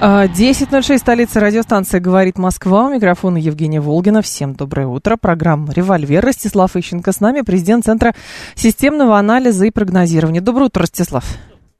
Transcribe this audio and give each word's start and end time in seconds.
10.06, 0.00 0.96
столица 0.98 1.40
радиостанции 1.40 1.98
«Говорит 1.98 2.38
Москва». 2.38 2.86
У 2.86 2.94
микрофона 2.94 3.36
Евгения 3.36 3.82
Волгина. 3.82 4.22
Всем 4.22 4.54
доброе 4.54 4.86
утро. 4.86 5.18
Программа 5.18 5.74
«Револьвер». 5.74 6.24
Ростислав 6.24 6.74
Ищенко 6.74 7.12
с 7.12 7.20
нами, 7.20 7.42
президент 7.42 7.84
Центра 7.84 8.14
системного 8.54 9.18
анализа 9.18 9.66
и 9.66 9.70
прогнозирования. 9.70 10.40
Доброе 10.40 10.66
утро, 10.66 10.82
Ростислав 10.82 11.26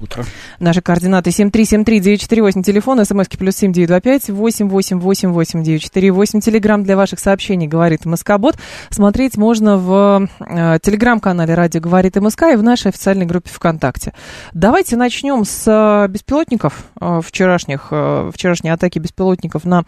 утро. 0.01 0.25
Наши 0.59 0.81
координаты 0.81 1.31
7373948, 1.31 2.63
телефон, 2.63 3.05
смски 3.05 3.37
плюс 3.37 3.57
7925 3.57 4.31
8888948, 4.31 6.41
телеграмм 6.41 6.85
для 6.85 6.97
ваших 6.97 7.21
сообщений 7.21 7.67
«Говорит 7.67 8.05
МСК-бот». 8.05 8.57
Смотреть 8.91 9.37
можно 9.37 9.77
в 9.77 10.29
э, 10.41 10.79
телеграм-канале 10.83 11.55
«Радио 11.55 11.81
говорит 11.81 12.17
МСК» 12.17 12.43
и 12.53 12.57
в 12.57 12.63
нашей 12.63 12.89
официальной 12.89 13.27
группе 13.27 13.51
ВКонтакте. 13.51 14.13
Давайте 14.53 14.97
начнем 14.97 15.45
с 15.45 15.65
э, 15.67 16.09
беспилотников 16.09 16.85
э, 17.01 17.21
вчерашних, 17.25 17.89
э, 17.91 18.31
вчерашней 18.35 18.71
атаки 18.71 18.99
беспилотников 18.99 19.65
на 19.65 19.85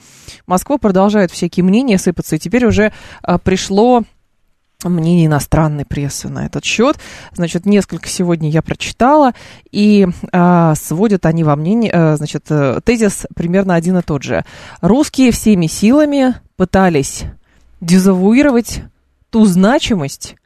Москву. 0.46 0.78
Продолжают 0.78 1.30
всякие 1.30 1.64
мнения 1.64 1.98
сыпаться, 1.98 2.36
и 2.36 2.38
теперь 2.38 2.66
уже 2.66 2.92
э, 3.26 3.38
пришло 3.38 4.04
мнение 4.88 5.26
иностранной 5.26 5.84
прессы 5.84 6.28
на 6.28 6.46
этот 6.46 6.64
счет. 6.64 6.98
Значит, 7.32 7.66
несколько 7.66 8.08
сегодня 8.08 8.50
я 8.50 8.62
прочитала, 8.62 9.32
и 9.70 10.06
э, 10.32 10.74
сводят 10.76 11.26
они 11.26 11.44
во 11.44 11.56
мнение, 11.56 11.90
э, 11.92 12.16
значит, 12.16 12.46
э, 12.50 12.80
тезис 12.84 13.26
примерно 13.34 13.74
один 13.74 13.98
и 13.98 14.02
тот 14.02 14.22
же. 14.22 14.44
Русские 14.80 15.30
всеми 15.30 15.66
силами 15.66 16.34
пытались 16.56 17.24
дезавуировать 17.80 18.82
ту 19.30 19.44
значимость, 19.44 20.36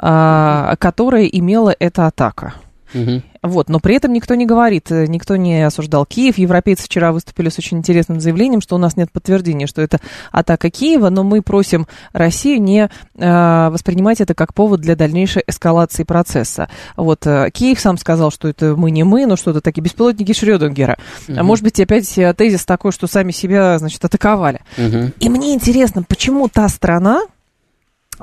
э, 0.00 0.74
которая 0.78 1.24
имела 1.24 1.74
эта 1.78 2.06
атака. 2.06 2.54
Угу. 2.94 3.22
Вот, 3.42 3.68
но 3.68 3.80
при 3.80 3.96
этом 3.96 4.12
никто 4.12 4.34
не 4.34 4.46
говорит, 4.46 4.90
э, 4.90 5.06
никто 5.06 5.36
не 5.36 5.66
осуждал 5.66 6.06
Киев. 6.06 6.38
Европейцы 6.38 6.84
вчера 6.84 7.12
выступили 7.12 7.48
с 7.48 7.58
очень 7.58 7.78
интересным 7.78 8.20
заявлением, 8.20 8.60
что 8.60 8.74
у 8.74 8.78
нас 8.78 8.96
нет 8.96 9.10
подтверждения, 9.10 9.66
что 9.66 9.82
это 9.82 10.00
атака 10.32 10.70
Киева, 10.70 11.08
но 11.10 11.22
мы 11.22 11.42
просим 11.42 11.86
Россию 12.12 12.62
не 12.62 12.88
э, 13.16 13.68
воспринимать 13.70 14.20
это 14.20 14.34
как 14.34 14.54
повод 14.54 14.80
для 14.80 14.96
дальнейшей 14.96 15.42
эскалации 15.46 16.04
процесса. 16.04 16.68
Вот, 16.96 17.26
э, 17.26 17.50
Киев 17.52 17.80
сам 17.80 17.98
сказал, 17.98 18.30
что 18.30 18.48
это 18.48 18.76
мы 18.76 18.90
не 18.90 19.04
мы, 19.04 19.26
но 19.26 19.36
что-то 19.36 19.60
такие 19.60 19.82
беспилотники 19.82 20.32
Шрёдингера. 20.32 20.98
Угу. 21.28 21.42
Может 21.42 21.64
быть, 21.64 21.78
опять 21.80 22.16
э, 22.18 22.34
тезис 22.34 22.64
такой, 22.64 22.92
что 22.92 23.06
сами 23.06 23.32
себя, 23.32 23.78
значит, 23.78 24.04
атаковали. 24.04 24.60
Угу. 24.78 25.12
И 25.20 25.28
мне 25.28 25.54
интересно, 25.54 26.02
почему 26.02 26.48
та 26.48 26.68
страна 26.68 27.22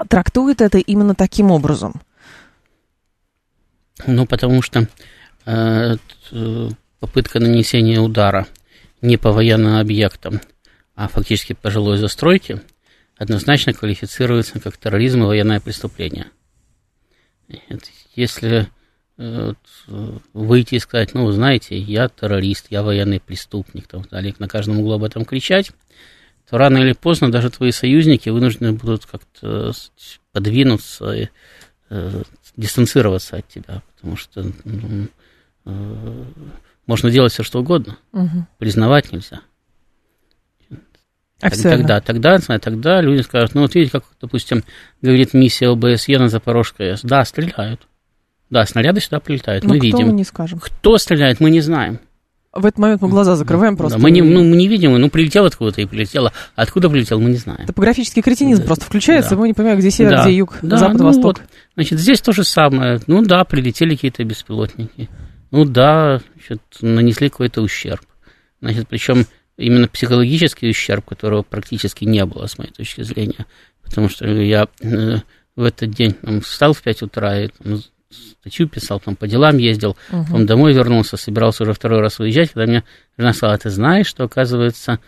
трактует 0.08 0.62
это 0.62 0.78
именно 0.78 1.16
таким 1.16 1.52
образом? 1.52 2.02
Ну, 4.08 4.26
потому 4.26 4.62
что 4.62 4.88
э, 5.46 5.96
попытка 7.00 7.40
нанесения 7.40 8.00
удара 8.00 8.48
не 9.02 9.18
по 9.18 9.32
военным 9.32 9.78
объектам, 9.78 10.42
а 10.96 11.08
фактически 11.08 11.54
по 11.54 11.70
жилой 11.72 11.98
застройке, 11.98 12.62
однозначно 13.18 13.74
квалифицируется 13.74 14.60
как 14.60 14.78
терроризм 14.78 15.24
и 15.24 15.28
военное 15.28 15.60
преступление. 15.60 16.28
Если 18.16 18.68
э, 19.18 19.54
выйти 20.34 20.76
и 20.76 20.80
сказать, 20.80 21.14
ну, 21.14 21.30
знаете, 21.32 21.78
я 21.78 22.10
террорист, 22.10 22.68
я 22.70 22.84
военный 22.84 23.20
преступник, 23.20 23.88
там, 23.88 24.04
далее, 24.04 24.34
на 24.40 24.48
каждом 24.48 24.80
углу 24.80 24.94
об 24.94 25.04
этом 25.04 25.26
кричать, 25.26 25.72
то 26.50 26.58
рано 26.58 26.78
или 26.80 26.94
поздно 26.94 27.32
даже 27.32 27.50
твои 27.50 27.72
союзники 27.72 28.30
вынуждены 28.30 28.74
будут 28.74 29.06
как-то 29.06 29.72
подвинуться 30.32 31.12
и 31.14 31.28
э, 31.90 32.24
дистанцироваться 32.58 33.38
от 33.38 33.48
тебя, 33.48 33.82
потому 33.96 34.16
что 34.16 34.46
ну, 34.64 35.08
э, 35.66 36.24
можно 36.86 37.10
делать 37.10 37.34
все, 37.34 37.44
что 37.44 37.60
угодно, 37.60 37.98
угу. 38.12 38.46
признавать 38.58 39.12
нельзя. 39.12 39.42
Тогда, 41.40 42.00
тогда, 42.00 42.40
тогда 42.40 43.02
люди 43.02 43.22
скажут, 43.22 43.54
ну 43.54 43.62
вот 43.62 43.76
видите, 43.76 43.92
как, 43.92 44.06
допустим, 44.22 44.64
говорит 45.02 45.34
миссия 45.34 45.68
ОБСЕ 45.68 46.18
на 46.18 46.30
Запорожской 46.30 46.92
АЭС, 46.92 47.02
да, 47.04 47.26
стреляют, 47.26 47.82
да, 48.50 48.66
снаряды 48.66 49.02
сюда 49.02 49.20
прилетают, 49.20 49.66
Но 49.66 49.74
мы 49.74 49.80
кто 49.80 49.86
видим. 49.86 50.08
мы 50.08 50.14
не 50.14 50.24
скажем. 50.24 50.60
Кто 50.60 50.98
стреляет, 50.98 51.42
мы 51.42 51.50
не 51.50 51.60
знаем. 51.60 52.00
В 52.54 52.68
этот 52.68 52.78
момент 52.78 53.02
мы 53.02 53.10
глаза 53.10 53.36
закрываем 53.36 53.76
просто. 53.76 53.98
Да, 53.98 54.04
мы, 54.04 54.12
не, 54.12 54.22
ну, 54.22 54.44
мы 54.44 54.56
не 54.56 54.68
видим, 54.68 54.96
ну, 54.96 55.10
прилетело 55.10 55.48
откуда-то 55.48 55.82
и 55.82 55.86
прилетело. 55.86 56.32
Откуда 56.56 56.88
прилетел, 56.88 57.20
мы 57.20 57.32
не 57.32 57.38
знаем. 57.38 57.66
Топографический 57.66 58.22
кретинизм 58.22 58.62
да. 58.62 58.68
просто 58.68 58.86
включается, 58.86 59.32
да. 59.32 59.38
мы 59.38 59.48
не 59.48 59.54
понимаем, 59.56 59.80
где 59.80 59.90
север, 59.90 60.12
да. 60.12 60.24
где 60.24 60.36
юг, 60.36 60.60
да, 60.62 60.78
запад, 60.78 61.00
ну, 61.00 61.06
восток. 61.06 61.40
Вот. 61.40 61.42
Значит, 61.74 62.00
здесь 62.00 62.22
то 62.22 62.32
же 62.32 62.44
самое. 62.44 63.02
Ну 63.08 63.24
да, 63.24 63.44
прилетели 63.44 63.96
какие-то 63.96 64.24
беспилотники. 64.24 65.10
Ну 65.50 65.66
да, 65.66 66.22
значит, 66.36 66.62
нанесли 66.82 67.30
какой-то 67.30 67.62
ущерб. 67.62 68.06
Значит, 68.62 68.88
причем 68.88 69.26
именно 69.58 69.88
психологический 69.88 70.70
ущерб, 70.70 71.06
которого 71.06 71.42
практически 71.42 72.06
не 72.06 72.24
было, 72.26 72.46
с 72.46 72.60
моей 72.60 72.72
точки 72.72 73.02
зрения. 73.02 73.48
Потому 73.84 74.10
что 74.10 74.28
я 74.28 74.68
э, 74.82 75.18
в 75.56 75.64
этот 75.64 75.90
день 75.92 76.14
там, 76.14 76.42
встал 76.42 76.74
в 76.74 76.82
5 76.82 77.04
утра 77.04 77.40
и 77.40 77.48
там, 77.48 77.82
статью 78.14 78.68
писал, 78.68 79.00
там 79.00 79.16
по 79.16 79.28
делам 79.28 79.58
ездил, 79.58 79.98
угу. 80.12 80.26
потом 80.26 80.46
домой 80.46 80.74
вернулся, 80.74 81.18
собирался 81.18 81.64
уже 81.64 81.74
второй 81.74 82.02
раз 82.02 82.20
уезжать, 82.20 82.52
когда 82.52 82.66
мне 82.66 82.84
жена 83.18 83.34
сказала, 83.34 83.58
ты 83.58 83.70
знаешь, 83.70 84.08
что, 84.08 84.24
оказывается, 84.24 85.00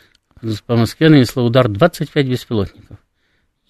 по 0.66 0.76
Москве 0.76 1.10
нанесло 1.10 1.44
удар 1.44 1.68
25 1.68 2.28
беспилотников. 2.28 2.98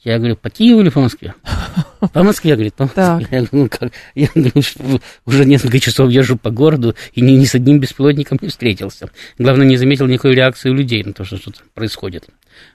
Я 0.04 0.20
говорю, 0.20 0.36
по 0.36 0.52
Киеву 0.52 0.82
или 0.82 0.90
по 0.90 1.02
Москве? 1.02 1.34
По 2.14 2.22
Москве, 2.22 2.54
говорит, 2.54 2.76
по 2.76 2.84
Москве. 2.84 3.04
Я 3.04 3.18
говорю, 3.42 3.48
ну 3.52 3.70
как? 3.70 3.92
Я 4.14 4.28
говорю, 4.36 5.02
уже 5.26 5.46
несколько 5.46 5.80
часов 5.80 6.12
езжу 6.12 6.38
по 6.38 6.52
городу 6.52 6.94
и 7.14 7.22
ни, 7.22 7.32
ни 7.32 7.46
с 7.46 7.56
одним 7.56 7.80
беспилотником 7.80 8.38
не 8.42 8.50
встретился. 8.50 9.10
Главное, 9.40 9.66
не 9.66 9.78
заметил 9.78 10.06
никакой 10.06 10.36
реакции 10.36 10.70
у 10.70 10.74
людей 10.74 11.04
на 11.04 11.14
то, 11.14 11.24
что 11.24 11.38
что-то 11.38 11.62
происходит. 11.74 12.28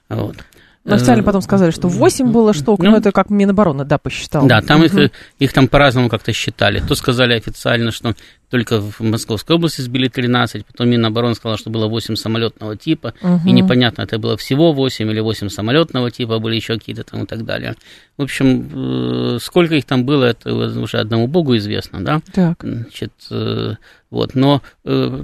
Вот. 0.09 0.35
Но 0.83 0.95
официально 0.95 1.23
потом 1.23 1.41
сказали, 1.41 1.69
что 1.71 1.87
8 1.87 2.31
было 2.31 2.53
штук, 2.53 2.79
ну, 2.79 2.91
но 2.91 2.97
это 2.97 3.11
как 3.11 3.29
Минобороны, 3.29 3.85
да, 3.85 3.99
посчитал. 3.99 4.47
Да, 4.47 4.61
там 4.61 4.83
их, 4.83 5.11
их 5.37 5.53
там 5.53 5.67
по-разному 5.67 6.09
как-то 6.09 6.33
считали. 6.33 6.79
То 6.79 6.95
сказали 6.95 7.33
официально, 7.33 7.91
что 7.91 8.15
только 8.49 8.81
в 8.81 8.99
Московской 8.99 9.55
области 9.55 9.81
сбили 9.81 10.07
13, 10.07 10.65
потом 10.65 10.89
Минобороны 10.89 11.35
сказала, 11.35 11.57
что 11.57 11.69
было 11.69 11.87
8 11.87 12.15
самолетного 12.15 12.75
типа, 12.75 13.13
угу. 13.21 13.47
и 13.47 13.51
непонятно, 13.51 14.01
это 14.01 14.17
было 14.17 14.37
всего 14.37 14.73
8 14.73 15.09
или 15.09 15.19
8 15.19 15.49
самолетного 15.49 16.09
типа, 16.09 16.39
были 16.39 16.55
еще 16.55 16.73
какие-то 16.73 17.03
там 17.03 17.23
и 17.23 17.25
так 17.27 17.45
далее. 17.45 17.75
В 18.17 18.23
общем, 18.23 19.35
э, 19.35 19.39
сколько 19.39 19.75
их 19.75 19.85
там 19.85 20.03
было, 20.03 20.25
это 20.25 20.53
уже 20.53 20.97
одному 20.97 21.27
богу 21.27 21.55
известно, 21.57 22.03
да? 22.03 22.21
Так. 22.33 22.63
Значит, 22.63 23.13
э, 23.29 23.75
вот, 24.09 24.35
но 24.35 24.61
э, 24.83 25.23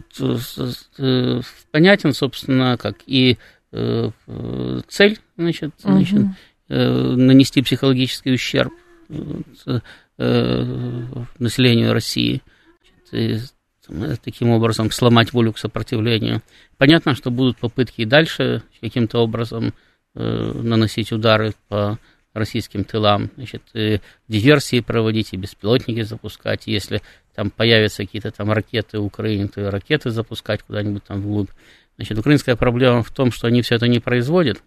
понятен, 1.71 2.13
собственно, 2.13 2.77
как 2.77 2.97
и 3.07 3.37
цель, 3.71 5.19
значит, 5.37 5.73
угу. 5.83 5.91
значит 5.91 6.21
нанести 6.69 7.61
психологический 7.61 8.33
ущерб 8.33 8.73
э, 9.09 9.79
населению 11.39 11.93
России, 11.93 12.41
значит, 13.09 13.41
и, 13.89 14.15
таким 14.23 14.49
образом 14.49 14.91
сломать 14.91 15.31
волю 15.31 15.53
к 15.53 15.57
сопротивлению. 15.57 16.41
Понятно, 16.77 17.15
что 17.15 17.31
будут 17.31 17.57
попытки 17.57 18.01
и 18.01 18.05
дальше 18.05 18.63
каким-то 18.81 19.19
образом 19.19 19.73
наносить 20.13 21.11
удары 21.11 21.53
по 21.69 21.97
российским 22.33 22.83
тылам, 22.83 23.29
значит, 23.35 23.63
и 23.73 23.99
диверсии 24.27 24.79
проводить, 24.79 25.33
и 25.33 25.37
беспилотники 25.37 26.01
запускать, 26.01 26.67
если 26.67 27.01
там 27.35 27.49
появятся 27.49 28.03
какие-то 28.03 28.31
там 28.31 28.51
ракеты 28.51 28.99
Украины, 28.99 29.47
то 29.47 29.61
и 29.61 29.65
ракеты 29.65 30.09
запускать 30.09 30.63
куда-нибудь 30.63 31.03
там 31.03 31.21
вглубь. 31.21 31.49
Значит, 31.97 32.17
украинская 32.17 32.55
проблема 32.55 33.01
в 33.01 33.11
том, 33.11 33.31
что 33.31 33.47
они 33.47 33.61
все 33.61 33.75
это 33.75 33.87
не 33.87 33.99
производят 33.99 34.61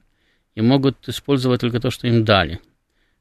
и 0.54 0.60
могут 0.60 1.08
использовать 1.08 1.60
только 1.60 1.80
то, 1.80 1.90
что 1.90 2.08
им 2.08 2.24
дали. 2.24 2.60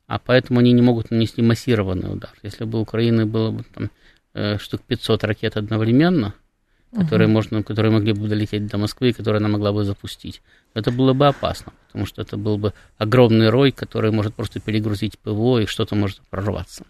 А 0.08 0.18
поэтому 0.18 0.60
они 0.60 0.72
не 0.72 0.82
могут 0.82 1.12
нанести 1.12 1.42
массированный 1.44 2.12
удар. 2.12 2.32
Если 2.42 2.66
бы 2.66 2.80
у 2.80 2.82
Украины 2.82 3.28
было 3.28 3.52
бы 3.52 3.64
там 3.64 3.92
э, 4.34 4.58
штук 4.58 4.82
500 4.82 5.24
ракет 5.24 5.56
одновременно, 5.56 6.34
которые, 6.92 7.28
uh-huh. 7.28 7.32
можно, 7.32 7.64
которые 7.64 7.92
могли 7.92 8.14
бы 8.14 8.28
долететь 8.28 8.66
до 8.66 8.80
Москвы, 8.80 9.14
которые 9.14 9.38
она 9.38 9.50
могла 9.50 9.72
бы 9.72 9.84
запустить, 9.84 10.42
это 10.74 10.92
было 10.92 11.14
бы 11.14 11.28
опасно, 11.28 11.74
потому 11.88 12.08
что 12.08 12.24
это 12.24 12.38
был 12.38 12.58
бы 12.58 12.74
огромный 12.98 13.50
рой, 13.50 13.72
который 13.72 14.10
может 14.10 14.34
просто 14.34 14.60
перегрузить 14.60 15.20
ПВО, 15.20 15.60
и 15.60 15.68
что-то 15.68 15.96
может 15.96 16.22
прорваться. 16.32 16.86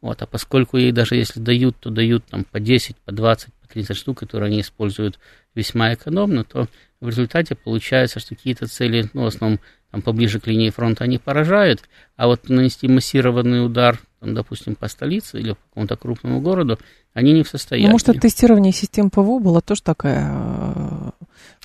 Вот, 0.00 0.20
а 0.22 0.26
поскольку 0.26 0.76
ей 0.76 0.92
даже 0.92 1.16
если 1.16 1.40
дают, 1.40 1.76
то 1.78 1.90
дают 1.90 2.24
там 2.26 2.44
по 2.44 2.60
10, 2.60 2.96
по 2.96 3.12
20, 3.12 3.52
по 3.54 3.68
30 3.68 3.96
штук, 3.96 4.18
которые 4.18 4.48
они 4.48 4.60
используют 4.60 5.18
весьма 5.54 5.94
экономно, 5.94 6.44
то 6.44 6.66
в 7.00 7.08
результате 7.08 7.54
получается, 7.54 8.20
что 8.20 8.34
какие-то 8.34 8.66
цели, 8.66 9.08
ну, 9.12 9.22
в 9.22 9.26
основном 9.26 9.60
там, 9.90 10.02
поближе 10.02 10.40
к 10.40 10.46
линии 10.46 10.70
фронта, 10.70 11.04
они 11.04 11.18
поражают, 11.18 11.82
а 12.16 12.26
вот 12.26 12.48
нанести 12.48 12.88
массированный 12.88 13.64
удар, 13.64 14.00
там, 14.20 14.34
допустим, 14.34 14.74
по 14.74 14.88
столице 14.88 15.38
или 15.38 15.52
по 15.52 15.58
какому-то 15.68 15.96
крупному 15.96 16.40
городу, 16.40 16.78
они 17.12 17.32
не 17.32 17.44
в 17.44 17.48
состоянии. 17.48 17.86
Ну, 17.86 17.92
может, 17.92 18.08
от 18.08 18.20
тестирования 18.20 18.72
систем 18.72 19.08
ПВО 19.10 19.38
была 19.38 19.60
тоже 19.60 19.82
такая 19.82 21.14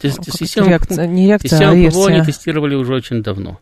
э, 0.04 0.10
система, 0.10 0.68
реакция, 0.68 1.08
не 1.08 1.28
реакция, 1.28 1.50
система 1.50 1.72
а 1.72 1.90
ПВО 1.90 2.08
они 2.08 2.24
тестировали 2.24 2.76
уже 2.76 2.94
очень 2.94 3.24
давно. 3.24 3.60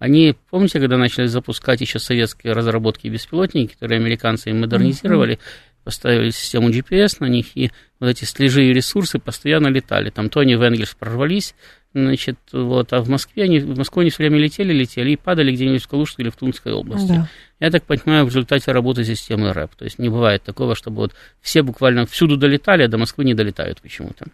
Они, 0.00 0.34
помните, 0.48 0.80
когда 0.80 0.96
начали 0.96 1.26
запускать 1.26 1.82
еще 1.82 1.98
советские 1.98 2.54
разработки 2.54 3.06
беспилотники, 3.06 3.74
которые 3.74 4.00
американцы 4.00 4.48
им 4.48 4.60
модернизировали, 4.62 5.34
mm-hmm. 5.34 5.84
поставили 5.84 6.30
систему 6.30 6.70
GPS 6.70 7.16
на 7.20 7.26
них, 7.26 7.54
и 7.54 7.70
вот 8.00 8.08
эти 8.08 8.24
слежи 8.24 8.64
и 8.64 8.72
ресурсы 8.72 9.18
постоянно 9.18 9.68
летали. 9.68 10.08
Там 10.08 10.30
Тони 10.30 10.54
Венгельс 10.54 10.94
прорвались, 10.94 11.54
значит, 11.92 12.38
вот, 12.50 12.94
а 12.94 13.02
в 13.02 13.10
Москве 13.10 13.44
они, 13.44 13.58
в 13.58 13.76
Москву 13.76 14.00
они 14.00 14.08
все 14.08 14.22
время 14.22 14.38
летели, 14.38 14.72
летели 14.72 15.10
и 15.10 15.16
падали 15.16 15.52
где-нибудь 15.52 15.82
в 15.82 15.88
Калужской 15.88 16.22
или 16.22 16.30
в 16.30 16.36
Тунской 16.36 16.72
области. 16.72 17.08
Да. 17.08 17.28
Я 17.60 17.70
так 17.70 17.84
понимаю, 17.84 18.24
в 18.24 18.28
результате 18.28 18.72
работы 18.72 19.04
системы 19.04 19.52
РЭП. 19.52 19.74
То 19.74 19.84
есть 19.84 19.98
не 19.98 20.08
бывает 20.08 20.42
такого, 20.42 20.74
чтобы 20.74 20.96
вот 20.96 21.14
все 21.42 21.62
буквально 21.62 22.06
всюду 22.06 22.38
долетали, 22.38 22.84
а 22.84 22.88
до 22.88 22.96
Москвы 22.96 23.26
не 23.26 23.34
долетают 23.34 23.82
почему-то. 23.82 24.24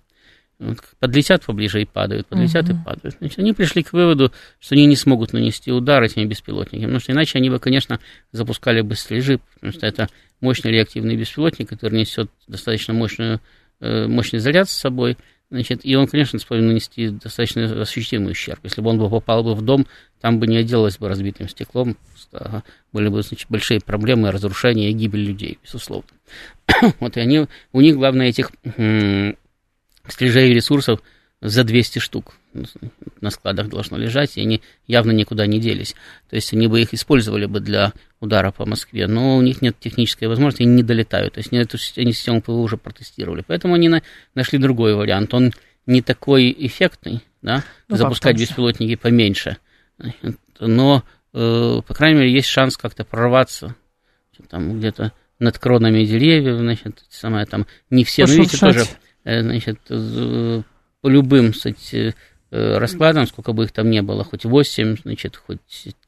Подлетят 1.00 1.44
поближе 1.44 1.82
и 1.82 1.85
падают, 1.85 2.29
подлетят 2.29 2.69
угу. 2.69 2.79
и 2.79 2.85
падают. 2.85 3.17
Значит, 3.19 3.38
они 3.38 3.53
пришли 3.53 3.82
к 3.82 3.93
выводу, 3.93 4.32
что 4.58 4.75
они 4.75 4.87
не 4.87 4.97
смогут 4.97 5.32
нанести 5.35 5.70
удар 5.70 6.03
этими 6.03 6.25
беспилотниками, 6.25 6.85
потому 6.85 7.00
что 7.00 7.12
иначе 7.12 7.38
они 7.38 7.50
бы, 7.50 7.58
конечно, 7.58 8.00
запускали 8.32 8.81
бы 8.81 8.94
слежи, 8.94 9.38
потому 9.55 9.73
что 9.73 9.87
это 9.87 10.08
мощный 10.41 10.70
реактивный 10.70 11.17
беспилотник, 11.17 11.69
который 11.69 11.99
несет 11.99 12.31
достаточно 12.49 12.94
мощную, 12.94 13.41
э, 13.81 14.06
мощный 14.06 14.38
заряд 14.38 14.70
с 14.70 14.73
собой, 14.73 15.19
Значит, 15.49 15.82
и 15.85 15.94
он, 15.94 16.08
конечно, 16.08 16.41
способен 16.41 16.67
нанести 16.67 17.09
достаточно 17.09 17.82
ощутимый 17.82 18.32
ущерб. 18.32 18.59
Если 18.64 18.81
бы 18.81 18.91
он 18.91 18.99
бы 18.99 19.09
попал 19.09 19.44
бы 19.44 19.55
в 19.55 19.62
дом, 19.62 19.87
там 20.20 20.41
бы 20.41 20.49
не 20.49 20.56
отделалось 20.56 20.99
бы 20.99 21.09
разбитым 21.09 21.49
стеклом, 21.49 21.97
были 22.93 23.09
бы 23.09 23.23
значит, 23.23 23.49
большие 23.49 23.81
проблемы, 23.81 24.32
разрушения 24.32 24.91
и 24.91 24.93
гибель 24.93 25.25
людей, 25.25 25.59
безусловно. 25.62 26.09
вот 27.00 27.17
и 27.17 27.20
они, 27.20 27.47
у 27.73 27.81
них, 27.81 27.94
главное, 27.94 28.26
этих 28.26 28.50
стрижей 30.08 30.53
ресурсов 30.53 31.00
за 31.41 31.64
200 31.64 31.99
штук 31.99 32.35
на 33.20 33.31
складах 33.31 33.69
должно 33.69 33.99
лежать, 33.99 34.37
и 34.37 34.41
они 34.41 34.62
явно 34.87 35.12
никуда 35.12 35.47
не 35.47 35.61
делись. 35.61 35.94
То 36.31 36.37
есть 36.37 36.53
они 36.55 36.67
бы 36.67 36.81
их 36.81 36.94
использовали 36.94 37.47
бы 37.47 37.61
для 37.61 37.93
удара 38.20 38.50
по 38.50 38.64
Москве, 38.64 39.06
но 39.06 39.37
у 39.37 39.43
них 39.43 39.61
нет 39.61 39.76
технической 39.79 40.29
возможности, 40.29 40.62
они 40.62 40.73
не 40.73 40.82
долетают. 40.82 41.35
То 41.35 41.38
есть 41.38 41.53
они 41.53 41.61
эту 41.61 41.76
они 41.97 42.12
систему 42.12 42.41
ПВО 42.41 42.61
уже 42.61 42.79
протестировали. 42.79 43.44
Поэтому 43.47 43.75
они 43.75 43.88
на, 43.88 44.03
нашли 44.35 44.58
другой 44.58 44.94
вариант. 44.94 45.35
Он 45.35 45.53
не 45.85 46.00
такой 46.00 46.55
эффектный, 46.59 47.23
да, 47.43 47.62
ну, 47.88 47.97
запускать 47.97 48.38
беспилотники 48.38 48.97
поменьше. 48.97 49.59
Но, 50.59 51.05
э, 51.35 51.81
по 51.87 51.94
крайней 51.94 52.20
мере, 52.20 52.32
есть 52.32 52.49
шанс 52.49 52.76
как-то 52.76 53.05
прорваться 53.05 53.76
там 54.49 54.79
где-то 54.79 55.12
над 55.38 55.59
кронами 55.59 56.05
деревьев, 56.05 56.59
значит, 56.59 57.05
самое 57.11 57.47
там, 57.47 57.67
не 57.91 58.05
все, 58.05 58.26
но 58.26 58.32
видите, 58.32 58.59
тоже, 58.59 58.81
э, 58.81 58.85
значит, 59.26 59.81
по 59.88 61.08
любым, 61.08 61.52
кстати, 61.52 62.14
Э, 62.52 62.78
раскладом, 62.78 63.26
сколько 63.26 63.52
бы 63.52 63.64
их 63.64 63.73
там 63.73 63.90
не 63.90 64.02
было, 64.02 64.23
хоть 64.23 64.44
8, 64.44 64.99
значит, 65.02 65.34
хоть 65.34 65.58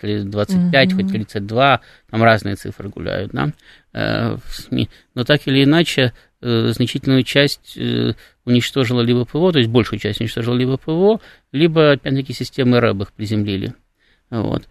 25, 0.01 0.89
mm-hmm. 0.89 0.95
хоть 0.95 1.09
32, 1.09 1.81
там 2.11 2.23
разные 2.23 2.55
цифры 2.55 2.89
гуляют, 2.89 3.33
да, 3.33 3.53
э, 3.93 4.37
в 4.37 4.55
СМИ. 4.55 4.89
Но 5.17 5.25
так 5.25 5.49
или 5.49 5.65
иначе, 5.65 6.13
э, 6.41 6.69
значительную 6.69 7.25
часть 7.25 7.77
уничтожила 8.45 9.01
либо 9.01 9.25
ПВО, 9.25 9.51
то 9.53 9.59
есть 9.59 9.69
большую 9.69 9.99
часть 9.99 10.21
уничтожила 10.21 10.55
либо 10.55 10.77
ПВО, 10.77 11.21
либо, 11.51 11.93
опять-таки, 11.93 12.33
системы 12.33 12.79
РЭБ 12.79 13.03
их 13.03 13.13
приземлили. 13.13 13.75
Вот. 14.31 14.69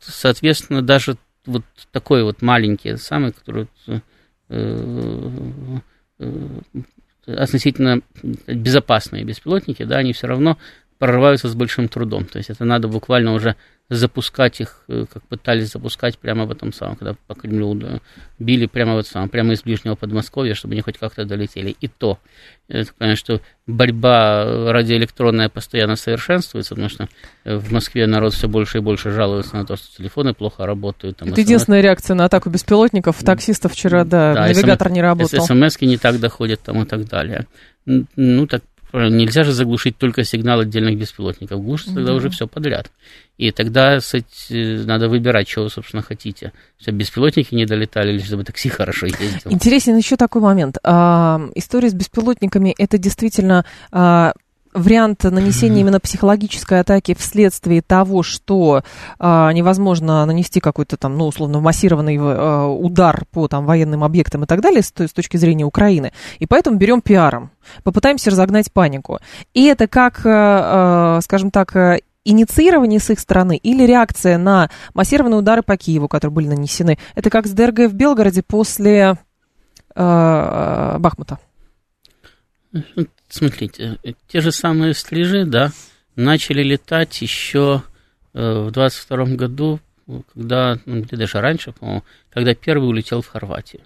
Соответственно, 0.00 0.82
даже 0.82 1.16
вот 1.44 1.64
такой 1.90 2.22
вот 2.22 2.40
маленький, 2.42 2.96
самый, 2.96 3.32
который 3.32 3.68
относительно 7.26 8.00
безопасные 8.46 9.24
беспилотники, 9.24 9.84
да, 9.84 9.98
они 9.98 10.12
все 10.12 10.26
равно 10.26 10.58
прорываются 11.02 11.48
с 11.48 11.56
большим 11.56 11.88
трудом. 11.88 12.26
То 12.26 12.38
есть 12.38 12.50
это 12.50 12.64
надо 12.64 12.86
буквально 12.86 13.32
уже 13.32 13.56
запускать 13.90 14.60
их, 14.60 14.84
э, 14.86 15.04
как 15.12 15.24
пытались 15.24 15.72
запускать 15.72 16.16
прямо 16.16 16.44
в 16.44 16.52
этом 16.52 16.72
самом, 16.72 16.94
когда 16.94 17.16
по 17.26 17.34
Кремлю 17.34 18.00
били 18.38 18.66
прямо 18.66 18.94
в 18.94 18.98
этом 18.98 19.10
самом, 19.10 19.28
прямо 19.28 19.52
из 19.52 19.64
ближнего 19.64 19.96
Подмосковья, 19.96 20.54
чтобы 20.54 20.74
они 20.74 20.80
хоть 20.80 20.98
как-то 20.98 21.24
долетели. 21.24 21.74
И 21.80 21.88
то, 21.88 22.20
я 22.68 22.84
так 22.84 22.94
понимаю, 22.94 23.16
что 23.16 23.40
борьба 23.66 24.70
радиоэлектронная 24.70 25.48
постоянно 25.48 25.96
совершенствуется, 25.96 26.76
потому 26.76 26.88
что 26.88 27.08
э, 27.42 27.56
в 27.56 27.72
Москве 27.72 28.06
народ 28.06 28.34
все 28.34 28.46
больше 28.46 28.78
и 28.78 28.80
больше 28.80 29.10
жалуется 29.10 29.56
на 29.56 29.66
то, 29.66 29.74
что 29.74 29.96
телефоны 29.96 30.34
плохо 30.34 30.66
работают. 30.66 31.16
Там, 31.16 31.30
Это 31.30 31.38
СМС... 31.38 31.46
единственная 31.46 31.80
реакция 31.80 32.14
на 32.14 32.26
атаку 32.26 32.48
беспилотников. 32.48 33.20
Таксистов 33.24 33.72
вчера, 33.72 34.04
да, 34.04 34.34
да 34.34 34.46
навигатор 34.46 34.86
СМ... 34.86 34.94
не 34.94 35.02
работал. 35.02 35.44
смс 35.44 35.80
не 35.80 35.96
так 35.96 36.20
доходят 36.20 36.60
там 36.60 36.80
и 36.80 36.86
так 36.86 37.08
далее. 37.08 37.48
Ну, 37.86 38.46
так 38.46 38.62
Нельзя 38.92 39.44
же 39.44 39.52
заглушить 39.52 39.96
только 39.96 40.24
сигнал 40.24 40.60
отдельных 40.60 40.98
беспилотников. 40.98 41.62
Глушится 41.62 41.94
тогда 41.94 42.12
уже 42.14 42.28
все 42.28 42.46
подряд. 42.46 42.90
И 43.38 43.50
тогда 43.50 43.98
кстати, 43.98 44.84
надо 44.84 45.08
выбирать, 45.08 45.48
чего 45.48 45.64
вы, 45.64 45.70
собственно, 45.70 46.02
хотите. 46.02 46.52
Чтобы 46.80 46.98
беспилотники 46.98 47.54
не 47.54 47.64
долетали, 47.64 48.12
или 48.12 48.20
чтобы 48.20 48.44
такси 48.44 48.68
хорошо 48.68 49.06
ездило. 49.06 49.52
Интересен 49.52 49.96
еще 49.96 50.16
такой 50.16 50.42
момент. 50.42 50.78
А, 50.84 51.40
история 51.54 51.88
с 51.88 51.94
беспилотниками, 51.94 52.74
это 52.76 52.98
действительно 52.98 53.64
а, 53.90 54.34
вариант 54.72 55.24
нанесения 55.24 55.80
именно 55.80 56.00
психологической 56.00 56.80
атаки 56.80 57.14
вследствие 57.14 57.82
того, 57.82 58.22
что 58.22 58.82
а, 59.18 59.52
невозможно 59.52 60.24
нанести 60.24 60.60
какой-то 60.60 60.96
там, 60.96 61.16
ну, 61.16 61.26
условно, 61.26 61.60
массированный 61.60 62.18
а, 62.20 62.68
удар 62.68 63.24
по 63.30 63.48
там 63.48 63.66
военным 63.66 64.04
объектам 64.04 64.44
и 64.44 64.46
так 64.46 64.60
далее 64.60 64.82
с, 64.82 64.92
с 64.96 65.12
точки 65.12 65.36
зрения 65.36 65.64
Украины. 65.64 66.12
И 66.38 66.46
поэтому 66.46 66.76
берем 66.76 67.00
пиаром, 67.00 67.50
попытаемся 67.82 68.30
разогнать 68.30 68.72
панику. 68.72 69.18
И 69.54 69.64
это 69.64 69.86
как, 69.88 70.22
а, 70.24 71.20
скажем 71.22 71.50
так, 71.50 72.00
инициирование 72.24 73.00
с 73.00 73.10
их 73.10 73.18
стороны 73.18 73.56
или 73.56 73.84
реакция 73.84 74.38
на 74.38 74.70
массированные 74.94 75.38
удары 75.38 75.62
по 75.62 75.76
Киеву, 75.76 76.08
которые 76.08 76.32
были 76.32 76.48
нанесены. 76.48 76.98
Это 77.14 77.30
как 77.30 77.46
с 77.46 77.50
ДРГ 77.50 77.90
в 77.90 77.94
Белгороде 77.94 78.42
после 78.42 79.18
э, 79.94 80.96
Бахмута. 80.98 81.38
Смотрите, 83.28 83.98
те 84.28 84.40
же 84.40 84.52
самые 84.52 84.94
стрижи, 84.94 85.44
да, 85.44 85.72
начали 86.16 86.62
летать 86.62 87.20
еще 87.22 87.82
э, 88.34 88.62
в 88.66 88.70
22 88.70 89.24
году, 89.36 89.80
когда, 90.34 90.78
ну, 90.84 91.00
где 91.02 91.16
даже 91.16 91.40
раньше, 91.40 91.72
по-моему, 91.72 92.04
когда 92.30 92.54
первый 92.54 92.88
улетел 92.88 93.22
в 93.22 93.28
Хорватию. 93.28 93.82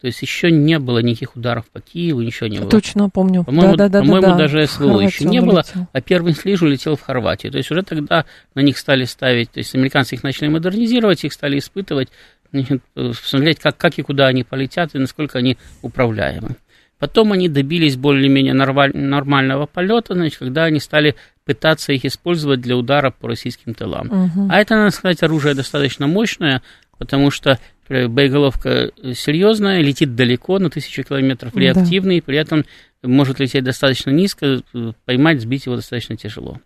То 0.00 0.06
есть 0.06 0.22
еще 0.22 0.50
не 0.50 0.78
было 0.78 1.00
никаких 1.00 1.36
ударов 1.36 1.66
по 1.66 1.80
Киеву, 1.80 2.22
ничего 2.22 2.46
не 2.46 2.58
было. 2.58 2.70
Точно 2.70 3.10
помню. 3.10 3.44
По-моему, 3.44 3.76
да, 3.76 3.90
да, 3.90 4.00
по-моему 4.00 4.28
да, 4.28 4.32
да. 4.32 4.38
даже 4.38 4.66
СВО 4.66 5.00
еще 5.00 5.26
не 5.26 5.42
было, 5.42 5.62
а 5.92 6.00
первый 6.00 6.32
слиж 6.32 6.62
улетел 6.62 6.96
в 6.96 7.02
Хорватию. 7.02 7.52
То 7.52 7.58
есть 7.58 7.70
уже 7.70 7.82
тогда 7.82 8.24
на 8.54 8.60
них 8.60 8.78
стали 8.78 9.04
ставить, 9.04 9.50
то 9.50 9.58
есть 9.58 9.74
американцы 9.74 10.14
их 10.14 10.22
начали 10.22 10.48
модернизировать, 10.48 11.24
их 11.24 11.34
стали 11.34 11.58
испытывать, 11.58 12.08
значит, 12.50 12.82
посмотреть, 12.94 13.58
как, 13.58 13.76
как 13.76 13.98
и 13.98 14.02
куда 14.02 14.28
они 14.28 14.42
полетят 14.42 14.94
и 14.94 14.98
насколько 14.98 15.38
они 15.38 15.58
управляемы. 15.82 16.56
Потом 17.00 17.32
они 17.32 17.48
добились 17.48 17.96
более-менее 17.96 18.52
нормального 18.52 19.66
полета, 19.66 20.14
значит, 20.14 20.38
когда 20.38 20.64
они 20.64 20.78
стали 20.78 21.16
пытаться 21.46 21.92
их 21.92 22.04
использовать 22.04 22.60
для 22.60 22.76
удара 22.76 23.10
по 23.10 23.26
российским 23.26 23.74
тылам. 23.74 24.06
Угу. 24.06 24.48
А 24.50 24.60
это, 24.60 24.76
надо 24.76 24.90
сказать, 24.90 25.22
оружие 25.22 25.54
достаточно 25.54 26.06
мощное, 26.06 26.62
потому 26.98 27.30
что 27.30 27.58
боеголовка 27.88 28.92
серьезная, 29.14 29.80
летит 29.80 30.14
далеко, 30.14 30.58
на 30.58 30.70
тысячу 30.70 31.02
километров, 31.02 31.56
реактивный, 31.56 32.20
да. 32.20 32.24
при 32.24 32.36
этом 32.36 32.64
может 33.02 33.40
лететь 33.40 33.64
достаточно 33.64 34.10
низко, 34.10 34.60
поймать, 35.06 35.40
сбить 35.40 35.66
его 35.66 35.76
достаточно 35.76 36.16
тяжело, 36.16 36.60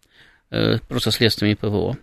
э, 0.51 0.79
просто 0.89 1.13
следствиями 1.13 1.55
ПВО. 1.55 1.97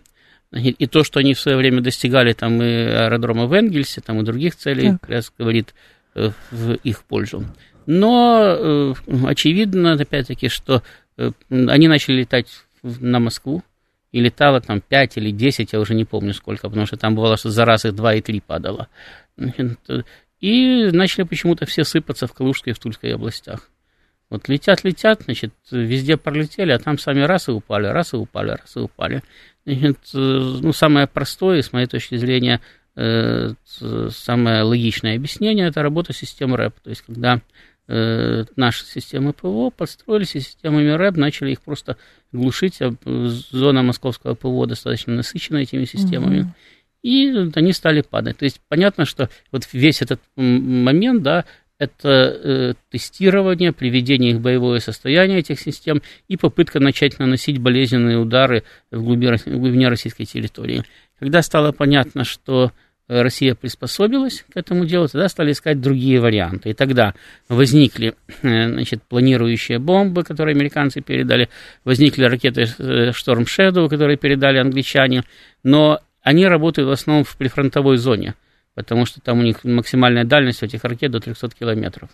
И 0.52 0.86
то, 0.86 1.02
что 1.04 1.20
они 1.20 1.34
в 1.34 1.40
свое 1.40 1.56
время 1.56 1.80
достигали 1.80 2.32
там 2.32 2.60
и 2.62 2.66
аэродрома 2.66 3.46
в 3.46 3.52
Энгельсе, 3.54 4.02
там 4.02 4.20
и 4.20 4.24
других 4.24 4.56
целей, 4.56 4.90
так. 4.92 5.00
как 5.02 5.10
раз 5.10 5.32
говорит 5.38 5.74
э, 6.14 6.30
в 6.50 6.74
их 6.82 7.04
пользу. 7.04 7.46
Но 7.86 8.42
э, 8.44 8.94
очевидно, 9.26 9.92
опять-таки, 9.92 10.48
что 10.48 10.82
э, 11.16 11.30
они 11.50 11.88
начали 11.88 12.20
летать 12.20 12.48
на 12.82 13.20
Москву, 13.20 13.62
и 14.12 14.20
летало 14.20 14.60
там 14.60 14.80
5 14.80 15.16
или 15.16 15.30
10, 15.30 15.72
я 15.72 15.80
уже 15.80 15.94
не 15.94 16.04
помню 16.04 16.34
сколько, 16.34 16.68
потому 16.68 16.86
что 16.86 16.96
там 16.96 17.14
бывало, 17.14 17.36
что 17.36 17.50
за 17.50 17.64
раз 17.64 17.86
их 17.86 17.94
2 17.94 18.14
и 18.14 18.20
3 18.20 18.40
падало. 18.40 18.88
И 20.40 20.90
начали 20.92 21.22
почему-то 21.22 21.66
все 21.66 21.84
сыпаться 21.84 22.26
в 22.26 22.32
Калужской 22.34 22.72
и 22.72 22.74
в 22.74 22.78
Тульской 22.78 23.14
областях. 23.14 23.70
Вот 24.28 24.48
летят, 24.48 24.82
летят, 24.82 25.22
значит, 25.24 25.54
везде 25.70 26.16
пролетели, 26.16 26.72
а 26.72 26.78
там 26.78 26.98
сами 26.98 27.20
раз 27.20 27.48
и 27.48 27.52
упали, 27.52 27.86
раз 27.86 28.12
и 28.12 28.16
упали, 28.16 28.50
раз 28.50 28.76
и 28.76 28.80
упали. 28.80 29.22
Значит, 29.64 29.98
э, 30.14 30.18
ну, 30.18 30.72
самое 30.72 31.06
простое, 31.06 31.62
с 31.62 31.72
моей 31.72 31.86
точки 31.86 32.16
зрения, 32.16 32.60
самое 32.94 34.62
логичное 34.64 35.16
объяснение– 35.16 35.66
это 35.68 35.82
работа 35.82 36.12
системы 36.12 36.58
РЭП. 36.58 36.78
То 36.80 36.90
есть, 36.90 37.00
когда 37.00 37.40
э, 37.88 38.44
наши 38.56 38.84
системы 38.84 39.32
ПВО, 39.32 39.70
подстроились 39.70 40.36
и 40.36 40.40
системами 40.40 40.90
РЭБ, 40.90 41.16
начали 41.16 41.52
их 41.52 41.60
просто 41.60 41.96
глушить. 42.32 42.80
А 42.80 42.94
зона 43.04 43.82
московского 43.82 44.34
ПВО 44.34 44.66
достаточно 44.66 45.14
насыщена 45.14 45.58
этими 45.58 45.84
системами. 45.84 46.40
Угу. 46.40 46.54
И 47.02 47.50
они 47.54 47.72
стали 47.72 48.00
падать. 48.02 48.38
То 48.38 48.44
есть 48.44 48.60
понятно, 48.68 49.04
что 49.04 49.28
вот 49.50 49.68
весь 49.72 50.02
этот 50.02 50.20
момент, 50.36 51.22
да, 51.22 51.44
это 51.78 52.08
э, 52.08 52.74
тестирование, 52.90 53.72
приведение 53.72 54.30
их 54.30 54.36
в 54.36 54.40
боевое 54.40 54.78
состояние 54.78 55.40
этих 55.40 55.58
систем 55.58 56.00
и 56.28 56.36
попытка 56.36 56.78
начать 56.78 57.18
наносить 57.18 57.58
болезненные 57.58 58.18
удары 58.18 58.62
в 58.92 59.02
глубине 59.02 59.88
российской 59.88 60.24
территории. 60.24 60.84
Когда 61.18 61.42
стало 61.42 61.72
понятно, 61.72 62.22
что 62.22 62.70
Россия 63.20 63.54
приспособилась 63.54 64.44
к 64.52 64.56
этому 64.56 64.86
делу, 64.86 65.08
тогда 65.08 65.28
стали 65.28 65.52
искать 65.52 65.80
другие 65.80 66.20
варианты. 66.20 66.70
И 66.70 66.74
тогда 66.74 67.14
возникли 67.48 68.14
э, 68.42 68.68
значит, 68.68 69.02
планирующие 69.02 69.78
бомбы, 69.78 70.22
которые 70.22 70.54
американцы 70.54 71.00
передали, 71.00 71.48
возникли 71.84 72.24
ракеты 72.24 72.62
э, 72.62 73.10
Storm 73.10 73.44
Shadow, 73.44 73.88
которые 73.88 74.16
передали 74.16 74.58
англичане, 74.58 75.24
но 75.62 76.00
они 76.22 76.46
работают 76.46 76.88
в 76.88 76.92
основном 76.92 77.24
в 77.24 77.36
прифронтовой 77.36 77.96
зоне, 77.96 78.34
потому 78.74 79.04
что 79.06 79.20
там 79.20 79.40
у 79.40 79.42
них 79.42 79.64
максимальная 79.64 80.24
дальность 80.24 80.62
у 80.62 80.66
этих 80.66 80.84
ракет 80.84 81.10
до 81.10 81.20
300 81.20 81.50
километров. 81.50 82.10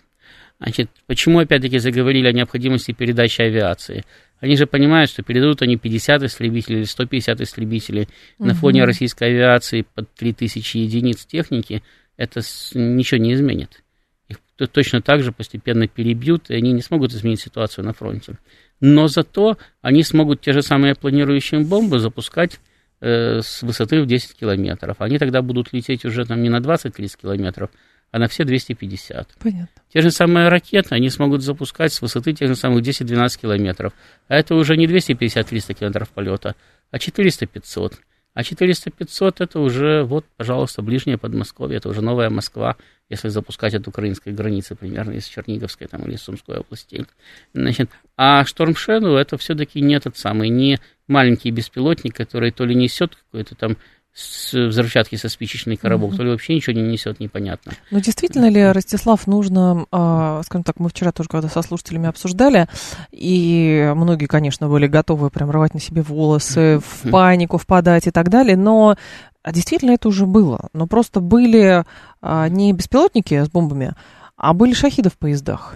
Значит, 0.59 0.89
почему 1.07 1.39
опять-таки 1.39 1.79
заговорили 1.79 2.27
о 2.27 2.33
необходимости 2.33 2.91
передачи 2.91 3.41
авиации? 3.41 4.03
Они 4.39 4.55
же 4.55 4.67
понимают, 4.67 5.09
что 5.09 5.23
передадут 5.23 5.61
они 5.61 5.77
50 5.77 6.23
истребителей 6.23 6.79
или 6.79 6.85
150 6.85 7.41
истребителей 7.41 8.07
угу. 8.37 8.47
на 8.47 8.53
фоне 8.53 8.83
российской 8.83 9.29
авиации 9.29 9.85
под 9.93 10.13
3000 10.15 10.77
единиц 10.77 11.25
техники, 11.25 11.81
это 12.17 12.41
ничего 12.73 13.21
не 13.21 13.33
изменит. 13.33 13.83
Их 14.27 14.37
точно 14.71 15.01
так 15.01 15.23
же 15.23 15.31
постепенно 15.31 15.87
перебьют, 15.87 16.49
и 16.49 16.55
они 16.55 16.73
не 16.73 16.81
смогут 16.81 17.13
изменить 17.13 17.39
ситуацию 17.39 17.85
на 17.85 17.93
фронте. 17.93 18.37
Но 18.81 19.07
зато 19.07 19.57
они 19.81 20.03
смогут 20.03 20.41
те 20.41 20.51
же 20.51 20.61
самые 20.61 20.95
планирующие 20.95 21.61
бомбы 21.61 21.99
запускать 21.99 22.59
с 23.01 23.61
высоты 23.61 24.01
в 24.01 24.05
10 24.05 24.37
километров. 24.37 24.97
Они 24.99 25.17
тогда 25.17 25.41
будут 25.41 25.73
лететь 25.73 26.05
уже 26.05 26.25
там 26.25 26.41
не 26.41 26.49
на 26.49 26.57
20-30 26.57 27.21
километров, 27.21 27.69
а 28.11 28.19
на 28.19 28.27
все 28.27 28.43
250. 28.43 29.35
Понятно. 29.39 29.81
Те 29.93 30.01
же 30.01 30.11
самые 30.11 30.49
ракеты 30.49 30.95
они 30.95 31.09
смогут 31.09 31.43
запускать 31.43 31.93
с 31.93 32.01
высоты 32.01 32.33
тех 32.33 32.47
же 32.47 32.55
самых 32.55 32.83
10-12 32.83 33.41
километров. 33.41 33.93
А 34.27 34.35
это 34.35 34.55
уже 34.55 34.75
не 34.77 34.87
250-300 34.87 35.73
километров 35.73 36.09
полета, 36.09 36.55
а 36.91 36.97
400-500. 36.97 37.93
А 38.39 38.41
400-500 38.41 39.35
это 39.39 39.59
уже, 39.59 40.03
вот, 40.03 40.23
пожалуйста, 40.37 40.81
ближнее 40.81 41.17
Подмосковье, 41.17 41.75
это 41.75 41.89
уже 41.89 41.99
новая 41.99 42.29
Москва, 42.29 42.77
если 43.09 43.27
запускать 43.27 43.73
от 43.75 43.85
украинской 43.85 44.31
границы, 44.31 44.75
примерно 44.75 45.11
из 45.11 45.25
Черниговской 45.25 45.87
там, 45.87 46.03
или 46.03 46.15
Сумской 46.15 46.59
области. 46.59 47.05
Значит, 47.53 47.89
а 48.15 48.43
Storm 48.43 48.75
Shadow 48.75 49.17
это 49.17 49.37
все-таки 49.37 49.81
не 49.81 49.99
тот 49.99 50.15
самый, 50.15 50.47
не 50.47 50.79
маленький 51.09 51.51
беспилотник, 51.51 52.15
который 52.15 52.51
то 52.51 52.63
ли 52.63 52.75
несет 52.75 53.17
какой-то 53.17 53.55
там 53.55 53.75
с 54.13 54.53
взрывчатки 54.53 55.15
со 55.15 55.29
спичечный 55.29 55.77
коробок, 55.77 56.11
mm-hmm. 56.11 56.17
то 56.17 56.23
ли 56.23 56.29
вообще 56.31 56.55
ничего 56.55 56.75
не 56.75 56.81
несет, 56.81 57.19
непонятно. 57.19 57.73
Ну, 57.91 57.99
действительно 57.99 58.49
ли, 58.49 58.71
Ростислав, 58.71 59.27
нужно, 59.27 59.85
а, 59.91 60.41
скажем 60.43 60.63
так, 60.63 60.79
мы 60.79 60.89
вчера 60.89 61.11
тоже 61.11 61.29
когда 61.29 61.47
со 61.47 61.61
слушателями 61.61 62.09
обсуждали, 62.09 62.67
и 63.11 63.93
многие, 63.95 64.25
конечно, 64.25 64.67
были 64.67 64.87
готовы 64.87 65.29
прям 65.29 65.51
рвать 65.51 65.73
на 65.73 65.79
себе 65.79 66.01
волосы, 66.01 66.79
в 66.79 67.09
панику 67.09 67.57
впадать 67.57 68.07
и 68.07 68.11
так 68.11 68.29
далее, 68.29 68.57
но 68.57 68.97
а 69.41 69.51
действительно 69.53 69.91
это 69.91 70.09
уже 70.09 70.25
было. 70.25 70.69
Но 70.73 70.85
просто 70.85 71.21
были 71.21 71.83
а, 72.21 72.49
не 72.49 72.73
беспилотники 72.73 73.43
с 73.43 73.49
бомбами, 73.49 73.93
а 74.35 74.53
были 74.53 74.73
шахиды 74.73 75.09
в 75.09 75.17
поездах. 75.17 75.75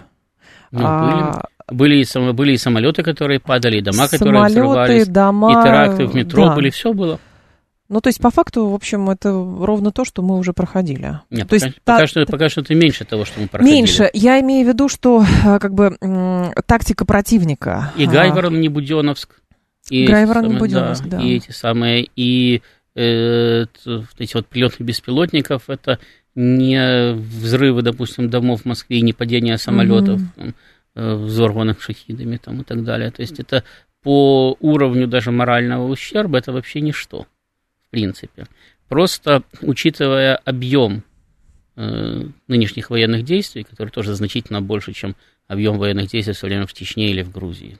Ну, 0.72 0.82
а, 0.84 1.46
были. 1.70 2.04
Были, 2.04 2.32
были 2.34 2.52
и 2.54 2.58
самолеты, 2.58 3.04
которые 3.04 3.40
падали, 3.40 3.78
и 3.78 3.82
дома, 3.82 4.08
самолеты, 4.08 4.18
которые 4.18 4.46
взрывались, 4.46 5.08
дома, 5.08 5.52
и 5.52 5.64
теракты 5.64 6.06
в 6.08 6.14
метро 6.14 6.48
да. 6.48 6.56
были, 6.56 6.70
все 6.70 6.92
было. 6.94 7.20
Ну, 7.90 8.00
то 8.00 8.08
есть, 8.08 8.20
по 8.20 8.32
факту, 8.32 8.68
в 8.68 8.74
общем, 8.74 9.10
это 9.10 9.30
ровно 9.32 9.92
то, 9.92 10.06
что 10.06 10.22
мы 10.22 10.38
уже 10.38 10.54
проходили. 10.54 11.20
Нет, 11.30 11.50
то 11.50 11.56
пока, 11.56 11.66
есть, 11.66 11.82
пока, 11.84 12.00
та, 12.00 12.08
что, 12.08 12.26
пока 12.26 12.50
что 12.50 12.62
это 12.62 12.74
меньше 12.76 13.04
того, 13.04 13.26
что 13.26 13.42
мы 13.42 13.48
проходили. 13.48 13.76
Меньше. 13.76 14.10
Я 14.14 14.40
имею 14.40 14.66
в 14.66 14.70
виду, 14.70 14.88
что 14.88 15.26
как 15.44 15.74
бы 15.74 15.98
тактика 16.66 17.06
противника. 17.06 17.92
И 17.98 18.06
Гайворон, 18.06 18.60
не 18.62 18.70
Буденовск. 18.70 19.36
И 19.90 20.06
Гайворон, 20.06 20.48
не 20.48 20.58
Буденовск, 20.58 21.04
да, 21.06 21.18
да. 21.18 21.24
И 21.24 21.36
эти 21.36 21.52
самые, 21.52 22.08
и 22.16 22.62
э, 22.96 23.66
эти 23.66 24.34
вот 24.34 24.48
прилеты 24.48 24.84
беспилотников, 24.84 25.70
это 25.70 26.00
не 26.36 27.14
взрывы, 27.14 27.82
допустим, 27.82 28.30
домов 28.30 28.62
в 28.62 28.66
Москве, 28.66 29.02
не 29.02 29.12
падение 29.12 29.58
самолетов, 29.58 30.22
mm-hmm. 30.22 30.26
там, 30.38 30.56
э, 30.96 31.16
взорванных 31.16 31.82
шахидами 31.82 32.38
там, 32.38 32.62
и 32.62 32.64
так 32.64 32.84
далее. 32.84 33.12
То 33.12 33.22
есть 33.22 33.40
это 33.40 33.66
по 34.02 34.56
уровню 34.62 35.08
даже 35.08 35.32
морального 35.32 35.86
ущерба 35.88 36.40
это 36.40 36.54
вообще 36.54 36.82
ничто 36.82 37.28
принципе. 37.94 38.48
Просто 38.90 39.44
учитывая 39.62 40.36
объем 40.36 41.04
э, 41.76 42.24
нынешних 42.48 42.90
военных 42.90 43.24
действий, 43.24 43.64
который 43.64 43.90
тоже 43.90 44.16
значительно 44.16 44.62
больше, 44.62 44.94
чем 44.94 45.16
объем 45.48 45.78
военных 45.78 46.10
действий 46.10 46.34
все 46.34 46.48
время 46.48 46.66
в 46.66 46.74
Чечне 46.74 47.12
или 47.12 47.22
в 47.22 47.32
Грузии. 47.32 47.78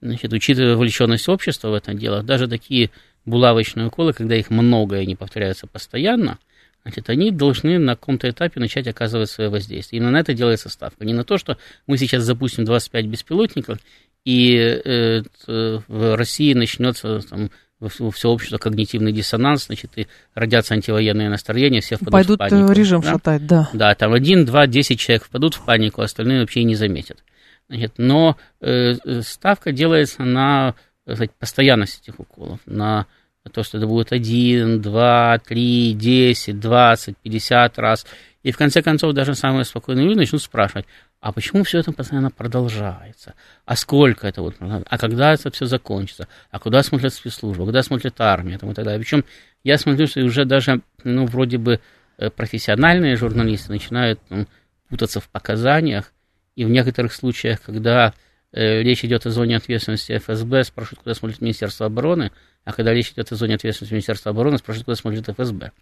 Значит, 0.00 0.32
учитывая 0.32 0.74
вовлеченность 0.74 1.28
общества 1.28 1.68
в 1.68 1.74
это 1.74 1.94
дело, 1.94 2.22
даже 2.22 2.48
такие 2.48 2.90
булавочные 3.24 3.86
уколы, 3.86 4.12
когда 4.12 4.34
их 4.34 4.50
много 4.50 4.96
и 4.96 5.02
они 5.02 5.14
повторяются 5.14 5.68
постоянно, 5.68 6.38
значит, 6.82 7.08
они 7.10 7.30
должны 7.30 7.78
на 7.78 7.94
каком-то 7.94 8.28
этапе 8.28 8.58
начать 8.58 8.88
оказывать 8.88 9.30
свое 9.30 9.50
воздействие. 9.50 9.98
Именно 9.98 10.12
на 10.12 10.20
это 10.20 10.34
делается 10.34 10.68
ставка. 10.68 11.04
Не 11.04 11.14
на 11.14 11.24
то, 11.24 11.38
что 11.38 11.58
мы 11.86 11.96
сейчас 11.96 12.24
запустим 12.24 12.64
25 12.64 13.06
беспилотников, 13.06 13.78
и 14.24 14.56
э, 14.84 15.22
в 15.46 16.16
России 16.16 16.54
начнется 16.54 17.20
там, 17.20 17.50
все 17.86 18.28
общество 18.28 18.58
когнитивный 18.58 19.12
диссонанс, 19.12 19.66
значит, 19.66 19.92
и 19.96 20.08
родятся 20.34 20.74
антивоенные 20.74 21.28
настроения, 21.28 21.80
все 21.80 21.96
впадут 21.96 22.12
Пойдут 22.12 22.40
в 22.40 22.42
э, 22.42 22.48
панику. 22.50 22.72
режим 22.72 23.00
да? 23.02 23.12
шатать, 23.12 23.46
да. 23.46 23.68
Да, 23.72 23.94
там 23.94 24.12
один, 24.12 24.44
два, 24.44 24.66
десять 24.66 24.98
человек 24.98 25.24
впадут 25.24 25.54
в 25.54 25.64
панику, 25.64 26.02
остальные 26.02 26.40
вообще 26.40 26.64
не 26.64 26.74
заметят. 26.74 27.22
Значит, 27.68 27.94
но 27.98 28.36
э, 28.60 28.94
э 29.04 29.22
ставка 29.22 29.72
делается 29.72 30.22
на 30.22 30.74
сказать, 31.04 31.30
постоянность 31.38 32.02
этих 32.02 32.18
уколов, 32.20 32.60
на 32.66 33.06
то, 33.52 33.62
что 33.62 33.78
это 33.78 33.86
будет 33.86 34.12
один, 34.12 34.82
два, 34.82 35.38
три, 35.38 35.94
десять, 35.94 36.60
двадцать, 36.60 37.16
пятьдесят 37.18 37.78
раз. 37.78 38.06
И 38.48 38.50
в 38.50 38.56
конце 38.56 38.80
концов 38.80 39.12
даже 39.12 39.34
самые 39.34 39.66
спокойные 39.66 40.06
люди 40.06 40.16
начнут 40.16 40.40
спрашивать, 40.40 40.86
а 41.20 41.32
почему 41.32 41.64
все 41.64 41.80
это 41.80 41.92
постоянно 41.92 42.30
продолжается? 42.30 43.34
А 43.66 43.76
сколько 43.76 44.26
это 44.26 44.40
вот? 44.40 44.56
А 44.58 44.96
когда 44.96 45.34
это 45.34 45.50
все 45.50 45.66
закончится? 45.66 46.28
А 46.50 46.58
куда 46.58 46.82
смотрят 46.82 47.12
спецслужбы? 47.12 47.66
Куда 47.66 47.82
смотрит 47.82 48.18
армия? 48.22 48.54
И 48.54 48.56
так 48.56 48.72
далее. 48.72 48.98
Причем 48.98 49.26
я 49.64 49.76
смотрю, 49.76 50.06
что 50.06 50.20
уже 50.22 50.46
даже, 50.46 50.80
ну, 51.04 51.26
вроде 51.26 51.58
бы 51.58 51.80
э, 52.16 52.30
профессиональные 52.30 53.16
журналисты 53.16 53.70
начинают 53.70 54.18
ну, 54.30 54.46
путаться 54.88 55.20
в 55.20 55.28
показаниях, 55.28 56.14
и 56.56 56.64
в 56.64 56.70
некоторых 56.70 57.12
случаях, 57.12 57.60
когда 57.60 58.14
речь 58.52 59.04
идет 59.04 59.26
о 59.26 59.30
зоне 59.30 59.56
ответственности 59.56 60.16
ФСБ, 60.18 60.64
спрашивают, 60.64 61.00
куда 61.02 61.14
смотрит 61.14 61.40
Министерство 61.40 61.86
обороны, 61.86 62.32
а 62.64 62.72
когда 62.72 62.92
речь 62.92 63.12
идет 63.12 63.30
о 63.32 63.36
зоне 63.36 63.56
ответственности 63.56 63.92
Министерства 63.92 64.30
обороны, 64.30 64.58
спрашивают, 64.58 64.86
куда 64.86 64.96
смотрит 64.96 65.28
ФСБ 65.28 65.72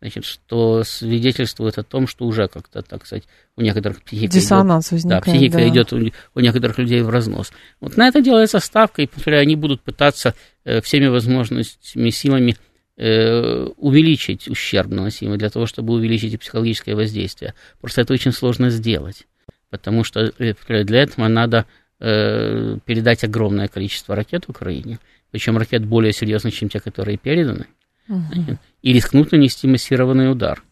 значит, 0.00 0.24
что 0.24 0.84
свидетельствует 0.84 1.78
о 1.78 1.82
том, 1.82 2.06
что 2.06 2.26
уже 2.26 2.48
как-то, 2.48 2.82
так 2.82 3.06
сказать, 3.06 3.24
у 3.56 3.62
некоторых 3.62 4.02
психика 4.02 4.32
Диссонанс 4.32 4.88
идет, 4.88 4.92
возникает, 4.92 5.24
да, 5.24 5.32
психика 5.32 5.58
да. 5.58 5.68
идет 5.68 5.92
у, 5.92 6.12
у 6.34 6.40
некоторых 6.40 6.78
людей 6.78 7.00
в 7.02 7.08
разнос. 7.08 7.52
Вот 7.80 7.96
на 7.96 8.08
это 8.08 8.20
делается 8.20 8.60
ставка, 8.60 9.02
и 9.02 9.06
повторяю, 9.06 9.42
они 9.42 9.56
будут 9.56 9.80
пытаться 9.80 10.34
э, 10.64 10.80
всеми 10.80 11.06
возможностями, 11.06 12.10
силами 12.10 12.56
э, 12.96 13.66
увеличить 13.76 14.48
ущерб 14.48 14.90
наносимый 14.90 15.38
для 15.38 15.50
того, 15.50 15.66
чтобы 15.66 15.94
увеличить 15.94 16.34
и 16.34 16.38
психологическое 16.38 16.94
воздействие. 16.94 17.54
Просто 17.80 18.02
это 18.02 18.12
очень 18.12 18.32
сложно 18.32 18.70
сделать, 18.70 19.26
потому 19.70 20.04
что 20.04 20.32
э, 20.38 20.54
для 20.84 21.02
этого 21.02 21.26
надо 21.28 21.64
э, 22.00 22.78
передать 22.84 23.24
огромное 23.24 23.68
количество 23.68 24.14
ракет 24.14 24.48
Украине, 24.48 24.98
причем 25.30 25.58
ракет 25.58 25.84
более 25.84 26.12
серьезных, 26.12 26.54
чем 26.54 26.68
те, 26.68 26.80
которые 26.80 27.18
переданы 27.18 27.66
угу. 28.08 28.58
и 28.82 28.92
рискнут 28.92 29.32
нанести 29.32 29.66
массированный 29.66 30.30
удар. 30.30 30.62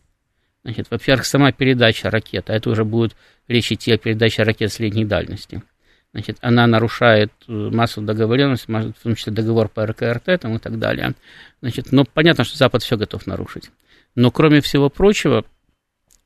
Значит, 0.65 0.87
во-первых, 0.91 1.27
сама 1.27 1.53
передача 1.53 2.11
ракет, 2.11 2.49
а 2.49 2.55
это 2.55 2.71
уже 2.71 2.85
будет 2.85 3.15
речь 3.49 3.71
идти 3.71 3.93
о 3.93 3.99
передаче 3.99 4.43
ракет 4.43 4.73
средней 4.73 5.05
дальности. 5.05 5.63
Значит, 6.13 6.39
она 6.41 6.67
нарушает 6.67 7.33
э, 7.49 7.53
массу 7.53 8.01
договоренностей, 8.01 8.73
в 8.73 9.03
том 9.03 9.15
числе 9.15 9.33
договор 9.33 9.69
по 9.69 9.85
РКРТ 9.85 10.41
там, 10.41 10.57
и 10.57 10.59
так 10.59 10.79
далее. 10.79 11.15
Значит, 11.61 11.91
но 11.91 12.05
понятно, 12.05 12.45
что 12.45 12.57
Запад 12.57 12.83
все 12.83 12.97
готов 12.97 13.27
нарушить. 13.27 13.71
Но 14.15 14.31
кроме 14.31 14.61
всего 14.61 14.89
прочего, 14.89 15.45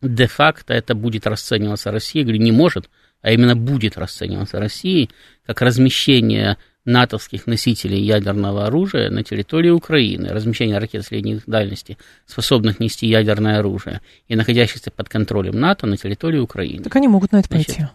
де-факто 0.02 0.74
это 0.74 0.94
будет 0.94 1.26
расцениваться 1.26 1.90
Россией, 1.90 2.24
говорю, 2.24 2.42
не 2.42 2.52
может, 2.52 2.90
а 3.22 3.32
именно 3.32 3.56
будет 3.56 3.98
расцениваться 3.98 4.58
Россией 4.58 5.10
как 5.46 5.62
размещение 5.62 6.56
натовских 6.84 7.46
носителей 7.46 8.00
ядерного 8.00 8.66
оружия 8.66 9.10
на 9.10 9.22
территории 9.22 9.70
Украины, 9.70 10.28
размещение 10.28 10.78
ракет 10.78 11.04
средней 11.04 11.40
дальности, 11.46 11.98
способных 12.26 12.80
нести 12.80 13.06
ядерное 13.06 13.58
оружие, 13.58 14.00
и 14.26 14.36
находящихся 14.36 14.90
под 14.90 15.08
контролем 15.08 15.60
НАТО 15.60 15.86
на 15.86 15.96
территории 15.96 16.38
Украины. 16.38 16.84
Так 16.84 16.96
они 16.96 17.08
могут 17.08 17.32
на 17.32 17.40
это 17.40 17.48
пойти. 17.48 17.86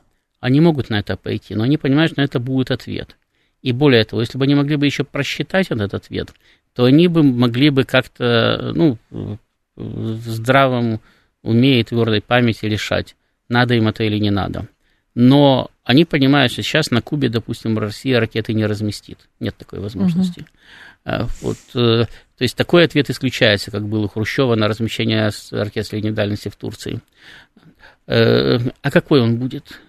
они 0.43 0.59
могут 0.59 0.89
на 0.89 0.99
это 0.99 1.15
пойти, 1.15 1.55
но 1.55 1.63
они 1.63 1.77
понимают, 1.77 2.11
что 2.11 2.19
на 2.21 2.25
это 2.25 2.37
будет 2.37 2.69
ответ. 2.69 3.15
И 3.61 3.71
более 3.71 4.03
того, 4.03 4.21
если 4.21 4.37
бы 4.37 4.43
они 4.43 4.55
могли 4.55 4.75
бы 4.75 4.85
еще 4.85 5.05
просчитать 5.05 5.67
этот 5.71 5.93
ответ, 5.93 6.33
то 6.75 6.83
они 6.83 7.07
бы 7.07 7.23
могли 7.23 7.69
бы 7.69 7.85
как-то, 7.85 8.73
ну, 8.75 8.97
в 9.75 10.29
здравом 10.29 10.99
уме 11.41 11.79
и 11.79 11.83
твердой 11.85 12.21
памяти 12.21 12.65
решать, 12.65 13.15
надо 13.47 13.75
им 13.75 13.87
это 13.87 14.03
или 14.03 14.17
не 14.17 14.31
надо. 14.31 14.67
Но 15.15 15.69
они 15.83 16.05
понимают, 16.05 16.51
что 16.51 16.63
сейчас 16.63 16.91
на 16.91 17.01
Кубе, 17.01 17.29
допустим, 17.29 17.77
Россия 17.77 18.19
ракеты 18.19 18.53
не 18.53 18.65
разместит. 18.65 19.19
Нет 19.39 19.55
такой 19.57 19.79
возможности. 19.79 20.45
Uh-huh. 21.05 21.29
Вот, 21.41 21.57
э, 21.75 22.05
то 22.05 22.41
есть 22.43 22.55
такой 22.55 22.85
ответ 22.85 23.09
исключается, 23.09 23.71
как 23.71 23.87
был 23.87 24.05
у 24.05 24.07
Хрущева 24.07 24.55
на 24.55 24.67
размещение 24.67 25.29
ракет 25.51 25.85
средней 25.85 26.11
дальности 26.11 26.49
в 26.49 26.55
Турции. 26.55 27.01
Э, 28.07 28.59
а 28.81 28.91
какой 28.91 29.21
он 29.21 29.37
будет? 29.37 29.79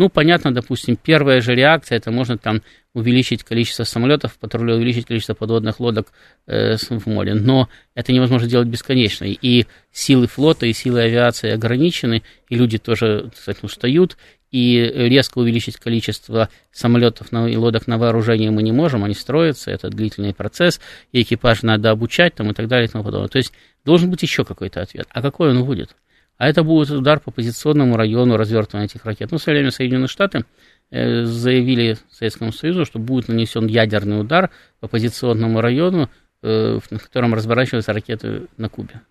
Ну, 0.00 0.08
понятно, 0.08 0.50
допустим, 0.50 0.96
первая 0.96 1.42
же 1.42 1.54
реакция, 1.54 1.98
это 1.98 2.10
можно 2.10 2.38
там 2.38 2.62
увеличить 2.94 3.44
количество 3.44 3.84
самолетов 3.84 4.32
в 4.40 4.56
увеличить 4.56 5.04
количество 5.04 5.34
подводных 5.34 5.78
лодок 5.78 6.10
э, 6.46 6.76
в 6.78 7.04
море, 7.04 7.34
но 7.34 7.68
это 7.94 8.10
невозможно 8.10 8.48
делать 8.48 8.66
бесконечно. 8.66 9.26
И 9.26 9.66
силы 9.92 10.26
флота, 10.26 10.64
и 10.64 10.72
силы 10.72 11.02
авиации 11.02 11.50
ограничены, 11.50 12.22
и 12.48 12.54
люди 12.54 12.78
тоже, 12.78 13.30
кстати, 13.36 13.58
устают, 13.60 14.16
и 14.50 14.80
резко 14.80 15.36
увеличить 15.36 15.76
количество 15.76 16.48
самолетов 16.72 17.30
и 17.30 17.56
лодок 17.58 17.86
на 17.86 17.98
вооружение 17.98 18.50
мы 18.50 18.62
не 18.62 18.72
можем, 18.72 19.04
они 19.04 19.12
строятся, 19.12 19.70
это 19.70 19.90
длительный 19.90 20.32
процесс, 20.32 20.80
и 21.12 21.20
экипаж 21.20 21.60
надо 21.60 21.90
обучать 21.90 22.34
там, 22.34 22.50
и 22.50 22.54
так 22.54 22.68
далее 22.68 22.88
и 22.88 22.90
тому 22.90 23.04
подобное. 23.04 23.28
То 23.28 23.36
есть 23.36 23.52
должен 23.84 24.10
быть 24.10 24.22
еще 24.22 24.46
какой-то 24.46 24.80
ответ. 24.80 25.08
А 25.10 25.20
какой 25.20 25.50
он 25.50 25.62
будет? 25.62 25.94
А 26.40 26.48
это 26.48 26.62
будет 26.62 26.90
удар 26.90 27.20
по 27.20 27.30
позиционному 27.30 27.98
району 27.98 28.38
развертывания 28.38 28.86
этих 28.86 29.04
ракет. 29.04 29.30
Ну, 29.30 29.36
в 29.36 29.42
свое 29.42 29.58
время 29.58 29.70
Соединенные 29.70 30.08
Штаты 30.08 30.46
э, 30.90 31.24
заявили 31.24 31.98
Советскому 32.10 32.50
Союзу, 32.50 32.86
что 32.86 32.98
будет 32.98 33.28
нанесен 33.28 33.66
ядерный 33.66 34.22
удар 34.22 34.48
по 34.80 34.88
позиционному 34.88 35.60
району, 35.60 36.08
э, 36.42 36.78
на 36.90 36.98
котором 36.98 37.34
разворачиваются 37.34 37.92
ракеты 37.92 38.46
на 38.56 38.70
Кубе. 38.70 39.02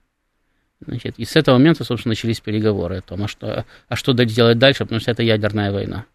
Значит, 0.83 1.19
и 1.19 1.25
с 1.25 1.35
этого 1.35 1.59
момента, 1.59 1.83
собственно, 1.83 2.13
начались 2.13 2.39
переговоры 2.39 2.97
о 2.97 3.01
том, 3.01 3.21
а 3.21 3.27
что, 3.27 3.63
а 3.87 3.95
что 3.95 4.13
делать 4.13 4.57
дальше, 4.57 4.85
потому 4.85 4.99
что 4.99 5.11
это 5.11 5.21
ядерная 5.21 5.71
война. 5.71 6.05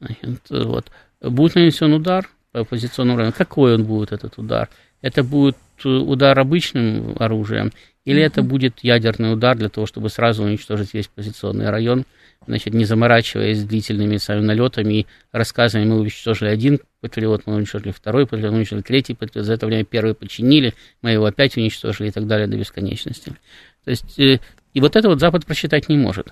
Значит, 0.00 0.40
вот. 0.48 0.90
Будет 1.20 1.56
нанесен 1.56 1.92
удар 1.92 2.30
по 2.52 2.64
позиционному 2.64 3.18
району. 3.18 3.34
Какой 3.36 3.74
он 3.74 3.84
будет, 3.84 4.12
этот 4.12 4.38
удар? 4.38 4.70
Это 5.02 5.22
будет 5.22 5.58
удар 5.84 6.38
обычным 6.38 7.16
оружием 7.18 7.72
или 8.06 8.22
это 8.22 8.42
будет 8.42 8.78
ядерный 8.82 9.32
удар 9.32 9.56
для 9.56 9.68
того, 9.68 9.86
чтобы 9.86 10.08
сразу 10.08 10.44
уничтожить 10.44 10.94
весь 10.94 11.08
позиционный 11.08 11.70
район, 11.70 12.04
значит, 12.46 12.72
не 12.72 12.84
заморачиваясь 12.84 13.64
длительными 13.64 14.16
своими 14.18 14.44
налетами 14.44 14.94
и 14.94 15.06
рассказами, 15.32 15.84
мы 15.84 15.98
уничтожили 15.98 16.48
один 16.48 16.78
патриот, 17.00 17.42
мы 17.46 17.56
уничтожили 17.56 17.90
второй 17.90 18.26
патриот, 18.26 18.52
мы 18.52 18.58
уничтожили 18.58 18.84
третий 18.84 19.14
патриот, 19.14 19.44
за 19.44 19.54
это 19.54 19.66
время 19.66 19.84
первый 19.84 20.14
починили, 20.14 20.72
мы 21.02 21.10
его 21.10 21.24
опять 21.26 21.56
уничтожили 21.56 22.08
и 22.08 22.10
так 22.12 22.28
далее 22.28 22.46
до 22.46 22.56
бесконечности. 22.56 23.32
То 23.84 23.90
есть, 23.90 24.18
э, 24.20 24.38
и 24.72 24.80
вот 24.80 24.94
это 24.94 25.08
вот 25.08 25.18
Запад 25.18 25.44
просчитать 25.44 25.88
не 25.88 25.96
может. 25.96 26.28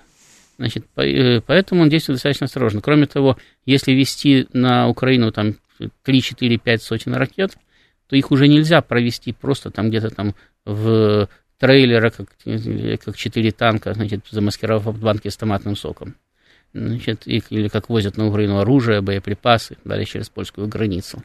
Значит, 0.57 0.85
э, 0.95 1.41
поэтому 1.41 1.81
он 1.81 1.89
действует 1.89 2.15
достаточно 2.15 2.45
осторожно. 2.45 2.79
Кроме 2.79 3.05
того, 3.05 3.37
если 3.65 3.91
вести 3.91 4.47
на 4.53 4.87
Украину 4.87 5.33
там 5.33 5.55
3, 6.03 6.21
4, 6.21 6.57
5 6.57 6.81
сотен 6.81 7.15
ракет, 7.15 7.57
то 8.07 8.15
их 8.15 8.31
уже 8.31 8.47
нельзя 8.47 8.81
провести 8.81 9.33
просто 9.33 9.71
там 9.71 9.89
где-то 9.89 10.09
там 10.09 10.35
в 10.65 11.27
трейлера, 11.57 12.09
как, 12.09 12.27
как 13.03 13.15
четыре 13.15 13.51
танка, 13.51 13.93
значит, 13.93 14.25
замаскировав 14.29 14.99
банки 14.99 15.29
с 15.29 15.37
томатным 15.37 15.75
соком. 15.75 16.15
Значит, 16.73 17.23
или 17.25 17.69
как 17.69 17.89
возят 17.89 18.17
на 18.17 18.27
Украину 18.27 18.59
оружие, 18.59 19.01
боеприпасы, 19.01 19.77
далее 19.85 20.05
через 20.05 20.29
польскую 20.29 20.67
границу. 20.67 21.23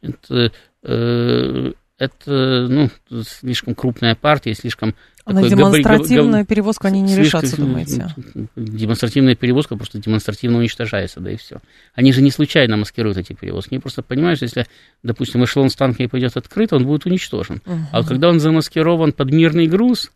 Это, 0.00 0.52
э, 0.84 1.72
это 1.98 2.66
ну, 2.68 2.88
слишком 3.24 3.74
крупная 3.74 4.14
партия, 4.14 4.54
слишком 4.54 4.94
на 5.26 5.48
демонстративную 5.48 6.44
перевозку 6.44 6.86
они 6.86 7.00
не 7.00 7.16
решатся, 7.16 7.56
думаете? 7.56 8.08
Демонстративная 8.56 9.34
перевозка 9.34 9.76
просто 9.76 9.98
демонстративно 9.98 10.58
уничтожается, 10.58 11.20
да 11.20 11.30
и 11.30 11.36
все. 11.36 11.58
Они 11.94 12.12
же 12.12 12.22
не 12.22 12.30
случайно 12.30 12.76
маскируют 12.76 13.18
эти 13.18 13.32
перевозки. 13.32 13.74
Они 13.74 13.80
просто 13.80 14.02
понимают, 14.02 14.38
что 14.38 14.44
если, 14.44 14.66
допустим, 15.02 15.44
эшелон 15.44 15.70
с 15.70 15.76
танками 15.76 16.06
пойдет 16.06 16.36
открыто, 16.36 16.76
он 16.76 16.86
будет 16.86 17.06
уничтожен. 17.06 17.62
Угу. 17.64 17.78
А 17.92 18.00
вот 18.00 18.08
когда 18.08 18.28
он 18.28 18.40
замаскирован 18.40 19.12
под 19.12 19.32
мирный 19.32 19.66
груз, 19.66 20.10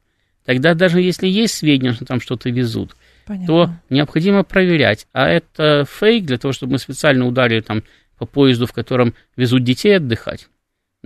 тогда 0.44 0.74
даже 0.74 1.00
если 1.00 1.28
есть 1.28 1.54
сведения, 1.54 1.92
что 1.92 2.04
там 2.04 2.20
что-то 2.20 2.50
везут, 2.50 2.96
Понятно. 3.26 3.46
то 3.46 3.70
необходимо 3.90 4.42
проверять. 4.42 5.06
А 5.12 5.28
это 5.28 5.86
фейк 5.88 6.24
для 6.24 6.38
того, 6.38 6.52
чтобы 6.52 6.72
мы 6.72 6.78
специально 6.78 7.26
ударили 7.26 7.60
там 7.60 7.82
по 8.18 8.26
поезду, 8.26 8.66
в 8.66 8.72
котором 8.72 9.14
везут 9.36 9.62
детей 9.62 9.96
отдыхать 9.96 10.48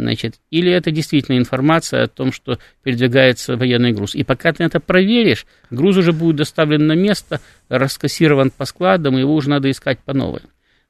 Значит, 0.00 0.36
или 0.50 0.72
это 0.72 0.90
действительно 0.90 1.36
информация 1.36 2.04
о 2.04 2.08
том, 2.08 2.32
что 2.32 2.58
передвигается 2.82 3.56
военный 3.56 3.92
груз. 3.92 4.14
И 4.14 4.24
пока 4.24 4.52
ты 4.52 4.64
это 4.64 4.80
проверишь, 4.80 5.46
груз 5.70 5.98
уже 5.98 6.12
будет 6.12 6.36
доставлен 6.36 6.86
на 6.86 6.94
место, 6.94 7.40
раскассирован 7.68 8.50
по 8.50 8.64
складам, 8.64 9.18
его 9.18 9.34
уже 9.34 9.50
надо 9.50 9.70
искать 9.70 9.98
по 9.98 10.14
новой. 10.14 10.40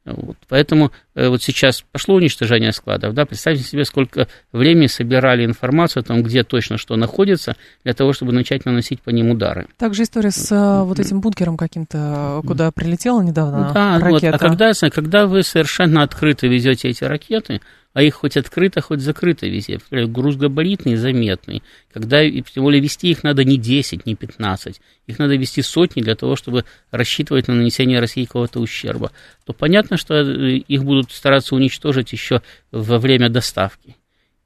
Вот. 0.07 0.37
Поэтому 0.49 0.93
э, 1.15 1.29
вот 1.29 1.43
сейчас 1.43 1.85
пошло 1.93 2.15
уничтожение 2.15 2.73
складов. 2.73 3.13
Да? 3.15 3.27
Представьте 3.27 3.63
себе, 3.63 3.85
сколько 3.85 4.29
времени 4.51 4.87
собирали 4.87 5.45
информацию 5.45 6.01
о 6.01 6.05
том, 6.05 6.23
где 6.23 6.43
точно 6.43 6.79
что 6.79 6.97
находится, 6.97 7.55
для 7.85 7.93
того, 7.93 8.15
чтобы 8.15 8.33
начать 8.33 8.65
наносить 8.65 9.03
по 9.03 9.11
ним 9.11 9.31
удары. 9.31 9.67
Также 9.77 10.05
история 10.05 10.31
с 10.31 10.51
э, 10.53 10.85
вот 10.85 10.99
этим 10.99 11.21
бункером 11.21 11.59
каким-то, 11.59 12.41
куда 12.47 12.71
прилетела 12.73 13.21
недавно 13.21 13.73
да, 13.75 13.99
ракета. 13.99 14.11
Вот. 14.11 14.35
А 14.35 14.39
когда, 14.39 14.73
когда 14.91 15.27
вы 15.27 15.43
совершенно 15.43 16.03
открыто 16.03 16.47
везете 16.47 16.89
эти 16.89 17.05
ракеты, 17.05 17.61
а 17.93 18.03
их 18.03 18.15
хоть 18.15 18.37
открыто, 18.37 18.81
хоть 18.81 19.01
закрыто 19.01 19.47
везде. 19.47 19.81
Груз 19.91 20.37
габаритный, 20.37 20.97
заметный. 20.97 21.63
Когда, 21.93 22.29
тем 22.29 22.63
более, 22.63 22.81
вести 22.81 23.11
их 23.11 23.23
надо 23.23 23.45
не 23.45 23.57
10, 23.57 24.07
не 24.07 24.15
15. 24.15 24.81
Их 25.07 25.19
надо 25.19 25.37
вести 25.37 25.63
сотни 25.63 26.03
для 26.03 26.15
того, 26.15 26.37
чтобы 26.37 26.65
рассчитывать 26.91 27.49
на 27.49 27.55
нанесение 27.55 28.01
России 28.01 28.25
какого-то 28.25 28.61
ущерба. 28.61 29.11
То 29.45 29.53
понятно, 29.53 29.97
что 29.97 30.15
э, 30.15 30.57
их 30.57 30.85
будут 30.85 31.11
стараться 31.11 31.55
уничтожить 31.55 32.13
еще 32.13 32.43
во 32.71 32.99
время 32.99 33.29
доставки 33.29 33.97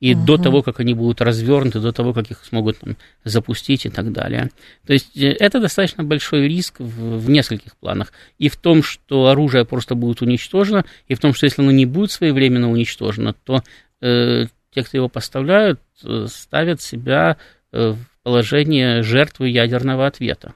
и 0.04 0.14
угу. 0.14 0.26
до 0.26 0.36
того, 0.36 0.62
как 0.62 0.80
они 0.80 0.92
будут 0.92 1.22
развернуты, 1.22 1.80
до 1.80 1.90
того, 1.90 2.12
как 2.12 2.30
их 2.30 2.44
смогут 2.44 2.78
там, 2.78 2.98
запустить 3.24 3.86
и 3.86 3.88
так 3.88 4.12
далее. 4.12 4.50
То 4.86 4.92
есть 4.92 5.16
э, 5.16 5.30
это 5.30 5.60
достаточно 5.60 6.04
большой 6.04 6.46
риск 6.46 6.78
в, 6.78 7.20
в 7.20 7.30
нескольких 7.30 7.74
планах. 7.78 8.12
И 8.36 8.50
в 8.50 8.56
том, 8.58 8.82
что 8.82 9.28
оружие 9.28 9.64
просто 9.64 9.94
будет 9.94 10.20
уничтожено, 10.20 10.84
и 11.08 11.14
в 11.14 11.20
том, 11.20 11.32
что 11.32 11.46
если 11.46 11.62
оно 11.62 11.70
не 11.70 11.86
будет 11.86 12.10
своевременно 12.10 12.70
уничтожено, 12.70 13.32
то 13.32 13.62
э, 14.02 14.44
те, 14.74 14.82
кто 14.82 14.98
его 14.98 15.08
поставляют, 15.08 15.80
э, 16.04 16.26
ставят 16.28 16.82
себя 16.82 17.38
э, 17.72 17.92
в 17.92 18.22
положение 18.24 19.02
жертвы 19.02 19.48
ядерного 19.48 20.06
ответа. 20.06 20.52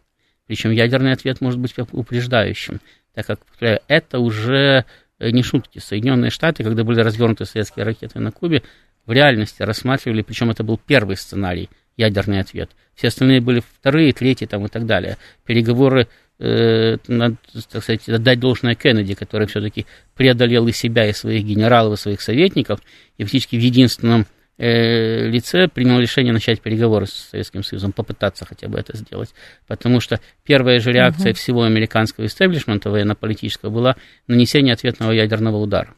Причем 0.47 0.73
ядерный 0.73 1.13
ответ 1.13 1.41
может 1.41 1.59
быть 1.59 1.73
упреждающим, 1.93 2.83
так 3.15 3.25
как 3.25 3.41
это 3.61 4.19
уже 4.19 4.85
не 5.19 5.43
шутки. 5.43 5.79
Соединенные 5.79 6.31
Штаты, 6.31 6.65
когда 6.65 6.85
были 6.85 7.01
развернуты 7.01 7.47
советские 7.47 7.87
ракеты 7.87 8.21
на 8.21 8.31
Кубе, 8.31 8.63
в 9.09 9.13
реальности 9.13 9.63
рассматривали, 9.63 10.21
причем 10.21 10.51
это 10.51 10.63
был 10.63 10.79
первый 10.79 11.17
сценарий, 11.17 11.71
ядерный 11.97 12.41
ответ. 12.41 12.71
Все 12.95 13.09
остальные 13.09 13.41
были 13.41 13.61
вторые, 13.61 14.13
третьи 14.13 14.45
там 14.45 14.67
и 14.67 14.69
так 14.69 14.85
далее. 14.85 15.17
Переговоры, 15.47 16.09
э, 16.39 16.99
надо, 17.09 17.37
так 17.73 17.83
сказать, 17.83 18.07
отдать 18.07 18.39
должное 18.39 18.75
Кеннеди, 18.75 19.15
который 19.15 19.47
все-таки 19.47 19.87
преодолел 20.15 20.69
и 20.69 20.73
себя, 20.73 21.09
и 21.09 21.15
своих 21.15 21.45
генералов, 21.45 21.99
и 21.99 22.03
своих 22.03 22.21
советников, 22.21 22.81
и 23.17 23.25
фактически 23.25 23.57
в 23.57 23.61
единственном 23.61 24.27
э, 24.59 25.27
лице 25.29 25.69
принял 25.69 25.99
решение 25.99 26.35
начать 26.35 26.61
переговоры 26.61 27.07
с 27.07 27.31
Советским 27.31 27.63
Союзом, 27.63 27.93
попытаться 27.93 28.45
хотя 28.45 28.69
бы 28.69 28.79
это 28.79 28.95
сделать. 28.95 29.31
Потому 29.67 30.01
что 30.01 30.21
первая 30.45 30.81
же 30.81 30.93
реакция 30.93 31.31
угу. 31.31 31.39
всего 31.39 31.63
американского 31.63 32.27
истеблишмента 32.27 32.91
военно-политического 32.91 33.71
была 33.71 33.97
нанесение 34.27 34.75
ответного 34.75 35.13
ядерного 35.13 35.57
удара. 35.57 35.95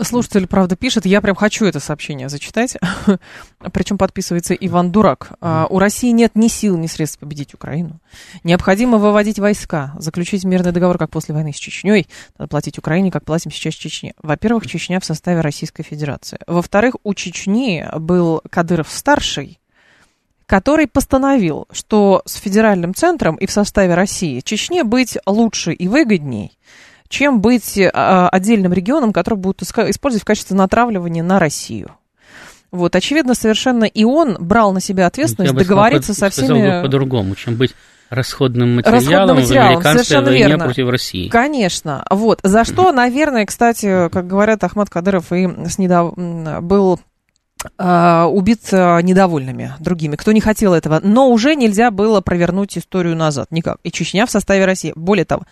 Слушатель, 0.00 0.46
правда, 0.46 0.76
пишет, 0.76 1.06
я 1.06 1.20
прям 1.20 1.34
хочу 1.34 1.64
это 1.64 1.80
сообщение 1.80 2.28
зачитать. 2.28 2.76
Причем 3.72 3.98
подписывается 3.98 4.54
Иван 4.54 4.92
Дурак. 4.92 5.32
А, 5.40 5.66
у 5.70 5.78
России 5.78 6.10
нет 6.10 6.32
ни 6.34 6.48
сил, 6.48 6.76
ни 6.76 6.86
средств 6.86 7.18
победить 7.18 7.54
Украину. 7.54 8.00
Необходимо 8.44 8.98
выводить 8.98 9.38
войска, 9.38 9.94
заключить 9.98 10.44
мирный 10.44 10.72
договор, 10.72 10.98
как 10.98 11.10
после 11.10 11.34
войны 11.34 11.52
с 11.52 11.56
Чечней, 11.56 12.06
надо 12.38 12.48
платить 12.48 12.78
Украине, 12.78 13.10
как 13.10 13.24
платим 13.24 13.50
сейчас 13.50 13.74
Чечне. 13.74 14.14
Во-первых, 14.22 14.66
Чечня 14.66 15.00
в 15.00 15.04
составе 15.04 15.40
Российской 15.40 15.82
Федерации. 15.82 16.38
Во-вторых, 16.46 16.96
у 17.02 17.14
Чечни 17.14 17.86
был 17.98 18.42
Кадыров-старший, 18.50 19.58
который 20.46 20.86
постановил, 20.86 21.66
что 21.72 22.22
с 22.24 22.36
федеральным 22.36 22.94
центром 22.94 23.36
и 23.36 23.46
в 23.46 23.50
составе 23.50 23.94
России 23.94 24.40
Чечне 24.40 24.84
быть 24.84 25.18
лучше 25.26 25.72
и 25.72 25.88
выгодней, 25.88 26.56
чем 27.08 27.40
быть 27.40 27.78
а, 27.78 28.28
отдельным 28.28 28.72
регионом, 28.72 29.12
который 29.12 29.36
будут 29.36 29.62
использовать 29.62 30.22
в 30.22 30.26
качестве 30.26 30.56
натравливания 30.56 31.22
на 31.22 31.38
Россию. 31.38 31.92
Вот, 32.72 32.94
очевидно, 32.96 33.34
совершенно 33.34 33.84
и 33.84 34.04
он 34.04 34.36
брал 34.38 34.72
на 34.72 34.80
себя 34.80 35.06
ответственность 35.06 35.54
договориться 35.54 36.12
сказал, 36.12 36.30
со 36.30 36.42
всеми... 36.42 36.78
Бы 36.78 36.82
по-другому, 36.82 37.34
чем 37.34 37.56
быть 37.56 37.74
расходным 38.10 38.76
материалом, 38.76 39.00
расходным 39.00 39.36
материалом 39.36 39.74
в 39.74 39.86
американской 39.86 40.22
войне 40.22 40.46
верно. 40.46 40.64
против 40.64 40.88
России. 40.88 41.28
Конечно. 41.28 42.04
Вот. 42.10 42.40
За 42.42 42.64
что, 42.64 42.92
наверное, 42.92 43.46
кстати, 43.46 44.08
как 44.10 44.26
говорят 44.26 44.62
Ахмад 44.62 44.90
Кадыров, 44.90 45.32
и 45.32 45.48
с 45.68 45.78
недав... 45.78 46.14
был 46.16 47.00
а, 47.78 48.26
убит 48.26 48.70
недовольными 48.70 49.72
другими, 49.80 50.16
кто 50.16 50.32
не 50.32 50.40
хотел 50.40 50.74
этого. 50.74 51.00
Но 51.02 51.30
уже 51.30 51.54
нельзя 51.56 51.90
было 51.90 52.20
провернуть 52.20 52.76
историю 52.78 53.16
назад 53.16 53.48
никак. 53.50 53.78
И 53.82 53.90
Чечня 53.90 54.26
в 54.26 54.30
составе 54.30 54.64
России. 54.64 54.92
Более 54.94 55.24
того, 55.24 55.44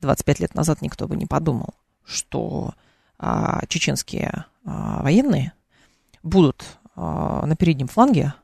25 0.00 0.40
лет 0.40 0.54
назад 0.54 0.82
никто 0.82 1.06
бы 1.06 1.16
не 1.16 1.26
подумал, 1.26 1.74
что 2.04 2.74
а, 3.18 3.64
чеченские 3.66 4.46
а, 4.64 5.02
военные 5.02 5.52
будут 6.22 6.64
а, 6.96 7.44
на 7.46 7.56
переднем 7.56 7.88
фланге 7.88 8.34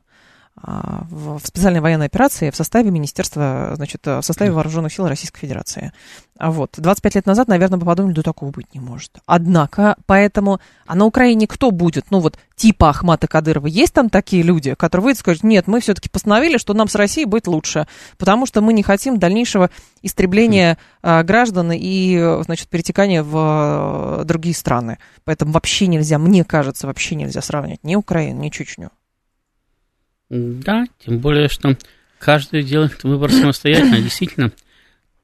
в 0.63 1.39
специальной 1.43 1.81
военной 1.81 2.07
операции 2.07 2.49
в 2.49 2.55
составе 2.55 2.89
Министерства, 2.89 3.73
значит, 3.75 4.05
в 4.05 4.21
составе 4.21 4.51
Вооруженных 4.51 4.91
сил 4.91 5.07
Российской 5.07 5.41
Федерации. 5.41 5.91
А 6.37 6.51
вот. 6.51 6.75
25 6.77 7.15
лет 7.15 7.25
назад, 7.25 7.47
наверное, 7.47 7.79
бы 7.79 7.85
подумали, 7.85 8.13
да 8.13 8.21
такого 8.21 8.51
быть 8.51 8.73
не 8.73 8.79
может. 8.79 9.11
Однако, 9.25 9.95
поэтому, 10.05 10.59
а 10.85 10.95
на 10.95 11.05
Украине 11.05 11.47
кто 11.47 11.71
будет? 11.71 12.11
Ну 12.11 12.19
вот, 12.19 12.37
типа 12.55 12.89
Ахмата 12.89 13.27
Кадырова. 13.27 13.67
Есть 13.67 13.93
там 13.93 14.09
такие 14.09 14.43
люди, 14.43 14.73
которые 14.75 15.05
выйдут 15.05 15.19
и 15.19 15.21
скажут, 15.21 15.43
нет, 15.43 15.67
мы 15.67 15.79
все-таки 15.79 16.09
постановили, 16.09 16.57
что 16.57 16.73
нам 16.73 16.87
с 16.87 16.95
Россией 16.95 17.25
будет 17.25 17.47
лучше, 17.47 17.87
потому 18.17 18.45
что 18.45 18.61
мы 18.61 18.73
не 18.73 18.83
хотим 18.83 19.17
дальнейшего 19.17 19.69
истребления 20.01 20.77
а, 21.01 21.23
граждан 21.23 21.71
и, 21.73 22.41
значит, 22.43 22.69
перетекания 22.69 23.23
в 23.23 23.33
а, 23.35 24.23
другие 24.23 24.55
страны. 24.55 24.99
Поэтому 25.23 25.51
вообще 25.51 25.87
нельзя, 25.87 26.17
мне 26.19 26.43
кажется, 26.43 26.87
вообще 26.87 27.15
нельзя 27.15 27.41
сравнивать 27.41 27.83
ни 27.83 27.95
Украину, 27.95 28.41
ни 28.41 28.49
Чечню. 28.49 28.91
Да, 30.29 30.85
тем 30.99 31.19
более, 31.19 31.47
что 31.47 31.77
каждый 32.19 32.63
делает 32.63 33.03
выбор 33.03 33.31
самостоятельно. 33.31 34.01
Действительно, 34.01 34.51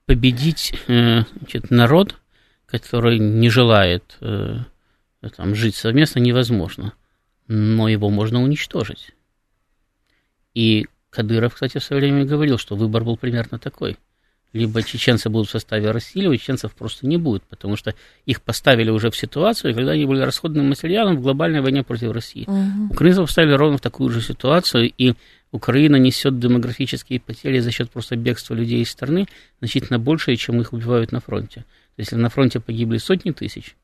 победить 0.05 0.73
э, 0.87 1.23
значит, 1.37 1.71
народ, 1.71 2.15
который 2.65 3.19
не 3.19 3.49
желает 3.49 4.17
э, 4.21 4.59
там, 5.35 5.55
жить 5.55 5.75
совместно, 5.75 6.19
невозможно. 6.19 6.93
Но 7.47 7.89
его 7.89 8.09
можно 8.09 8.41
уничтожить. 8.41 9.11
И 10.53 10.87
Кадыров, 11.09 11.53
кстати, 11.53 11.77
в 11.79 11.83
свое 11.83 12.01
время 12.01 12.25
говорил, 12.25 12.57
что 12.57 12.75
выбор 12.75 13.03
был 13.03 13.17
примерно 13.17 13.59
такой– 13.59 13.97
либо 14.53 14.83
чеченцы 14.83 15.29
будут 15.29 15.49
в 15.49 15.51
составе 15.51 15.89
России, 15.91 16.21
либо 16.21 16.37
чеченцев 16.37 16.73
просто 16.73 17.07
не 17.07 17.17
будет, 17.17 17.43
потому 17.43 17.75
что 17.75 17.95
их 18.25 18.41
поставили 18.41 18.91
уже 18.91 19.09
в 19.09 19.17
ситуацию, 19.17 19.73
когда 19.73 19.91
они 19.91 20.05
были 20.05 20.21
расходным 20.21 20.69
материалом 20.69 21.17
в 21.17 21.21
глобальной 21.21 21.61
войне 21.61 21.83
против 21.83 22.11
России. 22.11 22.45
Угу. 22.47 22.93
Украинцев 22.93 23.25
поставили 23.25 23.53
ровно 23.53 23.77
в 23.77 23.81
такую 23.81 24.11
же 24.11 24.21
ситуацию, 24.21 24.91
и 24.95 25.15
Украина 25.51 25.95
несет 25.95 26.39
демографические 26.39 27.19
потери 27.19 27.59
за 27.59 27.71
счет 27.71 27.89
просто 27.89 28.15
бегства 28.15 28.53
людей 28.53 28.81
из 28.81 28.91
страны 28.91 29.27
значительно 29.59 29.99
больше, 29.99 30.35
чем 30.35 30.61
их 30.61 30.71
убивают 30.71 31.11
на 31.11 31.19
фронте. 31.19 31.65
Если 31.97 32.15
на 32.15 32.29
фронте 32.29 32.59
погибли 32.59 32.97
сотни 32.97 33.31
тысяч, 33.31 33.75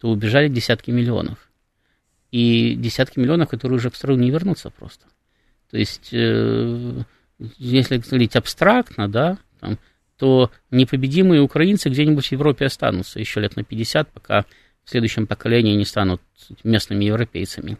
то 0.00 0.10
убежали 0.10 0.48
десятки 0.48 0.90
миллионов. 0.90 1.50
И 2.30 2.74
десятки 2.74 3.18
миллионов, 3.18 3.48
которые 3.48 3.76
уже 3.76 3.90
в 3.90 3.96
страну 3.96 4.18
не 4.18 4.30
вернутся 4.30 4.70
просто. 4.70 5.06
То 5.70 5.78
есть, 5.78 6.08
э, 6.12 7.02
если 7.58 7.98
говорить 7.98 8.36
абстрактно, 8.36 9.08
да, 9.08 9.38
там, 9.60 9.78
то 10.18 10.50
непобедимые 10.70 11.40
украинцы 11.40 11.88
где-нибудь 11.88 12.26
в 12.26 12.32
Европе 12.32 12.66
останутся 12.66 13.18
еще 13.18 13.40
лет 13.40 13.56
на 13.56 13.64
50, 13.64 14.08
пока 14.10 14.44
в 14.84 14.90
следующем 14.90 15.26
поколении 15.26 15.74
не 15.74 15.84
станут 15.84 16.20
местными 16.62 17.04
европейцами. 17.04 17.78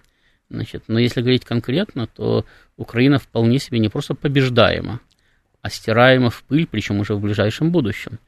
Значит, 0.50 0.84
но 0.88 0.98
если 0.98 1.20
говорить 1.20 1.44
конкретно, 1.44 2.06
то 2.06 2.44
Украина 2.76 3.18
вполне 3.18 3.58
себе 3.58 3.78
не 3.78 3.88
просто 3.88 4.14
побеждаема, 4.14 5.00
а 5.62 5.70
стираема 5.70 6.30
в 6.30 6.42
пыль, 6.44 6.66
причем 6.70 7.00
уже 7.00 7.14
в 7.14 7.20
ближайшем 7.20 7.70
будущем. 7.70 8.18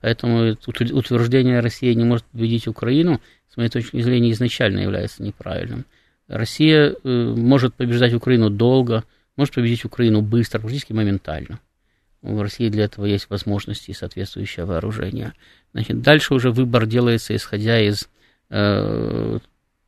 Поэтому 0.00 0.56
утверждение 0.66 1.60
России 1.60 1.92
не 1.92 2.04
может 2.04 2.24
победить 2.26 2.68
Украину, 2.68 3.20
с 3.48 3.56
моей 3.56 3.70
точки 3.70 4.00
зрения, 4.00 4.32
изначально 4.32 4.80
является 4.80 5.22
неправильным. 5.22 5.86
Россия 6.28 6.92
э, 6.92 7.34
может 7.36 7.74
побеждать 7.74 8.12
Украину 8.12 8.50
долго, 8.50 9.04
может 9.36 9.54
победить 9.54 9.84
Украину 9.84 10.22
быстро, 10.22 10.58
практически 10.58 10.92
моментально. 10.92 11.60
В 12.22 12.40
России 12.40 12.68
для 12.68 12.84
этого 12.84 13.04
есть 13.04 13.30
возможности 13.30 13.90
и 13.90 13.94
соответствующее 13.94 14.66
вооружение. 14.66 15.32
Значит, 15.72 16.00
дальше 16.00 16.34
уже 16.34 16.50
выбор 16.50 16.86
делается, 16.86 17.36
исходя 17.36 17.80
из 17.80 18.08
э, 18.50 19.38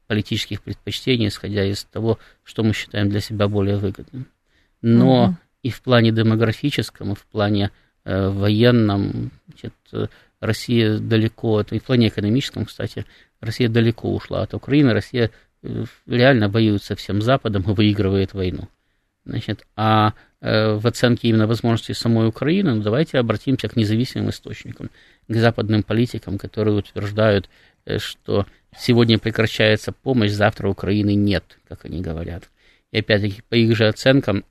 политических 0.07 0.62
предпочтений, 0.62 1.29
исходя 1.29 1.64
из 1.64 1.85
того, 1.85 2.19
что 2.45 2.62
мы 2.62 2.73
считаем 2.73 3.09
для 3.09 3.21
себя 3.21 3.49
более 3.49 3.77
выгодным. 3.77 4.27
Но 4.83 5.25
угу. 5.25 5.37
и 5.62 5.71
в 5.71 5.83
плане 5.83 6.12
демографическом, 6.12 7.12
и 7.12 7.14
в 7.14 7.25
плане 7.27 7.71
э, 8.05 8.29
военном, 8.29 9.33
значит, 9.47 10.11
Россия 10.41 10.99
далеко, 10.99 11.61
и 11.61 11.79
в 11.79 11.85
плане 11.85 12.09
экономическом, 12.09 12.64
кстати, 12.64 13.05
Россия 13.41 13.69
далеко 13.69 14.14
ушла 14.14 14.43
от 14.43 14.55
Украины, 14.55 14.93
Россия 14.93 15.31
э, 15.62 15.85
реально 16.07 16.49
воюет 16.49 16.83
со 16.83 16.95
всем 16.95 17.23
Западом 17.23 17.62
и 17.62 17.75
выигрывает 17.75 18.35
войну. 18.35 18.69
Значит, 19.25 19.67
а 19.77 20.14
в 20.40 20.87
оценке 20.87 21.29
именно 21.29 21.46
возможностей 21.46 21.94
самой 21.94 22.29
Украины, 22.29 22.74
ну, 22.74 22.83
давайте 22.83 23.18
обратимся 23.18 23.68
к 23.68 23.77
независимым 23.77 24.31
источникам, 24.31 24.90
к 25.27 25.35
западным 25.35 25.83
политикам, 25.83 26.38
которые 26.38 26.77
утверждают, 26.77 27.48
э, 27.85 27.98
что 27.98 28.46
сегодня 28.77 29.18
прекращается 29.18 29.92
помощь, 29.92 30.31
завтра 30.31 30.68
Украины 30.68 31.14
нет, 31.14 31.59
как 31.68 31.85
они 31.85 32.01
говорят. 32.01 32.51
И 32.92 32.98
опять-таки, 32.98 33.42
по 33.48 33.55
их 33.55 33.77
же 33.77 33.88
оценкам, 33.88 34.44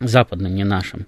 западным, 0.00 0.54
не 0.54 0.64
нашим, 0.64 1.06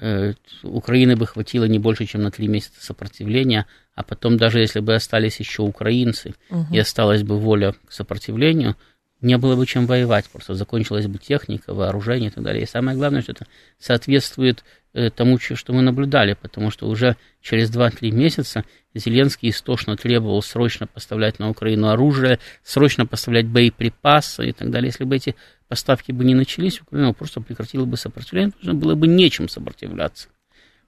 э, 0.00 0.34
Украины 0.62 1.16
бы 1.16 1.26
хватило 1.26 1.64
не 1.64 1.80
больше, 1.80 2.06
чем 2.06 2.22
на 2.22 2.30
три 2.30 2.46
месяца 2.46 2.84
сопротивления, 2.84 3.66
а 3.94 4.04
потом 4.04 4.36
даже 4.36 4.60
если 4.60 4.80
бы 4.80 4.94
остались 4.94 5.40
еще 5.40 5.62
украинцы 5.62 6.34
угу. 6.50 6.66
и 6.72 6.78
осталась 6.78 7.22
бы 7.22 7.38
воля 7.38 7.74
к 7.86 7.92
сопротивлению, 7.92 8.76
не 9.20 9.38
было 9.38 9.56
бы 9.56 9.66
чем 9.66 9.86
воевать, 9.86 10.28
просто 10.28 10.54
закончилась 10.54 11.06
бы 11.06 11.18
техника, 11.18 11.72
вооружение 11.74 12.30
и 12.30 12.32
так 12.32 12.44
далее. 12.44 12.62
И 12.62 12.66
самое 12.66 12.96
главное, 12.96 13.22
что 13.22 13.32
это 13.32 13.46
соответствует 13.78 14.64
э, 14.92 15.10
тому, 15.10 15.38
что 15.38 15.72
мы 15.72 15.82
наблюдали, 15.82 16.36
потому 16.40 16.70
что 16.70 16.88
уже 16.88 17.16
через 17.40 17.70
2-3 17.70 18.10
месяца 18.10 18.64
Зеленский 18.94 19.50
истошно 19.50 19.96
требовал 19.96 20.42
срочно 20.42 20.86
поставлять 20.86 21.38
на 21.38 21.50
Украину 21.50 21.88
оружие, 21.88 22.38
срочно 22.62 23.06
поставлять 23.06 23.46
боеприпасы 23.46 24.48
и 24.48 24.52
так 24.52 24.70
далее. 24.70 24.88
Если 24.88 25.04
бы 25.04 25.16
эти 25.16 25.34
поставки 25.68 26.12
бы 26.12 26.24
не 26.24 26.34
начались, 26.34 26.80
Украина 26.80 27.12
просто 27.12 27.40
прекратила 27.40 27.84
бы 27.84 27.96
сопротивление, 27.96 28.52
потому 28.52 28.72
что 28.72 28.80
было 28.80 28.94
бы 28.94 29.06
нечем 29.06 29.48
сопротивляться. 29.48 30.28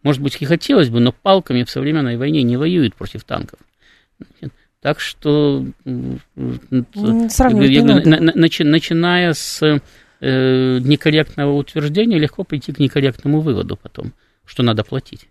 Может 0.02 0.22
быть, 0.22 0.40
и 0.40 0.44
хотелось 0.44 0.90
бы, 0.90 1.00
но 1.00 1.12
палками 1.12 1.64
в 1.64 1.70
современной 1.70 2.16
войне 2.16 2.42
не 2.42 2.56
воюют 2.56 2.94
против 2.94 3.24
танков. 3.24 3.58
Так 4.80 5.00
что 5.00 5.64
Сравнивать 6.34 7.70
я 7.70 7.82
говорю, 7.82 8.08
на, 8.08 8.32
начи, 8.34 8.62
начиная 8.62 9.32
с 9.32 9.60
э, 9.62 10.78
некорректного 10.78 11.52
утверждения, 11.52 12.18
легко 12.18 12.44
прийти 12.44 12.72
к 12.72 12.78
некорректному 12.78 13.40
выводу 13.40 13.76
потом, 13.76 14.12
что 14.44 14.62
надо 14.62 14.84
платить. 14.84 15.28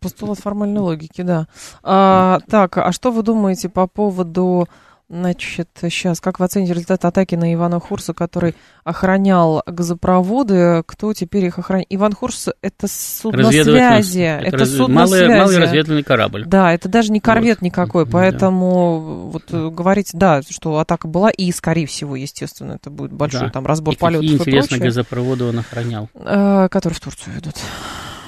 Постулат 0.00 0.38
формальной 0.38 0.80
логики, 0.80 1.22
да. 1.22 1.46
А, 1.82 2.40
так, 2.48 2.76
а 2.76 2.92
что 2.92 3.12
вы 3.12 3.22
думаете 3.22 3.68
по 3.68 3.86
поводу 3.86 4.68
Значит, 5.08 5.68
сейчас, 5.80 6.20
как 6.20 6.40
вы 6.40 6.46
оцените 6.46 6.72
результат 6.72 7.04
атаки 7.04 7.36
на 7.36 7.54
Ивана 7.54 7.78
Хурса, 7.78 8.12
который 8.12 8.56
охранял 8.82 9.62
газопроводы? 9.64 10.82
Кто 10.84 11.14
теперь 11.14 11.44
их 11.44 11.60
охраняет? 11.60 11.86
Иван 11.90 12.12
Хурс— 12.12 12.48
это 12.60 12.88
судно 12.88 13.52
связи. 13.52 14.18
Это, 14.22 14.46
это 14.48 14.56
раз... 14.58 14.70
судно 14.70 14.94
малый, 14.96 15.18
связи. 15.20 15.38
малый 15.38 15.58
разведывательный 15.58 16.02
корабль. 16.02 16.44
Да, 16.44 16.72
это 16.72 16.88
даже 16.88 17.12
не 17.12 17.20
корвет 17.20 17.58
вот. 17.58 17.66
никакой, 17.66 18.04
поэтому 18.04 19.30
да. 19.30 19.32
вот 19.32 19.44
э, 19.52 19.70
говорить, 19.70 20.10
да, 20.12 20.42
что 20.42 20.80
атака 20.80 21.06
была, 21.06 21.30
и, 21.30 21.52
скорее 21.52 21.86
всего, 21.86 22.16
естественно, 22.16 22.72
это 22.72 22.90
будет 22.90 23.12
большой 23.12 23.42
да. 23.42 23.50
там 23.50 23.64
разбор 23.64 23.94
и 23.94 23.96
полетов 23.96 24.22
какие, 24.22 24.38
интересно, 24.38 24.78
газопроводы 24.78 25.44
он 25.44 25.60
охранял? 25.60 26.10
Э, 26.14 26.66
которые 26.68 26.96
в 26.96 27.00
Турцию 27.00 27.38
идут. 27.38 27.54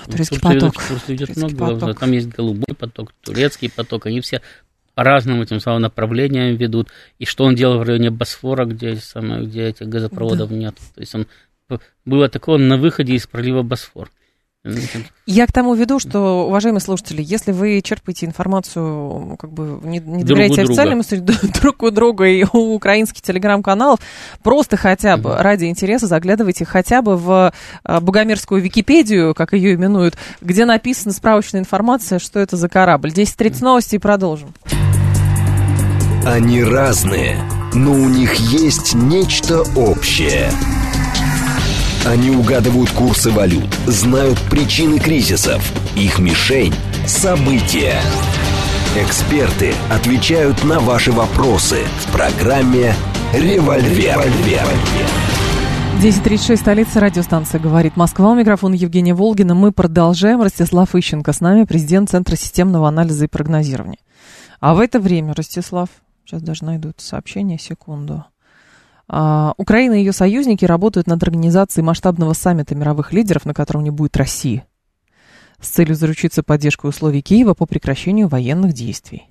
Ну, 0.07 0.12
турецкий 0.12 0.38
поток. 0.41 0.75
Идет 1.09 1.27
турецкий 1.27 1.57
много, 1.57 1.81
поток. 1.81 1.99
там 1.99 2.12
есть 2.12 2.29
голубой 2.29 2.77
поток, 2.79 3.12
турецкий 3.25 3.69
поток, 3.69 4.07
они 4.07 4.21
все 4.21 4.43
разным 5.03 5.41
этим 5.41 5.61
самым 5.61 5.83
направлениям 5.83 6.57
ведут, 6.57 6.89
и 7.19 7.25
что 7.25 7.45
он 7.45 7.55
делал 7.55 7.79
в 7.79 7.83
районе 7.83 8.11
Босфора, 8.11 8.65
где, 8.65 8.97
самое, 8.97 9.45
где 9.45 9.69
этих 9.69 9.89
газопроводов 9.89 10.51
да. 10.51 10.57
нет. 10.57 10.75
То 10.95 11.01
есть 11.01 11.15
он 11.15 11.27
было 12.05 12.29
такое 12.29 12.59
на 12.59 12.77
выходе 12.77 13.15
из 13.15 13.27
пролива 13.27 13.63
Босфор. 13.63 14.11
Я 15.25 15.47
к 15.47 15.53
тому 15.53 15.75
веду, 15.75 15.99
что, 15.99 16.47
уважаемые 16.47 16.81
слушатели, 16.81 17.23
если 17.25 17.53
вы 17.53 17.81
черпаете 17.83 18.27
информацию, 18.27 19.37
как 19.39 19.53
бы 19.53 19.81
не, 19.85 19.99
не 19.99 20.25
доверяете 20.25 20.63
официальным 20.63 21.01
источникам 21.01 21.51
друг 21.61 21.83
у 21.83 21.91
друга 21.91 22.25
и 22.27 22.45
у 22.53 22.75
украинских 22.75 23.23
телеграм-каналов, 23.23 24.01
просто 24.43 24.77
хотя 24.77 25.17
бы 25.17 25.31
mm-hmm. 25.31 25.43
ради 25.43 25.65
интереса 25.67 26.07
заглядывайте 26.07 26.65
хотя 26.65 27.03
бы 27.03 27.17
в 27.17 27.53
а, 27.85 28.01
Богомерскую 28.01 28.61
Википедию, 28.61 29.35
как 29.35 29.53
ее 29.53 29.75
именуют, 29.75 30.17
где 30.41 30.65
написана 30.65 31.15
справочная 31.15 31.61
информация, 31.61 32.19
что 32.19 32.41
это 32.41 32.57
за 32.57 32.69
корабль. 32.69 33.11
10.30 33.11 33.63
новости 33.63 33.95
и 33.95 33.99
продолжим. 33.99 34.53
Они 36.31 36.62
разные, 36.62 37.38
но 37.73 37.91
у 37.91 38.07
них 38.07 38.35
есть 38.35 38.93
нечто 38.93 39.62
общее. 39.75 40.51
Они 42.05 42.31
угадывают 42.31 42.91
курсы 42.91 43.31
валют, 43.31 43.75
знают 43.87 44.38
причины 44.51 44.99
кризисов. 44.99 45.62
Их 45.97 46.19
мишень– 46.19 46.75
события. 47.07 47.99
Эксперты 48.95 49.73
отвечают 49.91 50.64
на 50.64 50.81
ваши 50.81 51.12
вопросы 51.12 51.79
в 52.01 52.12
программе 52.12 52.93
«Револьвер». 53.33 54.19
10.36, 56.03 56.57
столица 56.59 57.01
радиостанция 57.01 57.59
«Говорит 57.59 57.97
Москва». 57.97 58.33
У 58.33 58.35
микрофона 58.35 58.75
Евгения 58.75 59.14
Волгина. 59.14 59.55
Мы 59.55 59.73
продолжаем. 59.73 60.43
Ростислав 60.43 60.95
Ищенко 60.95 61.33
с 61.33 61.41
нами, 61.41 61.64
президент 61.64 62.11
Центра 62.11 62.37
системного 62.37 62.87
анализа 62.87 63.25
и 63.25 63.29
прогнозирования. 63.29 63.99
А 64.61 64.75
в 64.75 64.81
это 64.81 65.01
время, 65.01 65.33
Ростислав, 65.35 65.88
сейчас 66.29 66.43
даже 66.43 66.64
найду 66.64 66.91
это 66.91 67.03
сообщение, 67.03 67.59
секунду. 67.59 68.25
А, 69.09 69.55
Украина 69.57 69.95
и 69.95 70.01
ее 70.01 70.12
союзники 70.12 70.67
работают 70.67 71.07
над 71.07 71.23
организацией 71.23 71.85
масштабного 71.85 72.35
саммита 72.35 72.75
мировых 72.75 73.14
лидеров, 73.14 73.47
на 73.47 73.55
котором 73.55 73.83
не 73.83 73.91
будет 73.91 74.19
России, 74.19 74.64
с 75.59 75.69
целью 75.69 75.95
заручиться 75.95 76.43
поддержкой 76.43 76.88
условий 76.88 77.23
Киева 77.23 77.55
по 77.55 77.64
прекращению 77.64 78.29
военных 78.29 78.75
действий. 78.75 79.31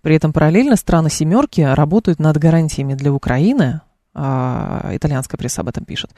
При 0.00 0.16
этом 0.16 0.32
параллельно 0.32 0.74
страны 0.74 1.10
«семерки» 1.10 1.60
работают 1.60 2.18
над 2.18 2.38
гарантиями 2.38 2.94
для 2.94 3.12
Украины, 3.12 3.80
а, 4.12 4.90
итальянская 4.92 5.38
пресса 5.38 5.60
об 5.60 5.68
этом 5.68 5.84
пишет, 5.84 6.10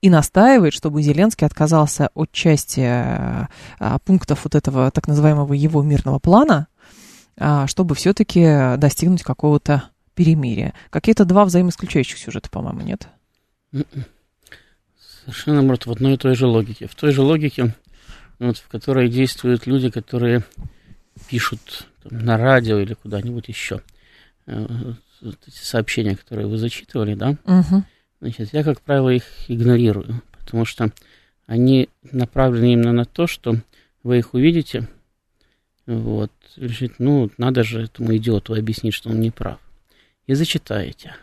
и 0.00 0.10
настаивает, 0.10 0.74
чтобы 0.74 1.02
Зеленский 1.02 1.44
отказался 1.44 2.10
от 2.14 2.30
части 2.30 2.82
а, 2.86 3.48
пунктов 4.04 4.44
вот 4.44 4.54
этого 4.54 4.92
так 4.92 5.08
называемого 5.08 5.54
его 5.54 5.82
мирного 5.82 6.20
плана, 6.20 6.68
чтобы 7.66 7.94
все-таки 7.94 8.76
достигнуть 8.76 9.22
какого-то 9.22 9.84
перемирия. 10.14 10.74
Какие-то 10.90 11.24
два 11.24 11.44
взаимоисключающих 11.44 12.18
сюжета, 12.18 12.50
по-моему, 12.50 12.82
нет? 12.82 13.08
Совершенно, 15.24 15.56
наоборот, 15.56 15.86
в 15.86 15.92
одной 15.92 16.14
и 16.14 16.16
той 16.16 16.34
же 16.34 16.46
логике. 16.46 16.86
В 16.86 16.94
той 16.94 17.12
же 17.12 17.22
логике, 17.22 17.74
вот, 18.38 18.58
в 18.58 18.68
которой 18.68 19.08
действуют 19.08 19.66
люди, 19.66 19.90
которые 19.90 20.44
пишут 21.28 21.86
там, 22.02 22.18
на 22.18 22.36
радио 22.36 22.78
или 22.78 22.94
куда-нибудь 22.94 23.48
еще. 23.48 23.80
Э, 24.46 24.66
вот 25.20 25.38
эти 25.46 25.58
сообщения, 25.58 26.16
которые 26.16 26.48
вы 26.48 26.58
зачитывали, 26.58 27.14
да, 27.14 27.36
угу. 27.44 27.84
значит, 28.20 28.52
я, 28.52 28.64
как 28.64 28.80
правило, 28.80 29.10
их 29.10 29.24
игнорирую, 29.46 30.22
потому 30.40 30.64
что 30.64 30.90
они 31.46 31.88
направлены 32.10 32.72
именно 32.72 32.92
на 32.92 33.04
то, 33.04 33.28
что 33.28 33.56
вы 34.02 34.18
их 34.18 34.34
увидите, 34.34 34.88
вот, 35.86 36.30
решить, 36.56 36.94
ну, 36.98 37.30
надо 37.38 37.64
же 37.64 37.84
этому 37.84 38.16
идиоту 38.16 38.54
объяснить, 38.54 38.94
что 38.94 39.10
он 39.10 39.20
не 39.20 39.30
прав. 39.30 39.58
И 40.26 40.34
зачитаете. 40.34 41.14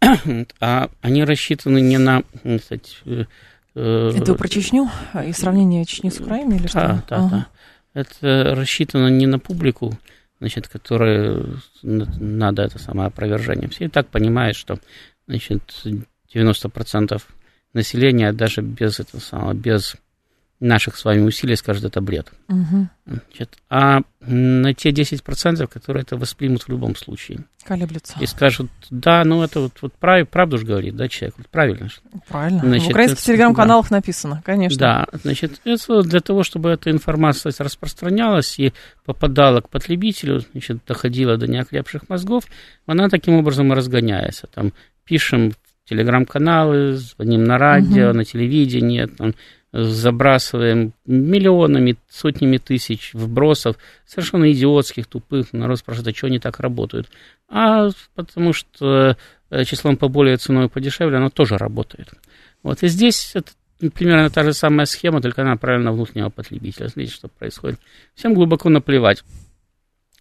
а 0.60 0.90
они 1.02 1.24
рассчитаны 1.24 1.80
не 1.80 1.98
на, 1.98 2.22
кстати, 2.58 2.96
э, 3.04 3.24
э, 3.74 4.12
это 4.16 4.34
про 4.34 4.48
Чечню 4.48 4.88
и 5.26 5.32
сравнение 5.32 5.84
Чечни 5.84 6.08
с 6.08 6.20
Украиной 6.20 6.56
или 6.56 6.66
что? 6.66 6.78
Да, 6.78 7.04
да, 7.08 7.16
ага. 7.16 7.28
да. 7.30 7.46
Это 7.92 8.54
рассчитано 8.54 9.08
не 9.08 9.26
на 9.26 9.38
публику, 9.38 9.98
значит, 10.38 10.68
которая 10.68 11.44
надо 11.82 12.62
это 12.62 12.78
самое 12.78 13.08
опровержение. 13.08 13.68
Все 13.68 13.86
и 13.86 13.88
так 13.88 14.08
понимают, 14.08 14.56
что, 14.56 14.78
значит, 15.26 15.62
90% 16.34 17.20
населения 17.74 18.32
даже 18.32 18.62
без 18.62 19.00
этого 19.00 19.20
самого, 19.20 19.54
без 19.54 19.96
наших 20.60 20.96
с 20.96 21.04
вами 21.04 21.22
усилий 21.22 21.56
скажет, 21.56 21.84
это 21.84 22.00
бред. 22.00 22.30
Угу. 22.48 22.88
Значит, 23.06 23.56
а 23.70 24.02
на 24.20 24.74
те 24.74 24.90
10%, 24.90 25.66
которые 25.66 26.02
это 26.02 26.16
воспримут 26.16 26.62
в 26.62 26.68
любом 26.68 26.94
случае. 26.94 27.44
Колеблются. 27.64 28.16
И 28.20 28.26
скажут, 28.26 28.70
да, 28.90 29.24
ну 29.24 29.42
это 29.42 29.60
вот, 29.60 29.72
вот 29.80 29.94
прав, 29.94 30.28
правду 30.28 30.58
же 30.58 30.66
говорит, 30.66 30.94
да, 30.96 31.08
человек, 31.08 31.34
вот 31.38 31.48
правильно. 31.48 31.88
Правильно. 32.28 32.60
Значит, 32.60 32.88
в 32.88 32.90
украинских 32.90 33.24
телеграм-каналах 33.24 33.88
да. 33.88 33.96
написано, 33.96 34.42
конечно. 34.44 34.78
Да, 34.78 35.06
значит, 35.22 35.60
это 35.64 36.02
для 36.02 36.20
того, 36.20 36.42
чтобы 36.42 36.70
эта 36.70 36.90
информация 36.90 37.52
распространялась 37.58 38.58
и 38.58 38.74
попадала 39.06 39.62
к 39.62 39.70
потребителю, 39.70 40.44
значит, 40.52 40.84
доходила 40.86 41.38
до 41.38 41.46
неокрепших 41.46 42.08
мозгов, 42.08 42.44
она 42.86 43.08
таким 43.08 43.34
образом 43.34 43.72
и 43.72 43.76
разгоняется. 43.76 44.46
Там 44.46 44.72
пишем 45.04 45.52
в 45.52 45.88
телеграм-каналы, 45.88 46.94
звоним 46.94 47.44
на 47.44 47.58
радио, 47.58 48.10
угу. 48.10 48.18
на 48.18 48.24
телевидении, 48.24 49.06
там, 49.06 49.34
забрасываем 49.72 50.92
миллионами, 51.06 51.96
сотнями 52.08 52.58
тысяч 52.58 53.14
вбросов, 53.14 53.76
совершенно 54.06 54.50
идиотских, 54.50 55.06
тупых. 55.06 55.52
Народ 55.52 55.78
спрашивает, 55.78 56.14
а 56.14 56.16
что 56.16 56.26
они 56.26 56.38
так 56.38 56.58
работают? 56.60 57.08
А 57.48 57.90
потому 58.14 58.52
что 58.52 59.16
э, 59.50 59.64
числом 59.64 59.96
поболее, 59.96 60.36
ценой 60.36 60.68
подешевле, 60.68 61.16
оно 61.16 61.30
тоже 61.30 61.56
работает. 61.56 62.08
Вот 62.62 62.82
и 62.82 62.88
здесь 62.88 63.32
это 63.34 63.52
примерно 63.88 64.28
та 64.28 64.42
же 64.42 64.52
самая 64.52 64.86
схема, 64.86 65.22
только 65.22 65.42
она 65.42 65.56
правильно 65.56 65.92
внутреннего 65.92 66.30
потребителя. 66.30 66.88
Смотрите, 66.88 67.14
что 67.14 67.28
происходит. 67.28 67.78
Всем 68.14 68.34
глубоко 68.34 68.68
наплевать. 68.68 69.22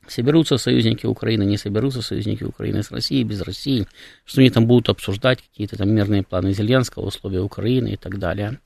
Соберутся 0.08 0.58
союзники 0.58 1.06
Украины, 1.06 1.44
не 1.44 1.58
соберутся 1.58 2.02
союзники 2.02 2.44
Украины 2.44 2.82
с 2.82 2.90
Россией, 2.90 3.24
без 3.24 3.42
России, 3.42 3.86
что 4.26 4.42
они 4.42 4.50
там 4.50 4.66
будут 4.66 4.90
обсуждать 4.90 5.40
какие-то 5.42 5.78
там 5.78 5.94
мирные 5.94 6.24
планы 6.24 6.52
Зеленского, 6.52 7.06
условия 7.06 7.42
Украины 7.42 7.90
и 7.90 7.96
так 7.96 8.18
далее. 8.18 8.60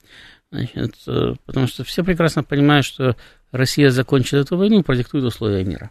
Значит, 0.54 0.94
э, 1.08 1.34
потому 1.46 1.66
что 1.66 1.82
все 1.82 2.04
прекрасно 2.04 2.44
понимают, 2.44 2.86
что 2.86 3.16
Россия 3.50 3.90
закончит 3.90 4.34
эту 4.34 4.56
войну 4.56 4.80
и 4.80 4.82
продиктует 4.84 5.24
условия 5.24 5.64
мира. 5.64 5.90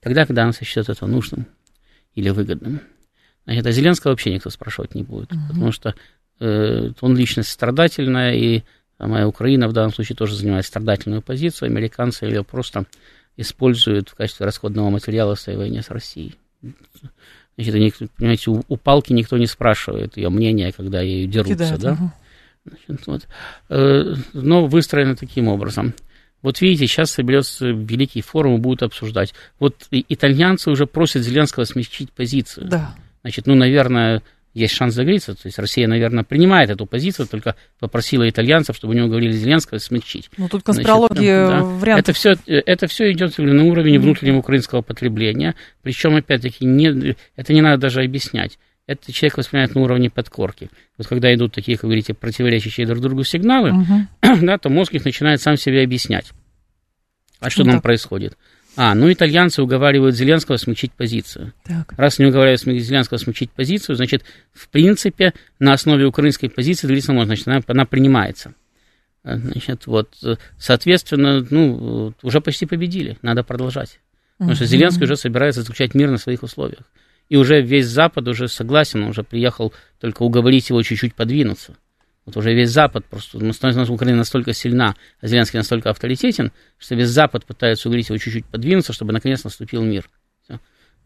Тогда, 0.00 0.26
когда 0.26 0.42
она 0.42 0.52
сочтет 0.52 0.90
это 0.90 1.06
нужным 1.06 1.46
или 2.14 2.28
выгодным. 2.28 2.82
Значит, 3.46 3.66
а 3.66 3.72
Зеленского 3.72 4.10
вообще 4.10 4.34
никто 4.34 4.50
спрашивать 4.50 4.94
не 4.94 5.04
будет, 5.04 5.32
угу. 5.32 5.40
потому 5.48 5.72
что 5.72 5.94
э, 6.38 6.90
он 7.00 7.16
личность 7.16 7.48
страдательная, 7.48 8.34
и 8.34 8.62
моя 8.98 9.26
Украина 9.26 9.68
в 9.68 9.72
данном 9.72 9.94
случае 9.94 10.16
тоже 10.16 10.34
занимает 10.34 10.66
страдательную 10.66 11.22
позицию. 11.22 11.70
Американцы 11.70 12.26
ее 12.26 12.44
просто 12.44 12.84
используют 13.38 14.10
в 14.10 14.16
качестве 14.16 14.44
расходного 14.44 14.90
материала 14.90 15.34
в 15.34 15.40
своей 15.40 15.58
войне 15.58 15.82
с 15.82 15.88
Россией. 15.88 16.34
Значит, 17.56 17.74
они, 17.74 17.92
понимаете, 18.18 18.50
у, 18.50 18.62
у 18.68 18.76
палки 18.76 19.14
никто 19.14 19.38
не 19.38 19.46
спрашивает 19.46 20.18
ее 20.18 20.28
мнения, 20.28 20.72
когда 20.72 21.00
ею 21.00 21.26
дерутся, 21.26 21.54
Кидает, 21.54 21.80
да? 21.80 21.92
Угу. 21.92 22.12
Значит, 22.66 23.06
вот. 23.06 23.28
Э, 23.68 24.14
но 24.32 24.66
выстроено 24.66 25.16
таким 25.16 25.48
образом. 25.48 25.94
Вот 26.42 26.60
видите, 26.60 26.86
сейчас 26.86 27.10
соберется 27.10 27.68
великий 27.68 28.20
форум 28.20 28.56
и 28.56 28.58
будут 28.58 28.82
обсуждать. 28.82 29.34
Вот 29.58 29.86
итальянцы 29.90 30.70
уже 30.70 30.86
просят 30.86 31.22
Зеленского 31.22 31.64
смягчить 31.64 32.12
позицию. 32.12 32.68
Да. 32.68 32.94
Значит, 33.22 33.46
ну, 33.46 33.54
наверное, 33.54 34.22
есть 34.54 34.74
шанс 34.74 34.94
загреться. 34.94 35.34
То 35.34 35.42
есть 35.44 35.58
Россия, 35.58 35.88
наверное, 35.88 36.24
принимает 36.24 36.70
эту 36.70 36.86
позицию, 36.86 37.26
только 37.26 37.56
попросила 37.78 38.28
итальянцев, 38.28 38.76
чтобы 38.76 38.94
у 38.94 38.96
него 38.96 39.08
говорили 39.08 39.32
Зеленского 39.32 39.78
смягчить. 39.78 40.30
Ну, 40.36 40.48
тут 40.48 40.62
конспирология 40.62 41.48
да. 41.48 41.62
вариантов. 41.62 42.08
Это 42.08 42.12
все, 42.12 42.36
это 42.46 42.86
все 42.86 43.12
идет 43.12 43.36
на 43.38 43.64
уровне 43.64 43.98
внутреннего 43.98 44.38
украинского 44.38 44.82
потребления. 44.82 45.54
Причем, 45.82 46.16
опять-таки, 46.16 46.64
не, 46.64 47.16
это 47.36 47.52
не 47.52 47.60
надо 47.60 47.82
даже 47.82 48.02
объяснять 48.02 48.58
это 48.86 49.12
человек 49.12 49.38
воспринимает 49.38 49.74
на 49.74 49.80
уровне 49.82 50.10
подкорки. 50.10 50.70
Вот 50.96 51.06
когда 51.08 51.34
идут 51.34 51.52
такие, 51.52 51.76
как 51.76 51.84
вы 51.84 51.88
говорите, 51.88 52.14
противоречащие 52.14 52.86
друг 52.86 53.00
другу 53.00 53.24
сигналы, 53.24 53.72
угу. 53.72 54.06
да, 54.42 54.58
то 54.58 54.68
мозг 54.68 54.94
их 54.94 55.04
начинает 55.04 55.40
сам 55.40 55.56
себе 55.56 55.82
объяснять. 55.82 56.30
А 57.40 57.50
что 57.50 57.64
ну, 57.64 57.70
там 57.70 57.76
так. 57.78 57.82
происходит? 57.82 58.38
А, 58.76 58.94
ну 58.94 59.10
итальянцы 59.10 59.62
уговаривают 59.62 60.14
Зеленского 60.14 60.56
смягчить 60.58 60.92
позицию. 60.92 61.52
Так. 61.64 61.92
Раз 61.96 62.18
не 62.18 62.26
уговаривают 62.26 62.60
Зеленского 62.60 63.18
смягчить 63.18 63.50
позицию, 63.50 63.96
значит, 63.96 64.24
в 64.52 64.68
принципе, 64.68 65.32
на 65.58 65.72
основе 65.72 66.04
украинской 66.04 66.48
позиции 66.48 66.86
длительно 66.86 67.14
можно, 67.14 67.34
значит, 67.34 67.48
она, 67.48 67.60
она 67.66 67.86
принимается. 67.86 68.54
Значит, 69.24 69.86
вот, 69.86 70.14
соответственно, 70.56 71.44
ну, 71.50 72.14
уже 72.22 72.40
почти 72.40 72.66
победили, 72.66 73.18
надо 73.22 73.42
продолжать. 73.42 73.98
Потому 74.38 74.54
что 74.54 74.66
Зеленский 74.66 75.04
уже 75.04 75.16
собирается 75.16 75.62
заключать 75.62 75.94
мир 75.94 76.10
на 76.10 76.18
своих 76.18 76.44
условиях 76.44 76.82
и 77.28 77.36
уже 77.36 77.60
весь 77.60 77.86
Запад 77.86 78.28
уже 78.28 78.48
согласен, 78.48 79.02
он 79.02 79.10
уже 79.10 79.22
приехал 79.22 79.72
только 80.00 80.22
уговорить 80.22 80.70
его 80.70 80.82
чуть-чуть 80.82 81.14
подвинуться. 81.14 81.76
Вот 82.24 82.36
уже 82.36 82.54
весь 82.54 82.70
Запад, 82.70 83.04
просто 83.04 83.38
Украина 83.38 84.18
настолько 84.18 84.52
сильна, 84.52 84.96
а 85.20 85.26
Зеленский 85.28 85.58
настолько 85.58 85.90
авторитетен, 85.90 86.52
что 86.76 86.96
весь 86.96 87.08
Запад 87.08 87.44
пытается 87.44 87.88
уговорить 87.88 88.08
его 88.08 88.18
чуть-чуть 88.18 88.46
подвинуться, 88.46 88.92
чтобы 88.92 89.12
наконец 89.12 89.44
наступил 89.44 89.82
мир. 89.82 90.08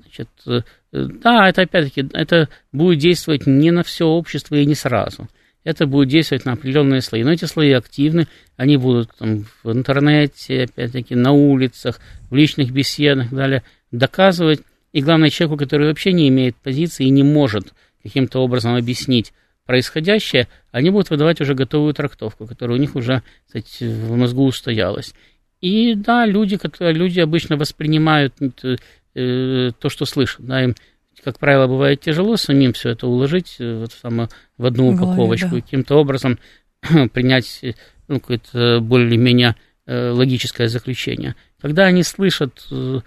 Значит, 0.03 0.29
э, 0.47 0.63
да, 0.93 1.49
это 1.49 1.63
опять-таки, 1.63 2.09
это 2.15 2.49
будет 2.73 2.99
действовать 2.99 3.47
не 3.47 3.71
на 3.71 3.83
все 3.83 4.07
общество 4.07 4.55
и 4.55 4.65
не 4.65 4.75
сразу. 4.75 5.29
Это 5.63 5.87
будет 5.87 6.09
действовать 6.09 6.47
на 6.47 6.53
определенные 6.53 7.03
слои. 7.03 7.23
Но 7.23 7.33
эти 7.33 7.45
слои 7.45 7.73
активны, 7.73 8.27
они 8.57 8.79
будут 8.79 9.11
там, 9.19 9.45
в 9.63 9.71
интернете, 9.71 10.65
опять-таки, 10.65 11.15
на 11.15 11.33
улицах, 11.33 12.01
в 12.31 12.35
личных 12.35 12.71
беседах 12.71 13.27
и 13.27 13.29
так 13.29 13.39
далее, 13.39 13.63
доказывать, 13.91 14.63
и 14.93 15.03
главное, 15.03 15.31
человеку, 15.31 15.59
который 15.59 15.89
вообще 15.89 16.13
не 16.13 16.29
имеет 16.29 16.57
позиции 16.57 17.07
и 17.07 17.11
не 17.11 17.23
может 17.23 17.75
каким-то 18.03 18.41
образом 18.41 18.75
объяснить 18.75 19.33
происходящее, 19.67 20.49
они 20.73 20.91
будут 20.91 21.11
выдавать 21.11 21.41
уже 21.41 21.55
готовую 21.55 21.95
трактовку, 21.95 22.47
которая 22.47 22.77
у 22.77 22.81
них 22.81 22.97
уже, 22.97 23.23
кстати, 23.47 23.85
в 23.85 24.17
мозгу 24.17 24.45
устоялась. 24.45 25.15
И 25.61 25.95
да, 25.95 26.27
люди, 26.27 26.57
которые, 26.57 26.95
люди 26.95 27.21
обычно 27.21 27.57
воспринимают 27.57 28.35
э, 28.43 29.71
то, 29.79 29.89
что 29.89 30.07
слышат. 30.07 30.45
Да, 30.45 30.65
им 30.65 30.75
как 31.23 31.39
правило, 31.39 31.67
бывает 31.67 32.01
тяжело 32.01 32.37
самим 32.37 32.73
все 32.73 32.91
это 32.91 33.07
уложить 33.07 33.57
э, 33.59 33.81
вот 33.81 33.93
само, 33.93 34.29
в 34.57 34.65
одну 34.65 34.89
упаковочку 34.89 35.57
и 35.57 35.61
каким-то 35.61 35.97
образом 35.97 36.39
принять 37.13 37.61
ну, 38.09 38.19
какое-то 38.21 38.81
более-менее 38.81 39.55
логическое 39.87 40.69
заключение. 40.69 41.35
Когда 41.61 41.85
они 41.85 42.05
слышат 42.05 42.69
Э, 42.71 43.01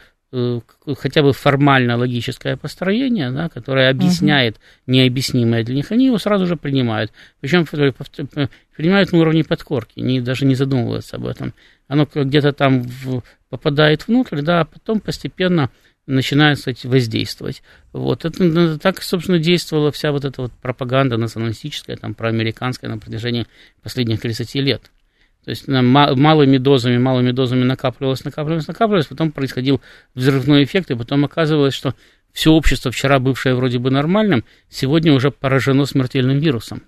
хотя 0.98 1.22
бы 1.22 1.32
формально 1.32 1.96
логическое 1.96 2.58
построение, 2.58 3.30
да, 3.32 3.50
которое 3.50 3.90
объясняет 3.90 4.58
необъяснимое 4.88 5.64
для 5.64 5.76
них, 5.76 5.92
они 5.92 6.08
его 6.08 6.18
сразу 6.18 6.48
же 6.48 6.56
принимают. 6.56 7.12
Причем 7.40 7.66
принимают 7.66 9.12
на 9.12 9.20
уровне 9.20 9.44
подкорки, 9.44 10.00
не, 10.00 10.22
даже 10.22 10.46
не 10.46 10.56
задумываются 10.56 11.18
об 11.18 11.28
этом. 11.28 11.54
Оно 11.88 12.08
где-то 12.12 12.52
там 12.54 12.82
в, 12.82 13.22
попадает 13.50 14.08
внутрь, 14.08 14.42
да, 14.42 14.62
а 14.62 14.66
потом 14.66 15.00
постепенно 15.00 15.70
начинает, 16.08 16.58
кстати, 16.58 16.88
воздействовать. 16.88 17.62
Вот. 17.92 18.26
Это, 18.26 18.80
так, 18.80 19.04
собственно, 19.04 19.38
действовала 19.38 19.92
вся 19.92 20.12
вот 20.12 20.26
эта 20.26 20.42
вот 20.42 20.52
пропаганда 20.52 21.18
националистическая, 21.18 21.96
там, 21.96 22.16
проамериканская 22.16 22.90
на 22.90 22.98
протяжении 22.98 23.46
последних 23.84 24.20
30 24.20 24.56
лет. 24.56 24.92
То 25.44 25.50
есть 25.50 25.68
малыми 25.68 26.58
дозами, 26.58 26.98
малыми 26.98 27.32
дозами 27.32 27.64
накапливалось, 27.64 28.24
накапливалось, 28.24 28.68
накапливалось, 28.68 29.08
потом 29.08 29.32
происходил 29.32 29.82
взрывной 30.16 30.64
эффект, 30.64 30.92
и 30.92 30.96
потом 30.96 31.26
оказывалось, 31.26 31.74
что 31.74 31.96
все 32.32 32.52
общество, 32.52 32.92
вчера 32.92 33.20
бывшее 33.20 33.56
вроде 33.56 33.78
бы 33.78 33.92
нормальным, 33.92 34.46
сегодня 34.70 35.14
уже 35.14 35.32
поражено 35.32 35.86
смертельным 35.86 36.40
вирусом. 36.40 36.84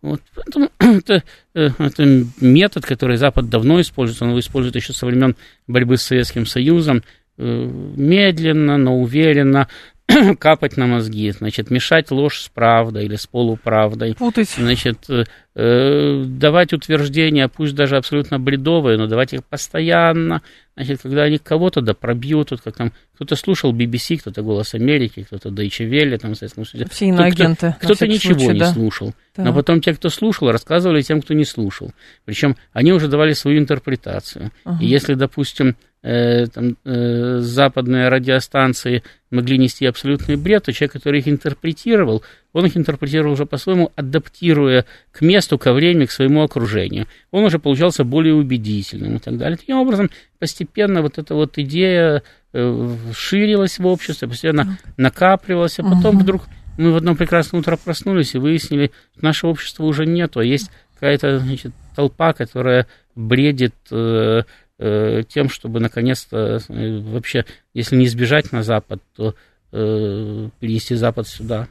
Вот, 0.00 0.22
поэтому 0.34 0.70
это, 0.78 1.24
э, 1.54 1.70
это 1.78 2.24
метод, 2.40 2.86
который 2.86 3.16
Запад 3.16 3.48
давно 3.48 3.80
использует, 3.80 4.22
он 4.22 4.28
его 4.28 4.38
использует 4.38 4.76
еще 4.76 4.92
со 4.92 5.06
времен 5.06 5.34
борьбы 5.66 5.96
с 5.96 6.02
Советским 6.02 6.46
Союзом, 6.46 7.02
э, 7.36 7.70
медленно, 7.96 8.78
но 8.78 9.00
уверенно, 9.00 9.66
капать 10.38 10.76
на 10.76 10.86
мозги, 10.86 11.30
значит, 11.30 11.70
мешать 11.70 12.10
ложь 12.10 12.40
с 12.40 12.48
правдой 12.48 13.04
или 13.04 13.16
с 13.16 13.26
полуправдой. 13.26 14.14
Путать. 14.14 14.48
Значит, 14.48 14.98
э, 15.10 15.24
э, 15.54 16.24
давать 16.24 16.72
утверждения, 16.72 17.48
пусть 17.48 17.74
даже 17.74 17.96
абсолютно 17.96 18.38
бредовые, 18.38 18.96
но 18.96 19.06
давать 19.06 19.34
их 19.34 19.44
постоянно. 19.44 20.42
Значит, 20.76 21.00
когда 21.02 21.24
они 21.24 21.38
кого-то 21.38 21.82
да 21.82 21.92
пробьют, 21.92 22.52
вот 22.52 22.60
как 22.62 22.76
там 22.76 22.92
кто-то 23.14 23.36
слушал 23.36 23.74
BBC, 23.74 24.18
кто-то 24.18 24.42
Голос 24.42 24.74
Америки, 24.74 25.24
кто-то 25.24 25.50
Deutsche 25.50 25.88
Welle, 25.88 26.16
там, 26.18 26.34
соответственно, 26.34 26.88
Все 26.88 27.06
иноагенты. 27.08 27.74
Кто-то, 27.80 27.96
кто 27.96 28.06
ничего 28.06 28.38
случай, 28.38 28.52
не 28.54 28.60
да. 28.60 28.72
слушал. 28.72 29.14
Да. 29.36 29.44
Но 29.44 29.52
потом 29.52 29.80
те, 29.80 29.92
кто 29.92 30.08
слушал, 30.08 30.50
рассказывали 30.50 31.02
тем, 31.02 31.20
кто 31.20 31.34
не 31.34 31.44
слушал. 31.44 31.92
Причем 32.24 32.56
они 32.72 32.92
уже 32.92 33.08
давали 33.08 33.32
свою 33.32 33.58
интерпретацию. 33.58 34.52
Ага. 34.64 34.82
И 34.82 34.86
если, 34.86 35.14
допустим, 35.14 35.76
э, 36.08 36.46
там, 36.46 36.76
э, 36.84 37.38
западные 37.40 38.08
радиостанции 38.08 39.02
могли 39.30 39.58
нести 39.58 39.84
абсолютный 39.84 40.36
бред, 40.36 40.64
то 40.64 40.72
человек, 40.72 40.92
который 40.92 41.20
их 41.20 41.28
интерпретировал, 41.28 42.22
он 42.54 42.64
их 42.64 42.76
интерпретировал 42.78 43.32
уже 43.32 43.44
по-своему, 43.44 43.92
адаптируя 43.94 44.86
к 45.12 45.20
месту, 45.20 45.58
ко 45.58 45.74
времени, 45.74 46.06
к 46.06 46.10
своему 46.10 46.42
окружению. 46.42 47.06
Он 47.30 47.44
уже 47.44 47.58
получался 47.58 48.04
более 48.04 48.34
убедительным 48.34 49.16
и 49.16 49.18
так 49.18 49.36
далее. 49.36 49.58
Таким 49.58 49.76
образом, 49.76 50.10
постепенно 50.38 51.02
вот 51.02 51.18
эта 51.18 51.34
вот 51.34 51.58
идея 51.58 52.22
э, 52.54 52.96
ширилась 53.14 53.78
в 53.78 53.86
обществе, 53.86 54.28
постепенно 54.28 54.78
накапливалась, 54.96 55.78
а 55.78 55.82
потом 55.82 56.16
угу. 56.16 56.20
вдруг 56.20 56.42
мы 56.78 56.92
в 56.92 56.96
одно 56.96 57.16
прекрасное 57.16 57.60
утро 57.60 57.76
проснулись 57.76 58.34
и 58.34 58.38
выяснили, 58.38 58.92
что 59.12 59.26
нашего 59.26 59.50
общества 59.50 59.84
уже 59.84 60.06
нету, 60.06 60.40
а 60.40 60.44
есть 60.44 60.70
какая-то 60.94 61.40
значит, 61.40 61.72
толпа, 61.94 62.32
которая 62.32 62.86
бредит 63.14 63.74
э, 63.90 64.38
Э, 64.38 64.42
тем, 64.78 65.48
чтобы 65.48 65.80
наконец-то 65.80 66.60
э, 66.68 67.00
вообще, 67.00 67.44
если 67.74 67.96
не 67.96 68.06
сбежать 68.06 68.52
на 68.52 68.62
Запад, 68.62 69.02
то 69.16 69.34
э, 69.72 70.48
перенести 70.60 70.94
Запад 70.94 71.26
сюда. 71.26 71.68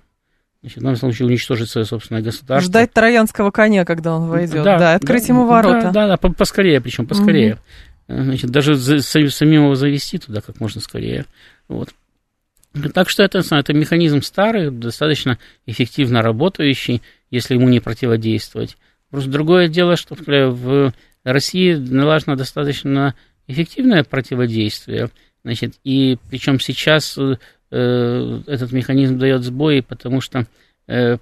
Значит, 0.61 0.79
в 0.79 0.81
данном 0.81 0.97
случае 0.97 1.27
уничтожить 1.27 1.69
свое 1.69 1.85
собственное 1.85 2.21
государство. 2.21 2.67
Ждать 2.67 2.91
троянского 2.91 3.51
коня, 3.51 3.85
когда 3.85 4.15
он 4.15 4.27
войдет, 4.27 4.63
да, 4.63 4.77
да 4.77 4.93
открыть 4.95 5.27
да, 5.27 5.33
ему 5.33 5.45
ворота. 5.45 5.91
Да, 5.93 6.07
да, 6.07 6.17
да 6.17 6.29
поскорее, 6.29 6.81
причем 6.81 7.05
поскорее. 7.05 7.59
Угу. 8.09 8.23
Значит, 8.23 8.49
даже 8.49 8.75
за, 8.75 9.01
самим 9.01 9.63
его 9.63 9.75
завести 9.75 10.17
туда 10.17 10.41
как 10.41 10.59
можно 10.59 10.81
скорее. 10.81 11.25
Вот. 11.67 11.89
Так 12.93 13.09
что 13.09 13.23
это, 13.23 13.39
это 13.39 13.73
механизм 13.73 14.21
старый, 14.21 14.71
достаточно 14.71 15.37
эффективно 15.65 16.21
работающий, 16.21 17.01
если 17.31 17.55
ему 17.55 17.69
не 17.69 17.79
противодействовать. 17.79 18.77
Просто 19.09 19.29
другое 19.29 19.67
дело, 19.67 19.95
что 19.95 20.15
в 20.15 20.93
России 21.23 21.73
налажено 21.73 22.35
достаточно 22.35 23.15
эффективное 23.47 24.03
противодействие, 24.03 25.09
значит, 25.43 25.75
и 25.83 26.17
причем 26.29 26.59
сейчас 26.59 27.17
э, 27.17 27.35
этот 27.71 28.71
механизм 28.71 29.17
дает 29.17 29.43
сбои, 29.43 29.81
потому 29.81 30.21
что 30.21 30.45
э, 30.87 31.17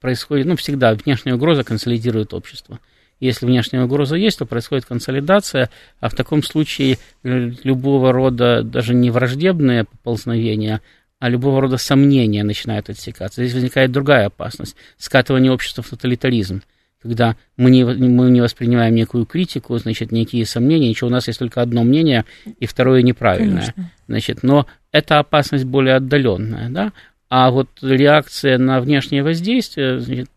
происходит, 0.00 0.46
ну, 0.46 0.56
всегда 0.56 0.94
внешняя 0.94 1.34
угроза 1.34 1.64
консолидирует 1.64 2.34
общество. 2.34 2.80
Если 3.20 3.44
внешняя 3.44 3.82
угроза 3.82 4.16
есть, 4.16 4.38
то 4.38 4.46
происходит 4.46 4.86
консолидация, 4.86 5.68
а 6.00 6.08
в 6.08 6.14
таком 6.14 6.42
случае 6.42 6.98
э, 7.22 7.50
любого 7.62 8.12
рода 8.12 8.62
даже 8.62 8.94
не 8.94 9.10
враждебное 9.10 9.84
поползновение, 9.84 10.80
а 11.18 11.28
любого 11.28 11.60
рода 11.60 11.76
сомнения 11.76 12.42
начинают 12.42 12.88
отсекаться. 12.88 13.42
Здесь 13.42 13.54
возникает 13.54 13.92
другая 13.92 14.26
опасность– 14.26 14.74
скатывание 14.96 15.52
общества 15.52 15.82
в 15.82 15.90
тоталитаризм 15.90 16.62
когда 17.02 17.36
мы 17.56 17.70
не, 17.70 17.84
мы 17.84 18.30
не 18.30 18.40
воспринимаем 18.40 18.94
некую 18.94 19.26
критику, 19.26 19.76
значит, 19.78 20.12
некие 20.12 20.44
сомнения, 20.44 20.88
ничего, 20.88 21.08
у 21.08 21.12
нас 21.12 21.26
есть 21.28 21.38
только 21.38 21.62
одно 21.62 21.82
мнение, 21.82 22.24
и 22.58 22.66
второе 22.66 23.02
неправильное. 23.02 23.72
Конечно. 23.74 23.90
Значит, 24.06 24.42
но 24.42 24.66
эта 24.92 25.18
опасность 25.18 25.64
более 25.64 25.96
отдаленная, 25.96 26.68
да, 26.68 26.92
а 27.30 27.50
вот 27.50 27.68
реакция 27.80 28.58
на 28.58 28.80
внешнее 28.80 29.22
воздействие 29.22 30.00
значит, 30.00 30.28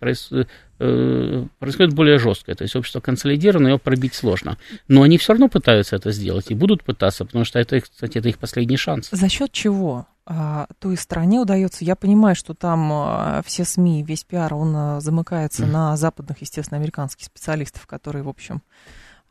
э, 0.80 1.46
происходит 1.60 1.94
более 1.94 2.20
жесткое, 2.20 2.56
то 2.56 2.62
есть 2.64 2.76
общество 2.76 3.00
консолидировано, 3.00 3.70
его 3.70 3.80
пробить 3.80 4.14
сложно. 4.14 4.58
Но 4.88 5.02
они 5.02 5.18
все 5.18 5.34
равно 5.34 5.50
пытаются 5.50 5.96
это 5.96 6.12
сделать 6.12 6.52
и 6.52 6.54
будут 6.54 6.84
пытаться, 6.84 7.26
потому 7.26 7.46
что 7.46 7.60
это, 7.60 7.82
кстати, 7.82 8.20
это 8.20 8.30
их 8.30 8.38
последний 8.38 8.78
шанс. 8.78 9.10
За 9.12 9.28
счет 9.28 9.52
чего? 9.52 10.06
А, 10.26 10.68
той 10.80 10.96
стране 10.96 11.40
удается. 11.40 11.84
Я 11.84 11.96
понимаю, 11.96 12.36
что 12.36 12.54
там 12.54 12.92
а, 12.92 13.42
все 13.46 13.66
СМИ, 13.66 14.04
весь 14.04 14.24
пиар, 14.24 14.54
он 14.54 14.76
а, 14.76 15.00
замыкается 15.02 15.66
на 15.66 15.98
западных, 15.98 16.40
естественно, 16.42 16.78
американских 16.78 17.26
специалистов, 17.26 17.86
которые, 17.88 18.24
в 18.24 18.30
общем, 18.30 18.62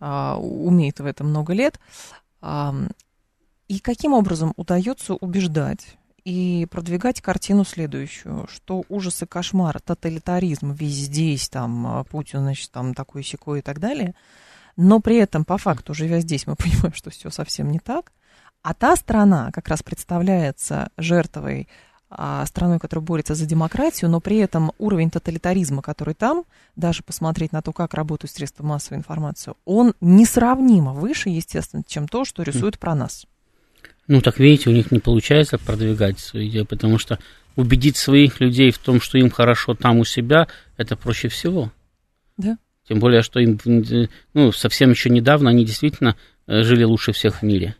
умеют 0.01 0.99
в 0.99 1.07
этом 1.07 1.29
много 1.29 1.53
лет. 1.53 1.79
И 2.43 3.79
каким 3.79 4.15
образом 4.15 4.53
удается 4.57 5.15
убеждать 5.15 5.97
и 6.25 6.67
продвигать 6.69 7.21
картину 7.21 7.65
следующую, 7.65 8.49
что 8.49 8.83
ужасы, 8.89 9.27
кошмар, 9.27 9.81
тоталитаризм 9.81 10.73
везде 10.73 11.31
есть, 11.31 11.53
там, 11.53 12.05
Путин, 12.11 12.41
значит, 12.41 12.73
там, 12.73 12.95
такой 12.95 13.23
секой 13.23 13.61
и 13.61 13.63
так 13.63 13.79
далее, 13.79 14.17
но 14.77 14.99
при 14.99 15.19
этом, 15.19 15.45
по 15.45 15.57
факту, 15.57 15.95
живя 15.95 16.19
здесь, 16.19 16.49
мы 16.49 16.57
понимаем, 16.57 16.95
что 16.95 17.11
все 17.11 17.31
совсем 17.31 17.71
не 17.71 17.79
так, 17.79 18.13
а 18.63 18.75
та 18.75 18.97
страна 18.97 19.51
как 19.53 19.69
раз 19.69 19.83
представляется 19.83 20.91
жертвой 20.97 21.69
а, 22.15 22.45
страной, 22.47 22.79
которая 22.79 23.05
борется 23.05 23.35
за 23.35 23.47
демократию, 23.47 24.11
но 24.11 24.21
при 24.21 24.37
этом 24.37 24.73
уровень 24.79 25.11
тоталитаризма, 25.11 25.81
который 25.81 26.15
там, 26.15 26.45
даже 26.77 27.03
посмотреть 27.03 27.53
на 27.53 27.63
то, 27.63 27.73
как 27.73 27.95
работают 27.95 28.31
средства 28.31 28.65
массовой 28.65 28.99
информации, 28.99 29.55
он 29.65 29.95
несравнимо 30.01 30.93
выше, 30.93 31.31
естественно, 31.31 31.83
чем 31.87 32.07
то, 32.07 32.25
что 32.25 32.43
рисуют 32.43 32.79
про 32.79 32.95
нас. 32.95 33.27
Ну, 34.09 34.21
так 34.21 34.39
видите, 34.39 34.69
у 34.69 34.75
них 34.75 34.91
не 34.91 34.99
получается 34.99 35.57
продвигать 35.59 36.19
свою 36.19 36.49
идею, 36.49 36.67
потому 36.67 36.99
что 36.99 37.19
убедить 37.57 37.97
своих 37.97 38.41
людей 38.41 38.71
в 38.71 38.79
том, 38.79 39.01
что 39.01 39.17
им 39.17 39.31
хорошо 39.31 39.75
там 39.75 39.99
у 39.99 40.05
себя, 40.05 40.49
это 40.77 40.97
проще 40.97 41.29
всего. 41.29 41.73
Да. 42.37 42.59
Тем 42.87 42.99
более, 42.99 43.23
что 43.23 43.41
им, 43.41 43.59
ну, 44.35 44.53
совсем 44.53 44.91
еще 44.91 45.09
недавно 45.09 45.51
они 45.51 45.65
действительно 45.65 46.17
э, 46.47 46.63
жили 46.63 46.85
лучше 46.85 47.13
всех 47.13 47.41
в 47.41 47.43
мире. 47.43 47.77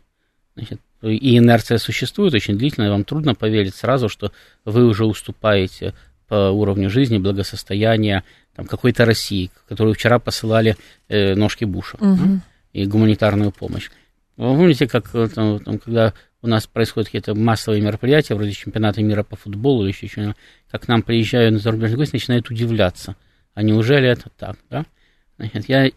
Значит, 0.55 0.79
и 1.01 1.37
инерция 1.37 1.77
существует 1.79 2.33
очень 2.33 2.57
длительно, 2.57 2.85
и 2.85 2.89
вам 2.89 3.03
трудно 3.03 3.35
поверить 3.35 3.75
сразу, 3.75 4.07
что 4.07 4.31
вы 4.65 4.85
уже 4.85 5.05
уступаете 5.05 5.93
по 6.27 6.49
уровню 6.51 6.89
жизни, 6.89 7.17
благосостояния 7.17 8.23
там, 8.55 8.65
какой-то 8.65 9.05
России, 9.05 9.51
которую 9.67 9.95
вчера 9.95 10.19
посылали 10.19 10.77
э, 11.09 11.35
ножки 11.35 11.65
Буша 11.65 11.97
угу. 11.97 12.15
да, 12.15 12.41
и 12.71 12.85
гуманитарную 12.85 13.51
помощь. 13.51 13.89
Вы 14.37 14.55
помните, 14.55 14.87
как 14.87 15.13
э, 15.13 15.27
там, 15.27 15.59
там, 15.59 15.79
когда 15.79 16.13
у 16.41 16.47
нас 16.47 16.67
происходят 16.67 17.07
какие-то 17.07 17.35
массовые 17.35 17.81
мероприятия, 17.81 18.35
вроде 18.35 18.51
чемпионата 18.51 19.01
мира 19.01 19.23
по 19.23 19.35
футболу 19.35 19.83
или 19.83 19.91
еще 19.91 20.07
что-нибудь, 20.07 20.35
как 20.69 20.83
к 20.83 20.87
нам 20.87 21.01
приезжают 21.01 21.53
на 21.53 21.59
зарубежные 21.59 21.97
гости, 21.97 22.15
начинают 22.15 22.49
удивляться. 22.49 23.15
А 23.53 23.63
неужели 23.63 24.07
это 24.07 24.29
так, 24.37 24.57
да? 24.69 24.85
Значит, 25.37 25.67
я 25.67 25.87
э, 25.87 25.91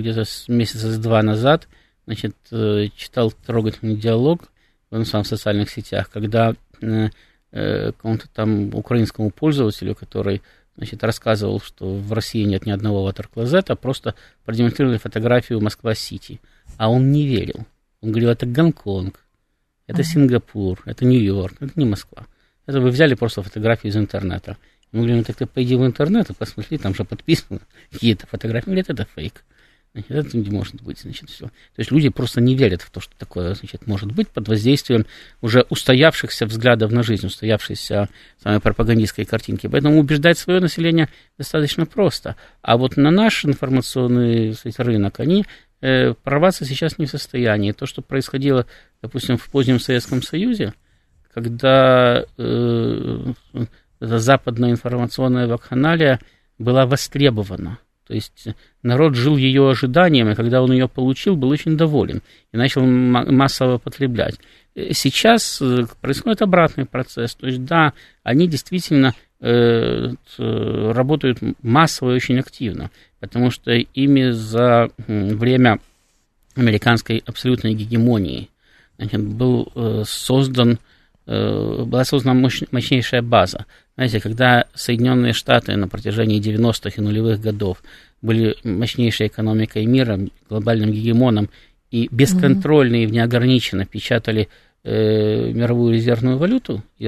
где-то 0.00 0.24
месяца 0.48 0.90
с 0.90 0.98
два 0.98 1.22
назад 1.22 1.68
значит, 2.06 2.36
э, 2.50 2.88
читал 2.96 3.30
трогательный 3.30 3.96
диалог 3.96 4.50
в, 4.90 5.02
в 5.02 5.24
социальных 5.24 5.70
сетях, 5.70 6.10
когда 6.10 6.54
э, 6.80 7.08
э, 7.52 7.92
какому-то 7.92 8.28
там 8.28 8.74
украинскому 8.74 9.30
пользователю, 9.30 9.94
который 9.94 10.42
значит, 10.76 11.02
рассказывал, 11.04 11.60
что 11.60 11.94
в 11.94 12.12
России 12.12 12.44
нет 12.44 12.66
ни 12.66 12.70
одного 12.70 13.04
ватер-клозета, 13.04 13.76
просто 13.76 14.14
продемонстрировали 14.44 14.98
фотографию 14.98 15.60
Москва-Сити. 15.60 16.40
А 16.76 16.90
он 16.90 17.10
не 17.12 17.26
верил. 17.26 17.66
Он 18.00 18.10
говорил, 18.10 18.30
это 18.30 18.46
Гонконг. 18.46 19.20
это 19.86 20.02
Сингапур, 20.02 20.80
это 20.86 21.04
Нью-Йорк, 21.04 21.56
это 21.60 21.72
не 21.76 21.84
Москва. 21.84 22.26
Это 22.66 22.80
вы 22.80 22.90
взяли 22.90 23.14
просто 23.14 23.42
фотографию 23.42 23.90
из 23.92 23.96
интернета. 23.96 24.56
Мы 24.92 25.00
говорим, 25.00 25.18
ну 25.18 25.24
так 25.24 25.36
ты 25.36 25.46
пойди 25.46 25.74
в 25.74 25.84
интернет 25.84 26.30
и 26.30 26.34
посмотри, 26.34 26.78
там 26.78 26.94
же 26.94 27.04
подписано 27.04 27.60
какие-то 27.90 28.26
фотографии. 28.26 28.66
Говорит, 28.66 28.90
это 28.90 29.06
фейк. 29.14 29.44
Значит, 29.94 30.10
это 30.10 30.36
не 30.38 30.48
может 30.48 30.82
быть, 30.82 31.00
значит, 31.00 31.28
все. 31.28 31.46
То 31.46 31.78
есть 31.78 31.90
люди 31.90 32.08
просто 32.08 32.40
не 32.40 32.56
верят 32.56 32.80
в 32.80 32.90
то, 32.90 33.00
что 33.00 33.14
такое, 33.18 33.54
значит, 33.54 33.86
может 33.86 34.10
быть 34.10 34.28
под 34.28 34.48
воздействием 34.48 35.04
уже 35.42 35.66
устоявшихся 35.68 36.46
взглядов 36.46 36.92
на 36.92 37.02
жизнь, 37.02 37.26
устоявшейся 37.26 38.08
самой 38.42 38.60
пропагандистской 38.60 39.26
картинки. 39.26 39.66
Поэтому 39.66 40.00
убеждать 40.00 40.38
свое 40.38 40.60
население 40.60 41.10
достаточно 41.36 41.84
просто. 41.84 42.36
А 42.62 42.78
вот 42.78 42.96
на 42.96 43.10
наш 43.10 43.44
информационный 43.44 44.54
сказать, 44.54 44.78
рынок 44.78 45.20
они 45.20 45.44
э, 45.82 46.14
прорваться 46.14 46.64
сейчас 46.64 46.96
не 46.96 47.04
в 47.04 47.10
состоянии. 47.10 47.72
То, 47.72 47.84
что 47.84 48.00
происходило, 48.00 48.66
допустим, 49.02 49.36
в 49.36 49.46
позднем 49.50 49.78
Советском 49.78 50.22
Союзе, 50.22 50.72
когда 51.34 52.24
э, 52.38 53.32
западная 54.00 54.70
информационная 54.70 55.46
вакханалия 55.48 56.18
была 56.56 56.86
востребована– 56.86 57.78
то 58.06 58.14
есть 58.14 58.48
народ 58.82 59.14
жил 59.14 59.36
ее 59.36 59.70
ожиданием, 59.70 60.28
и 60.28 60.34
когда 60.34 60.62
он 60.62 60.72
ее 60.72 60.88
получил, 60.88 61.36
был 61.36 61.50
очень 61.50 61.76
доволен 61.76 62.22
и 62.52 62.56
начал 62.56 62.82
массово 62.82 63.78
потреблять. 63.78 64.38
Э, 64.74 64.92
сейчас 64.92 65.60
э, 65.60 65.86
происходит 66.00 66.42
обратный 66.42 66.86
процесс. 66.86 67.34
То 67.34 67.46
есть, 67.46 67.64
да, 67.64 67.92
они 68.22 68.48
действительно 68.48 69.14
э, 69.40 70.12
работают 70.38 71.38
массово 71.62 72.12
и 72.12 72.16
очень 72.16 72.38
активно, 72.38 72.90
потому 73.20 73.50
что 73.50 73.72
ими 73.72 74.30
за 74.30 74.90
время 75.06 75.78
американской 76.54 77.22
абсолютной 77.26 77.74
гегемонии 77.74 78.48
значит, 78.98 79.22
был 79.22 79.72
э, 79.74 80.02
создан, 80.06 80.78
э, 81.26 81.84
была 81.84 82.04
создана 82.04 82.34
мощ, 82.34 82.62
мощнейшая 82.70 83.22
база. 83.22 83.66
Знаете, 83.94 84.20
когда 84.20 84.66
Соединенные 84.74 85.32
Штаты 85.32 85.76
на 85.76 85.88
протяжении 85.88 86.40
90-х 86.40 86.94
и 86.96 87.00
нулевых 87.00 87.40
годов 87.40 87.82
были 88.22 88.56
мощнейшей 88.64 89.26
экономикой 89.26 89.84
мира, 89.86 90.18
глобальным 90.48 90.92
гегемоном, 90.92 91.50
и 91.90 92.08
бесконтрольно 92.10 92.96
и 92.96 93.06
неограниченно 93.06 93.84
печатали 93.84 94.48
э, 94.82 95.52
мировую 95.52 95.94
резервную 95.94 96.38
валюту, 96.38 96.82
и, 96.98 97.04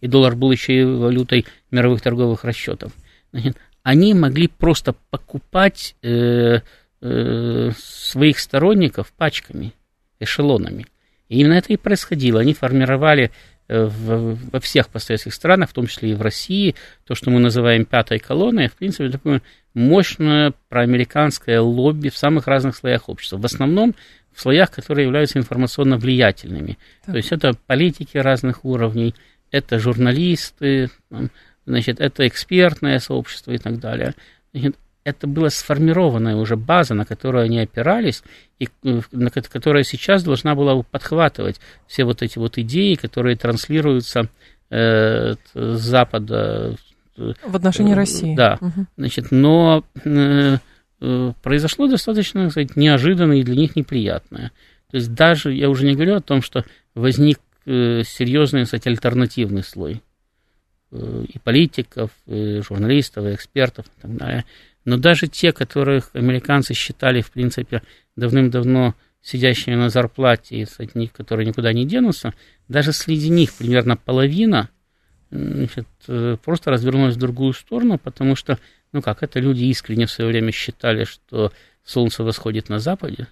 и 0.00 0.06
доллар 0.06 0.36
был 0.36 0.52
еще 0.52 0.80
и 0.80 0.84
валютой 0.84 1.46
мировых 1.72 2.00
торговых 2.00 2.44
расчетов, 2.44 2.92
значит, 3.32 3.56
они 3.82 4.14
могли 4.14 4.48
просто 4.48 4.94
покупать 5.10 5.94
э, 6.02 6.60
э, 7.00 7.70
своих 7.76 8.40
сторонников 8.40 9.12
пачками, 9.12 9.74
эшелонами. 10.18 10.86
И 11.28 11.38
именно 11.40 11.54
это 11.54 11.72
и 11.72 11.76
происходило. 11.76 12.40
Они 12.40 12.52
формировали 12.52 13.30
во 13.68 14.60
всех 14.60 14.88
постсоветских 14.88 15.34
странах, 15.34 15.70
в 15.70 15.72
том 15.72 15.86
числе 15.86 16.12
и 16.12 16.14
в 16.14 16.22
России, 16.22 16.74
то, 17.04 17.14
что 17.14 17.30
мы 17.30 17.40
называем 17.40 17.84
пятой 17.84 18.18
колонной, 18.18 18.68
в 18.68 18.74
принципе, 18.74 19.10
такое 19.10 19.42
мощное 19.74 20.52
проамериканское 20.68 21.60
лобби 21.60 22.08
в 22.08 22.16
самых 22.16 22.46
разных 22.46 22.76
слоях 22.76 23.08
общества. 23.08 23.38
В 23.38 23.44
основном 23.44 23.94
в 24.32 24.40
слоях, 24.40 24.70
которые 24.70 25.06
являются 25.06 25.38
информационно 25.38 25.96
влиятельными. 25.96 26.78
Так. 27.04 27.12
То 27.12 27.16
есть 27.16 27.32
это 27.32 27.52
политики 27.66 28.18
разных 28.18 28.64
уровней, 28.64 29.14
это 29.50 29.78
журналисты, 29.78 30.90
значит, 31.64 32.00
это 32.00 32.26
экспертное 32.28 32.98
сообщество 32.98 33.52
и 33.52 33.58
так 33.58 33.78
далее. 33.80 34.14
Значит, 34.52 34.76
это 35.06 35.28
была 35.28 35.50
сформированная 35.50 36.34
уже 36.34 36.56
база, 36.56 36.94
на 36.94 37.04
которую 37.06 37.44
они 37.44 37.60
опирались, 37.60 38.24
и 38.58 38.68
э, 38.82 39.00
на, 39.12 39.30
которая 39.30 39.84
сейчас 39.84 40.24
должна 40.24 40.56
была 40.56 40.82
подхватывать 40.82 41.60
все 41.86 42.04
вот 42.04 42.22
эти 42.22 42.38
вот 42.38 42.58
идеи, 42.58 42.94
которые 42.94 43.36
транслируются 43.36 44.28
э, 44.68 45.34
с 45.34 45.78
Запада. 45.78 46.76
Э, 47.16 47.34
В 47.44 47.54
отношении 47.54 47.92
э, 47.92 47.96
России. 47.96 48.34
Да. 48.34 48.58
Угу. 48.60 48.86
Значит, 48.96 49.30
но 49.30 49.84
э, 50.04 50.56
э, 51.00 51.32
произошло 51.40 51.86
достаточно, 51.86 52.50
сказать, 52.50 52.74
неожиданное 52.74 53.36
и 53.36 53.44
для 53.44 53.54
них 53.54 53.76
неприятное. 53.76 54.50
То 54.90 54.96
есть 54.96 55.14
даже, 55.14 55.54
я 55.54 55.70
уже 55.70 55.86
не 55.86 55.94
говорю 55.94 56.16
о 56.16 56.20
том, 56.20 56.42
что 56.42 56.64
возник 56.96 57.38
серьезный, 57.64 58.64
кстати, 58.64 58.86
альтернативный 58.88 59.64
слой 59.64 60.00
и 60.92 61.38
политиков, 61.42 62.10
и 62.26 62.60
журналистов, 62.60 63.26
и 63.26 63.34
экспертов 63.34 63.86
и 63.86 64.02
так 64.02 64.16
далее. 64.16 64.44
Но 64.86 64.96
даже 64.96 65.26
те, 65.26 65.52
которых 65.52 66.10
американцы 66.14 66.72
считали, 66.72 67.20
в 67.20 67.32
принципе, 67.32 67.82
давным-давно 68.14 68.94
сидящими 69.20 69.74
на 69.74 69.90
зарплате, 69.90 70.62
и 70.62 71.06
которые 71.08 71.44
никуда 71.44 71.72
не 71.72 71.84
денутся, 71.84 72.32
даже 72.68 72.92
среди 72.92 73.28
них 73.28 73.52
примерно 73.52 73.96
половина 73.96 74.70
значит, 75.32 75.88
э, 76.06 76.36
просто 76.42 76.70
развернулась 76.70 77.16
в 77.16 77.18
другую 77.18 77.52
сторону, 77.52 77.98
потому 77.98 78.36
что, 78.36 78.60
ну 78.92 79.02
как, 79.02 79.24
это 79.24 79.40
люди 79.40 79.64
искренне 79.64 80.06
в 80.06 80.12
свое 80.12 80.30
время 80.30 80.52
считали, 80.52 81.02
что 81.02 81.52
солнце 81.84 82.22
восходит 82.22 82.68
на 82.68 82.78
западе, 82.78 83.26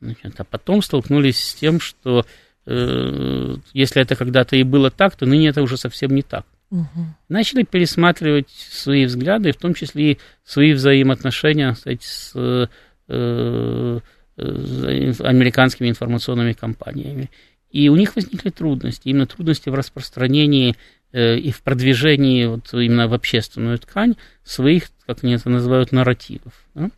значит, 0.00 0.38
а 0.38 0.44
потом 0.44 0.80
столкнулись 0.80 1.40
с 1.40 1.54
тем, 1.54 1.80
что 1.80 2.24
э, 2.66 3.56
если 3.72 4.00
это 4.00 4.14
когда-то 4.14 4.54
и 4.54 4.62
было 4.62 4.92
так, 4.92 5.16
то 5.16 5.26
ныне 5.26 5.48
это 5.48 5.60
уже 5.60 5.76
совсем 5.76 6.14
не 6.14 6.22
так. 6.22 6.46
Угу. 6.70 7.06
Начали 7.28 7.62
пересматривать 7.62 8.50
свои 8.50 9.06
взгляды, 9.06 9.52
в 9.52 9.56
том 9.56 9.74
числе 9.74 10.12
и 10.12 10.18
свои 10.44 10.72
взаимоотношения 10.72 11.72
кстати, 11.72 12.04
с 12.04 12.32
э, 12.34 12.66
э, 13.08 14.00
американскими 14.36 15.88
информационными 15.88 16.52
компаниями. 16.52 17.30
И 17.70 17.88
у 17.88 17.96
них 17.96 18.16
возникли 18.16 18.50
трудности, 18.50 19.08
именно 19.08 19.26
трудности 19.26 19.68
в 19.68 19.74
распространении 19.74 20.76
э, 21.12 21.36
и 21.36 21.50
в 21.50 21.62
продвижении 21.62 22.46
вот 22.46 22.72
именно 22.72 23.08
в 23.08 23.14
общественную 23.14 23.78
ткань 23.78 24.16
своих, 24.44 24.84
как 25.06 25.24
они 25.24 25.34
это 25.34 25.48
называют, 25.48 25.92
нарративов. 25.92 26.52
Да? 26.74 26.90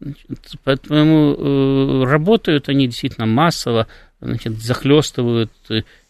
Значит, 0.00 0.26
поэтому 0.64 1.34
э, 1.34 2.04
работают 2.04 2.68
они 2.68 2.86
действительно 2.86 3.26
массово, 3.26 3.88
значит, 4.20 4.58
захлестывают 4.58 5.52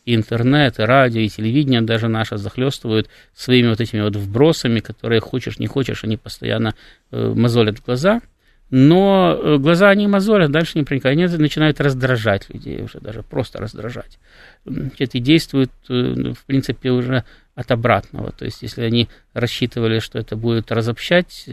и 0.09 0.15
интернет, 0.15 0.79
и 0.79 0.83
радио, 0.83 1.21
и 1.21 1.29
телевидение 1.29 1.83
даже 1.83 2.09
наше 2.09 2.39
захлестывают 2.39 3.11
своими 3.35 3.69
вот 3.69 3.81
этими 3.81 4.01
вот 4.01 4.17
вбросами, 4.17 4.81
которые 4.81 5.21
хочешь, 5.21 5.59
не 5.59 5.67
хочешь, 5.67 6.03
они 6.03 6.17
постоянно 6.17 6.75
э, 7.11 7.35
мозолят 7.37 7.83
глаза. 7.85 8.23
Но 8.71 9.39
э, 9.39 9.59
глаза 9.59 9.91
они 9.91 10.07
мозолят, 10.07 10.51
дальше 10.51 10.79
не 10.79 10.85
проникают, 10.85 11.19
они 11.19 11.37
начинают 11.37 11.79
раздражать 11.81 12.49
людей 12.49 12.83
уже, 12.83 13.01
даже 13.01 13.23
просто 13.23 13.59
раздражать. 13.59 14.19
Это 14.65 15.19
и 15.19 15.21
действуют, 15.21 15.73
э, 15.91 16.33
в 16.33 16.45
принципе, 16.47 16.91
уже 16.91 17.25
от 17.55 17.71
обратного. 17.71 18.33
То 18.33 18.47
есть, 18.47 18.63
если 18.63 18.85
они 18.85 19.09
рассчитывали, 19.35 19.99
что 19.99 20.19
это 20.19 20.37
будет 20.37 20.73
разобщать 20.73 21.47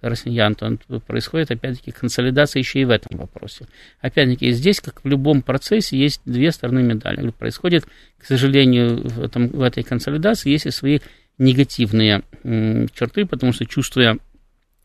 россиян, 0.00 0.54
то 0.54 0.78
происходит, 1.06 1.50
опять-таки, 1.50 1.90
консолидация 1.90 2.60
еще 2.60 2.80
и 2.80 2.84
в 2.84 2.90
этом 2.90 3.18
вопросе. 3.18 3.66
Опять-таки, 4.00 4.52
здесь, 4.52 4.80
как 4.80 5.02
в 5.02 5.08
любом 5.08 5.42
процессе, 5.42 5.98
есть 5.98 6.20
две 6.24 6.52
стороны 6.52 6.82
медали. 6.82 7.30
Происходит, 7.30 7.86
к 8.18 8.24
сожалению, 8.24 9.08
в, 9.08 9.22
этом, 9.22 9.48
в 9.48 9.62
этой 9.62 9.82
консолидации 9.82 10.50
есть 10.50 10.66
и 10.66 10.70
свои 10.70 11.00
негативные 11.38 12.22
черты, 12.94 13.26
потому 13.26 13.52
что, 13.52 13.66
чувствуя 13.66 14.18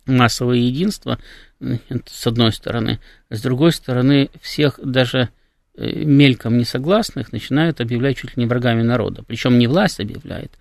массовое 0.05 0.57
единство, 0.57 1.19
с 1.59 2.27
одной 2.27 2.51
стороны, 2.51 2.99
с 3.29 3.41
другой 3.41 3.71
стороны, 3.71 4.29
всех 4.41 4.79
даже 4.83 5.29
э, 5.77 6.03
мельком 6.03 6.57
несогласных 6.57 7.31
начинают 7.31 7.79
объявлять 7.79 8.17
чуть 8.17 8.35
ли 8.35 8.43
не 8.43 8.45
врагами 8.45 8.81
народа. 8.81 9.23
Причем 9.25 9.57
не 9.57 9.67
власть 9.67 10.01
объявляет, 10.01 10.51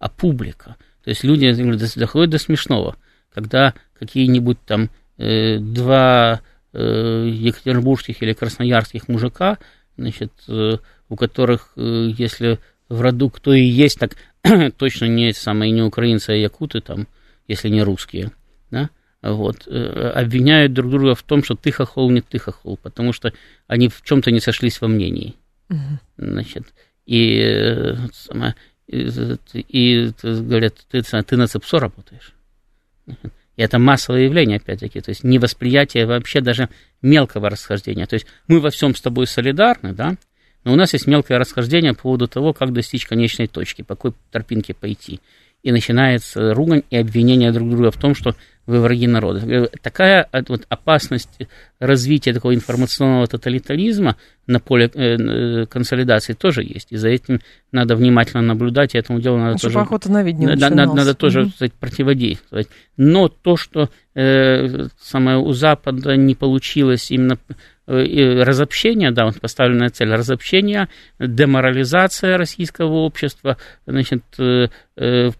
а 0.00 0.08
публика. 0.08 0.76
То 1.04 1.10
есть 1.10 1.22
люди 1.22 1.52
доходят 1.96 2.30
до 2.30 2.38
смешного– 2.38 2.96
когда 3.38 3.74
какие-нибудь 3.98 4.58
там 4.64 4.90
э, 5.18 5.58
два 5.58 6.40
э, 6.72 7.28
екатеринбургских 7.30 8.22
или 8.22 8.32
красноярских 8.32 9.08
мужика, 9.08 9.58
значит, 9.96 10.32
э, 10.48 10.78
у 11.08 11.16
которых, 11.16 11.72
э, 11.76 12.10
если 12.16 12.58
в 12.88 13.00
роду 13.00 13.30
кто 13.30 13.52
и 13.52 13.62
есть, 13.62 13.98
так 13.98 14.16
точно 14.76 15.06
не 15.06 15.32
самые 15.32 15.72
не 15.72 15.82
украинцы, 15.82 16.30
а 16.30 16.34
якуты 16.34 16.80
там, 16.80 17.06
если 17.46 17.68
не 17.68 17.82
русские, 17.82 18.32
да, 18.70 18.90
вот, 19.22 19.66
э, 19.66 20.10
обвиняют 20.14 20.72
друг 20.72 20.90
друга 20.90 21.14
в 21.14 21.22
том, 21.22 21.42
что 21.42 21.54
ты 21.54 21.72
хохол, 21.72 22.10
не 22.10 22.20
ты 22.20 22.38
хохол, 22.38 22.76
потому 22.76 23.12
что 23.12 23.32
они 23.66 23.88
в 23.88 24.02
чем-то 24.02 24.30
не 24.30 24.40
сошлись 24.40 24.80
во 24.80 24.88
мнении. 24.88 25.34
Угу. 25.70 25.98
Значит, 26.18 26.64
и, 27.04 27.40
э, 27.40 27.96
и, 28.86 29.08
и, 29.56 29.72
и 29.72 30.12
говорят, 30.22 30.74
ты, 30.90 31.02
ты 31.02 31.36
на 31.36 31.46
ЦЕПСО 31.46 31.80
работаешь. 31.80 32.32
И 33.58 33.62
это 33.62 33.80
массовое 33.80 34.26
явление, 34.26 34.58
опять-таки, 34.58 35.00
то 35.00 35.08
есть 35.08 35.24
невосприятие 35.24 36.06
вообще 36.06 36.40
даже 36.40 36.68
мелкого 37.02 37.50
расхождения. 37.50 38.06
То 38.06 38.14
есть 38.14 38.24
мы 38.46 38.60
во 38.60 38.70
всем 38.70 38.94
с 38.94 39.00
тобой 39.00 39.26
солидарны, 39.26 39.92
да, 39.92 40.14
но 40.62 40.72
у 40.72 40.76
нас 40.76 40.92
есть 40.92 41.08
мелкое 41.08 41.40
расхождение 41.40 41.92
по 41.92 42.02
поводу 42.02 42.28
того, 42.28 42.52
как 42.52 42.72
достичь 42.72 43.04
конечной 43.04 43.48
точки, 43.48 43.82
по 43.82 43.96
какой 43.96 44.12
тропинке 44.30 44.74
пойти. 44.74 45.18
И 45.64 45.72
начинается 45.72 46.54
ругань 46.54 46.84
и 46.90 46.96
обвинение 46.96 47.50
друг 47.50 47.68
друга 47.68 47.90
в 47.90 47.96
том, 47.96 48.14
что 48.14 48.36
вы 48.68 48.80
враги 48.80 49.06
народа. 49.06 49.70
Такая 49.80 50.28
вот 50.48 50.66
опасность 50.68 51.30
развития 51.80 52.34
такого 52.34 52.54
информационного 52.54 53.26
тоталитаризма 53.26 54.16
на 54.46 54.60
поле 54.60 54.90
э, 54.92 55.64
консолидации 55.66 56.34
тоже 56.34 56.62
есть. 56.62 56.92
И 56.92 56.96
за 56.96 57.08
этим 57.08 57.40
надо 57.72 57.96
внимательно 57.96 58.42
наблюдать, 58.42 58.94
и 58.94 58.98
этому 58.98 59.20
делу 59.20 59.38
надо 59.38 59.54
Еще 59.54 59.68
тоже... 59.68 59.78
на 59.78 60.22
надо, 60.56 60.74
надо, 60.74 60.94
надо 60.94 61.14
тоже 61.14 61.42
угу. 61.42 61.50
сказать, 61.50 61.72
противодействовать. 61.72 62.68
Но 62.98 63.28
то, 63.28 63.56
что 63.56 63.88
э, 64.14 64.88
самое 65.00 65.38
у 65.38 65.52
Запада 65.52 66.14
не 66.16 66.34
получилось 66.34 67.10
именно 67.10 67.38
Э, 67.48 67.54
разобщение, 67.88 69.10
да, 69.10 69.24
вот 69.24 69.40
поставленная 69.40 69.88
цель 69.88 70.12
разобщения, 70.12 70.88
деморализация 71.18 72.36
российского 72.36 72.92
общества, 72.92 73.56
значит, 73.86 74.22
э, 74.38 74.68
э, 74.96 75.30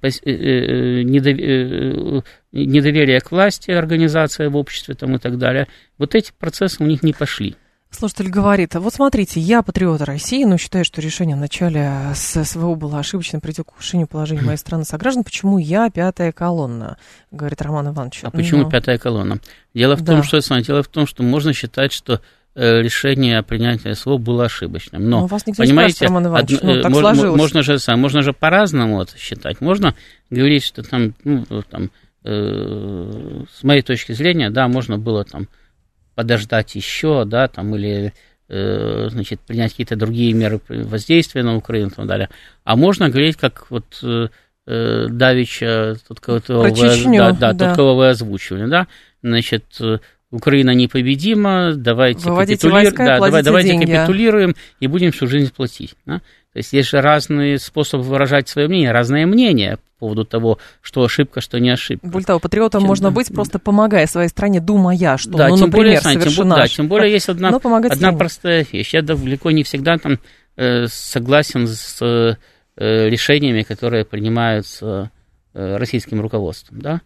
недоверие 2.52 3.20
к 3.20 3.30
власти, 3.30 3.70
организация 3.70 4.48
в 4.48 4.56
обществе 4.56 4.94
там 4.94 5.16
и 5.16 5.18
так 5.18 5.36
далее. 5.36 5.68
Вот 5.98 6.14
эти 6.14 6.32
процессы 6.38 6.82
у 6.82 6.86
них 6.86 7.02
не 7.02 7.12
пошли. 7.12 7.56
Слушатель 7.90 8.28
говорит, 8.28 8.74
вот 8.74 8.92
смотрите, 8.92 9.40
я 9.40 9.62
патриот 9.62 10.02
России, 10.02 10.44
но 10.44 10.58
считаю, 10.58 10.84
что 10.84 11.00
решение 11.00 11.36
в 11.36 11.40
начале 11.40 11.90
СВО 12.14 12.74
было 12.74 12.98
ошибочным, 12.98 13.40
придет 13.40 13.64
к 13.64 13.70
ухудшению 13.72 14.06
положения 14.06 14.42
моей 14.42 14.58
страны 14.58 14.84
сограждан. 14.84 15.24
Почему 15.24 15.56
я 15.56 15.88
пятая 15.88 16.32
колонна, 16.32 16.98
говорит 17.30 17.62
Роман 17.62 17.88
Иванович. 17.88 18.20
А 18.24 18.30
почему 18.30 18.64
но... 18.64 18.70
пятая 18.70 18.98
колонна? 18.98 19.38
Дело 19.72 19.96
в 19.96 20.02
да. 20.02 20.12
том, 20.12 20.22
что, 20.22 20.38
дело 20.60 20.82
в 20.82 20.88
том, 20.88 21.06
что 21.06 21.22
можно 21.22 21.54
считать, 21.54 21.92
что 21.92 22.14
Э, 22.16 22.37
решение 22.58 23.38
о 23.38 23.42
принятии 23.42 23.92
СВО 23.92 24.18
было 24.18 24.46
ошибочным. 24.46 25.08
Но, 25.08 25.20
Но 25.20 25.26
вас 25.26 25.46
никто 25.46 25.62
понимаете, 25.62 26.06
не 26.06 26.10
Иванович, 26.10 26.54
од... 26.54 26.62
ну, 26.62 26.82
так 26.82 26.90
можно, 26.90 27.36
можно 27.36 27.62
же 27.62 27.78
можно 27.96 28.22
же 28.22 28.32
по-разному 28.32 29.00
это 29.00 29.16
считать. 29.16 29.60
Можно 29.60 29.94
говорить, 30.28 30.64
что 30.64 30.82
там, 30.82 31.14
ну, 31.22 31.44
там 31.70 31.90
э, 32.24 33.44
с 33.52 33.62
моей 33.62 33.82
точки 33.82 34.12
зрения, 34.12 34.50
да, 34.50 34.66
можно 34.66 34.98
было 34.98 35.24
там 35.24 35.46
подождать 36.16 36.74
еще, 36.74 37.24
да, 37.24 37.46
там 37.46 37.76
или 37.76 38.12
э, 38.48 39.08
значит 39.08 39.40
принять 39.40 39.70
какие-то 39.70 39.94
другие 39.94 40.32
меры 40.32 40.60
воздействия 40.68 41.44
на 41.44 41.56
Украину 41.56 41.90
и 41.90 41.94
так 41.94 42.06
далее. 42.06 42.28
А 42.64 42.74
можно 42.74 43.08
говорить, 43.08 43.36
как 43.36 43.70
вот 43.70 43.84
э, 44.02 44.28
э 44.66 45.06
Давича, 45.08 45.94
тот, 46.08 46.18
кого, 46.18 46.40
вы, 46.48 46.70
да, 46.72 47.32
да, 47.32 47.52
да. 47.52 47.68
Тот, 47.68 47.76
кого 47.76 47.94
вы 47.94 48.08
озвучивали, 48.08 48.68
да, 48.68 48.88
значит, 49.22 49.64
Украина 50.30 50.74
непобедима, 50.74 51.72
давайте, 51.74 52.24
капитули... 52.24 52.90
да, 52.90 53.18
давай, 53.18 53.42
давайте 53.42 53.70
деньги. 53.70 53.90
капитулируем 53.90 54.54
и 54.78 54.86
будем 54.86 55.10
всю 55.10 55.26
жизнь 55.26 55.52
платить. 55.54 55.94
Да? 56.04 56.20
То 56.52 56.58
есть 56.58 56.72
есть 56.72 56.88
же 56.90 57.00
разные 57.00 57.58
способы 57.58 58.02
выражать 58.02 58.48
свое 58.48 58.68
мнение, 58.68 58.92
разное 58.92 59.26
мнение 59.26 59.76
по 59.76 60.00
поводу 60.00 60.24
того, 60.24 60.58
что 60.82 61.02
ошибка, 61.02 61.40
что 61.40 61.58
не 61.58 61.70
ошибка. 61.70 62.06
Бультау, 62.06 62.40
патриотом 62.40 62.82
Чем, 62.82 62.88
можно 62.88 63.10
быть, 63.10 63.32
просто 63.32 63.58
помогая 63.58 64.06
своей 64.06 64.28
стране, 64.28 64.60
думая, 64.60 65.16
что, 65.16 65.30
да, 65.30 65.48
ну, 65.48 65.56
тем 65.56 65.66
например, 65.66 65.86
более, 65.86 66.00
знаете, 66.00 66.30
тем, 66.30 66.48
да, 66.48 66.66
тем 66.66 66.88
более 66.88 67.12
есть 67.12 67.28
одна, 67.28 67.48
одна 67.48 68.12
простая 68.12 68.66
вещь. 68.70 68.92
Я 68.92 69.02
далеко 69.02 69.50
не 69.50 69.62
всегда 69.62 69.96
там 69.96 70.18
э, 70.56 70.86
согласен 70.88 71.66
с 71.66 72.02
э, 72.02 72.36
решениями, 73.08 73.62
которые 73.62 74.04
принимаются 74.04 75.10
э, 75.54 75.76
российским 75.76 76.20
руководством, 76.20 76.80
да, 76.80 77.00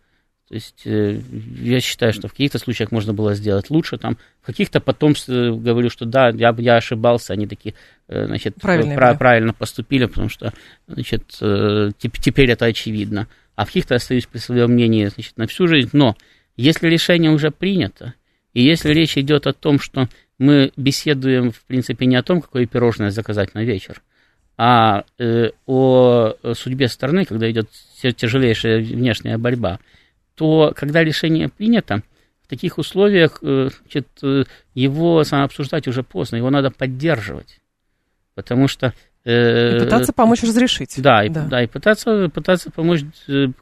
то 0.52 0.56
есть 0.56 0.82
э, 0.84 1.18
я 1.62 1.80
считаю, 1.80 2.12
что 2.12 2.28
в 2.28 2.32
каких-то 2.32 2.58
случаях 2.58 2.92
можно 2.92 3.14
было 3.14 3.34
сделать 3.34 3.70
лучше, 3.70 3.96
там, 3.96 4.18
в 4.42 4.46
каких-то 4.46 4.80
потом 4.80 5.14
э, 5.26 5.50
говорю, 5.50 5.88
что 5.88 6.04
да, 6.04 6.28
я, 6.28 6.54
я 6.58 6.76
ошибался, 6.76 7.32
они 7.32 7.46
такие, 7.46 7.74
э, 8.08 8.26
значит, 8.26 8.56
пра- 8.60 9.14
правильно 9.14 9.54
поступили, 9.54 10.04
потому 10.04 10.28
что, 10.28 10.52
значит, 10.86 11.24
теперь 11.30 12.50
это 12.50 12.66
очевидно. 12.66 13.28
А 13.56 13.64
в 13.64 13.68
каких-то 13.68 13.94
остаюсь 13.94 14.26
при 14.26 14.40
своем 14.40 14.72
мнении, 14.72 15.06
значит, 15.06 15.38
на 15.38 15.46
всю 15.46 15.66
жизнь. 15.66 15.88
Но 15.94 16.18
если 16.54 16.86
решение 16.88 17.30
уже 17.30 17.50
принято, 17.50 18.12
и 18.52 18.62
если 18.62 18.92
речь 18.92 19.16
идет 19.16 19.46
о 19.46 19.54
том, 19.54 19.80
что 19.80 20.10
мы 20.38 20.70
беседуем, 20.76 21.52
в 21.52 21.64
принципе, 21.64 22.04
не 22.04 22.16
о 22.16 22.22
том, 22.22 22.42
какое 22.42 22.66
пирожное 22.66 23.10
заказать 23.10 23.54
на 23.54 23.64
вечер, 23.64 24.02
а 24.58 25.04
э, 25.18 25.48
о 25.64 26.34
судьбе 26.52 26.88
страны, 26.88 27.24
когда 27.24 27.50
идет 27.50 27.70
тяжелейшая 28.02 28.82
внешняя 28.82 29.38
борьба, 29.38 29.78
то 30.42 30.72
когда 30.74 31.04
решение 31.04 31.48
принято, 31.48 32.02
в 32.42 32.48
таких 32.48 32.76
условиях 32.78 33.38
э, 33.42 33.68
значит, 33.82 34.08
э, 34.24 34.42
его 34.74 35.22
обсуждать 35.30 35.86
уже 35.86 36.02
поздно, 36.02 36.34
его 36.34 36.50
надо 36.50 36.72
поддерживать. 36.72 37.60
Потому 38.34 38.66
что 38.66 38.92
э, 39.24 39.76
и 39.76 39.78
пытаться 39.78 40.12
помочь 40.12 40.42
разрешить. 40.42 40.94
Да, 40.98 41.22
и, 41.22 41.28
да. 41.28 41.46
да, 41.46 41.62
и 41.62 41.68
пытаться, 41.68 42.28
пытаться 42.28 42.72
помочь 42.72 43.02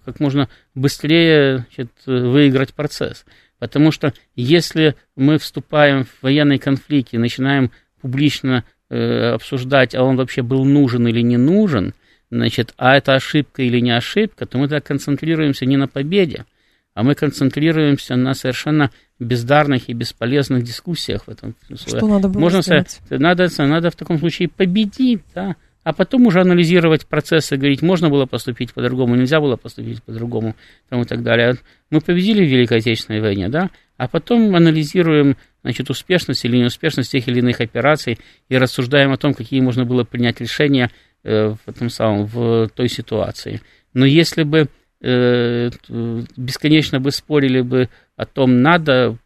как 0.06 0.20
можно 0.20 0.48
быстрее 0.74 1.66
значит, 1.66 1.90
выиграть 2.06 2.72
процесс. 2.72 3.26
Потому 3.58 3.92
что 3.92 4.14
если 4.34 4.96
мы 5.16 5.36
вступаем 5.36 6.04
в 6.04 6.22
военный 6.22 6.58
конфликт 6.58 7.12
и 7.12 7.18
начинаем 7.18 7.72
публично 8.00 8.64
э, 8.88 9.34
обсуждать, 9.34 9.94
а 9.94 10.02
он 10.02 10.16
вообще 10.16 10.40
был 10.40 10.64
нужен 10.64 11.06
или 11.06 11.20
не 11.20 11.36
нужен, 11.36 11.92
значит, 12.30 12.72
а 12.78 12.96
это 12.96 13.12
ошибка 13.12 13.62
или 13.62 13.80
не 13.80 13.90
ошибка, 13.90 14.46
то 14.46 14.56
мы 14.56 14.66
так 14.66 14.86
концентрируемся 14.86 15.66
не 15.66 15.76
на 15.76 15.88
победе, 15.88 16.46
а 16.94 17.02
мы 17.02 17.14
концентрируемся 17.14 18.16
на 18.16 18.34
совершенно 18.34 18.90
бездарных 19.18 19.88
и 19.88 19.92
бесполезных 19.92 20.64
дискуссиях 20.64 21.26
в 21.26 21.30
этом 21.30 21.54
смысле. 21.66 21.98
Что 21.98 22.06
надо 22.08 22.28
было 22.28 22.40
Можно 22.40 22.62
сделать? 22.62 23.00
Надо, 23.10 23.48
надо 23.58 23.90
в 23.90 23.96
таком 23.96 24.18
случае 24.18 24.48
победить, 24.48 25.22
да, 25.34 25.56
а 25.82 25.92
потом 25.92 26.26
уже 26.26 26.40
анализировать 26.40 27.06
процессы, 27.06 27.56
говорить, 27.56 27.82
можно 27.82 28.10
было 28.10 28.26
поступить 28.26 28.74
по-другому, 28.74 29.16
нельзя 29.16 29.40
было 29.40 29.56
поступить 29.56 30.02
по-другому, 30.02 30.54
там 30.88 31.02
и 31.02 31.04
так 31.04 31.22
далее. 31.22 31.56
Мы 31.90 32.00
победили 32.00 32.44
в 32.44 32.48
Великой 32.48 32.78
Отечественной 32.78 33.20
войне, 33.20 33.48
да, 33.48 33.70
а 33.96 34.08
потом 34.08 34.54
анализируем, 34.54 35.36
значит, 35.62 35.88
успешность 35.90 36.44
или 36.44 36.58
неуспешность 36.58 37.12
тех 37.12 37.26
или 37.28 37.38
иных 37.38 37.60
операций 37.60 38.18
и 38.48 38.56
рассуждаем 38.56 39.12
о 39.12 39.16
том, 39.16 39.32
какие 39.34 39.60
можно 39.60 39.84
было 39.84 40.04
принять 40.04 40.40
решения 40.40 40.90
э, 41.22 41.48
в 41.48 41.68
этом 41.68 41.88
самом, 41.88 42.26
в 42.26 42.68
той 42.74 42.88
ситуации. 42.88 43.60
Но 43.92 44.06
если 44.06 44.42
бы 44.42 44.68
бесконечно 45.00 47.00
бы 47.00 47.10
спорили 47.10 47.62
бы 47.62 47.88
о 48.16 48.26
том, 48.26 48.62
надо 48.62 49.16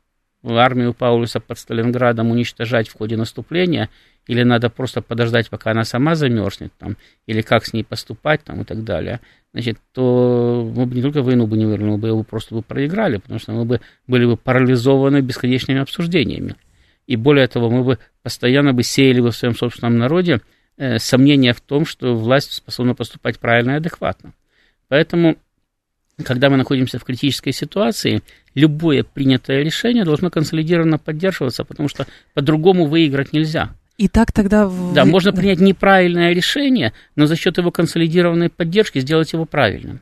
армию 0.45 0.95
Паулюса 0.95 1.41
под 1.41 1.59
Сталинградом 1.59 2.31
уничтожать 2.31 2.89
в 2.89 2.97
ходе 2.97 3.17
наступления, 3.17 3.89
или 4.27 4.43
надо 4.43 4.71
просто 4.71 5.03
подождать, 5.03 5.51
пока 5.51 5.73
она 5.73 5.85
сама 5.85 6.15
замерзнет, 6.15 6.73
там, 6.79 6.97
или 7.27 7.43
как 7.43 7.67
с 7.67 7.73
ней 7.73 7.85
поступать, 7.85 8.43
там, 8.45 8.63
и 8.63 8.65
так 8.65 8.85
далее, 8.85 9.21
значит, 9.53 9.79
то 9.93 10.71
мы 10.75 10.87
бы 10.87 10.95
не 10.95 11.03
только 11.03 11.23
войну 11.23 11.47
бы 11.47 11.57
не 11.57 11.67
выиграли, 11.67 11.91
мы 11.91 11.99
бы 11.99 12.09
его 12.09 12.23
просто 12.23 12.55
бы 12.55 12.63
проиграли, 12.63 13.19
потому 13.19 13.39
что 13.39 13.53
мы 13.53 13.65
бы 13.65 13.81
были 14.07 14.27
бы 14.27 14.37
парализованы 14.37 15.21
бесконечными 15.21 15.81
обсуждениями. 15.81 16.57
И 17.07 17.17
более 17.17 17.47
того, 17.49 17.71
мы 17.71 17.85
бы 17.85 17.99
постоянно 18.23 18.73
бы 18.73 18.83
сеяли 18.83 19.21
бы 19.21 19.31
в 19.31 19.37
своем 19.37 19.55
собственном 19.55 19.99
народе 19.99 20.41
э, 20.79 20.99
сомнения 20.99 21.53
в 21.53 21.61
том, 21.61 21.85
что 21.85 22.15
власть 22.15 22.53
способна 22.53 22.95
поступать 22.95 23.39
правильно 23.39 23.73
и 23.73 23.77
адекватно. 23.77 24.33
Поэтому 24.89 25.37
когда 26.23 26.51
мы 26.51 26.57
находимся 26.57 26.99
в 26.99 27.05
критической 27.05 27.53
ситуации, 27.53 28.23
любое 28.55 29.03
принятое 29.03 29.63
решение 29.63 30.05
должно 30.05 30.31
консолидированно 30.31 30.99
поддерживаться, 30.99 31.65
потому 31.65 31.89
что 31.89 32.07
по-другому 32.35 32.87
выиграть 32.87 33.33
нельзя. 33.33 33.75
И 33.97 34.09
так 34.09 34.33
тогда... 34.33 34.71
Да, 34.95 35.05
можно 35.05 35.33
принять 35.33 35.61
неправильное 35.61 36.33
решение, 36.33 36.93
но 37.17 37.27
за 37.27 37.37
счет 37.37 37.59
его 37.59 37.71
консолидированной 37.71 38.49
поддержки 38.49 38.99
сделать 38.99 39.33
его 39.33 39.45
правильным. 39.45 40.01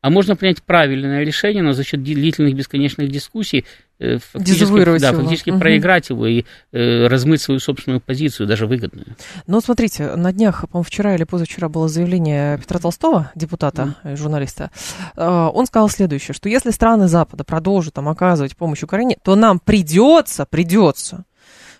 А 0.00 0.10
можно 0.10 0.36
принять 0.36 0.62
правильное 0.62 1.24
решение, 1.24 1.62
но 1.62 1.72
за 1.72 1.84
счет 1.84 2.02
длительных 2.02 2.54
бесконечных 2.54 3.08
дискуссий 3.08 3.66
фактически, 4.00 4.98
да, 4.98 5.12
фактически 5.12 5.50
угу. 5.50 5.60
проиграть 5.60 6.08
его 6.10 6.26
и 6.26 6.44
э, 6.72 7.06
размыть 7.06 7.42
свою 7.42 7.60
собственную 7.60 8.00
позицию, 8.00 8.46
даже 8.46 8.66
выгодную. 8.66 9.16
Но 9.46 9.60
смотрите, 9.60 10.16
на 10.16 10.32
днях, 10.32 10.68
по-моему, 10.68 10.84
вчера 10.84 11.14
или 11.14 11.24
позавчера 11.24 11.68
было 11.68 11.88
заявление 11.88 12.58
Петра 12.58 12.78
Толстого, 12.78 13.30
депутата, 13.34 13.94
mm. 14.02 14.16
журналиста. 14.16 14.70
Э, 15.16 15.50
он 15.52 15.66
сказал 15.66 15.88
следующее, 15.88 16.34
что 16.34 16.48
если 16.48 16.70
страны 16.70 17.08
Запада 17.08 17.44
продолжат 17.44 17.94
там 17.94 18.08
оказывать 18.08 18.56
помощь 18.56 18.82
Украине, 18.82 19.18
то 19.22 19.36
нам 19.36 19.58
придется, 19.58 20.46
придется 20.46 21.24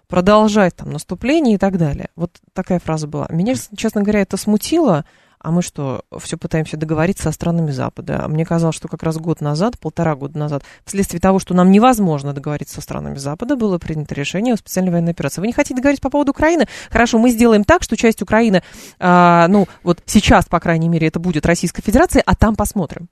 продолжать 0.09 0.77
там 0.77 0.91
наступление 0.91 1.55
и 1.55 1.59
так 1.59 1.79
далее. 1.79 2.11
Вот 2.17 2.33
такая 2.53 2.81
фраза 2.81 3.07
была. 3.07 3.27
Меня, 3.31 3.55
честно 3.77 4.03
говоря, 4.03 4.21
это 4.21 4.37
смутило, 4.37 5.05
а 5.43 5.51
мы 5.51 5.63
что, 5.63 6.05
все 6.19 6.37
пытаемся 6.37 6.77
договориться 6.77 7.25
со 7.25 7.33
странами 7.33 7.71
Запада? 7.71 8.27
Мне 8.29 8.45
казалось, 8.45 8.77
что 8.77 8.89
как 8.89 9.03
раз 9.03 9.17
год 9.17 9.41
назад, 9.41 9.79
полтора 9.79 10.15
года 10.15 10.39
назад, 10.39 10.65
вследствие 10.85 11.19
того, 11.19 11.39
что 11.39 11.55
нам 11.55 11.71
невозможно 11.71 12.35
договориться 12.35 12.75
со 12.75 12.81
странами 12.83 13.17
Запада, 13.17 13.57
было 13.57 13.79
принято 13.79 14.15
решение 14.15 14.53
о 14.53 14.59
специальной 14.59 14.93
военной 14.93 15.13
операции. 15.13 15.41
Вы 15.41 15.47
не 15.47 15.53
хотите 15.55 15.77
договориться 15.77 16.03
по 16.03 16.11
поводу 16.11 16.33
Украины? 16.33 16.67
Хорошо, 16.91 17.19
мы 17.19 17.31
сделаем 17.31 17.65
так, 17.65 17.83
что 17.83 17.97
часть 17.97 18.21
Украины, 18.21 18.63
а, 18.99 19.49
ну, 19.49 19.67
вот 19.83 20.03
сейчас, 20.05 20.45
по 20.45 20.61
крайней 20.61 20.91
мере, 20.91 21.07
это 21.07 21.19
будет 21.19 21.47
Российская 21.47 21.83
Федерация, 21.83 22.23
а 22.27 22.37
там 22.37 22.55
посмотрим. 22.55 23.09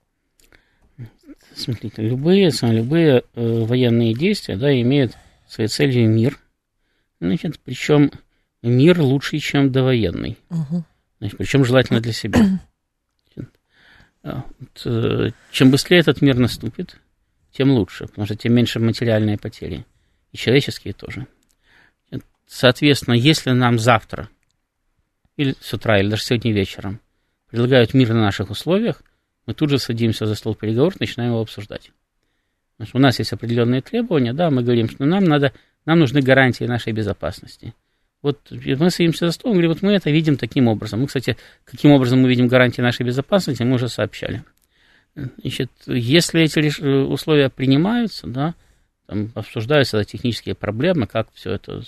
Смотрите, 1.55 2.03
любые, 2.03 2.51
любые 2.61 3.23
э, 3.33 3.63
военные 3.65 4.13
действия, 4.13 4.55
да, 4.55 4.71
имеют 4.79 5.17
своей 5.47 5.67
целью 5.67 6.09
мир. 6.09 6.37
Значит, 7.19 7.59
причем 7.59 8.11
мир 8.61 9.01
лучше, 9.01 9.39
чем 9.39 9.71
довоенный. 9.71 10.37
Угу. 10.51 10.83
Значит, 11.19 11.37
причем 11.37 11.65
желательно 11.65 12.01
для 12.01 12.13
себя. 12.13 12.39
А, 14.21 14.43
э, 14.83 15.29
чем 15.49 15.71
быстрее 15.71 15.99
этот 15.99 16.21
мир 16.21 16.37
наступит, 16.37 16.97
тем 17.53 17.71
лучше, 17.71 18.05
потому 18.07 18.25
что 18.25 18.35
тем 18.35 18.53
меньше 18.53 18.77
материальные 18.77 19.37
потери. 19.37 19.85
И 20.33 20.37
человеческие 20.37 20.93
тоже. 20.93 21.25
Соответственно, 22.45 23.13
если 23.13 23.51
нам 23.51 23.79
завтра, 23.79 24.27
или 25.37 25.55
с 25.61 25.73
утра, 25.73 25.99
или 25.99 26.09
даже 26.09 26.23
сегодня 26.23 26.51
вечером, 26.51 26.99
предлагают 27.47 27.93
мир 27.93 28.09
на 28.09 28.21
наших 28.21 28.49
условиях, 28.49 29.03
мы 29.45 29.53
тут 29.53 29.69
же 29.69 29.79
садимся 29.79 30.25
за 30.25 30.35
стол 30.35 30.53
переговоров, 30.53 30.99
начинаем 30.99 31.31
его 31.31 31.41
обсуждать. 31.41 31.91
Потому 32.75 32.87
что 32.87 32.97
у 32.97 33.01
нас 33.01 33.19
есть 33.19 33.33
определенные 33.33 33.81
требования, 33.81 34.33
да, 34.33 34.49
мы 34.49 34.63
говорим, 34.63 34.89
что 34.89 35.05
нам 35.05 35.23
надо, 35.23 35.53
нам 35.85 35.99
нужны 35.99 36.21
гарантии 36.21 36.65
нашей 36.65 36.91
безопасности. 36.91 37.73
Вот 38.21 38.51
мы 38.51 38.89
садимся 38.89 39.27
за 39.27 39.31
стол, 39.31 39.53
говорим, 39.53 39.71
вот 39.71 39.81
мы 39.81 39.93
это 39.93 40.09
видим 40.09 40.35
таким 40.35 40.67
образом. 40.67 40.99
Мы, 40.99 41.07
кстати, 41.07 41.37
каким 41.63 41.91
образом 41.91 42.21
мы 42.21 42.29
видим 42.29 42.47
гарантии 42.47 42.81
нашей 42.81 43.05
безопасности, 43.05 43.63
мы 43.63 43.75
уже 43.75 43.87
сообщали. 43.87 44.43
Значит, 45.15 45.71
если 45.85 46.41
эти 46.41 46.81
условия 47.05 47.49
принимаются, 47.49 48.27
да, 48.27 48.55
там 49.07 49.31
обсуждаются 49.35 50.03
технические 50.03 50.55
проблемы, 50.55 51.07
как 51.07 51.29
все 51.33 51.51
это 51.53 51.81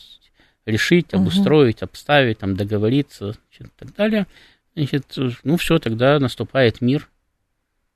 решить, 0.66 1.14
обустроить, 1.14 1.82
обставить, 1.82 2.40
там, 2.40 2.56
договориться 2.56 3.34
значит, 3.34 3.68
и 3.68 3.80
так 3.80 3.96
далее, 3.96 4.28
значит, 4.76 5.06
ну 5.44 5.58
все, 5.58 5.80
тогда 5.80 6.18
наступает 6.20 6.82
мир 6.82 7.10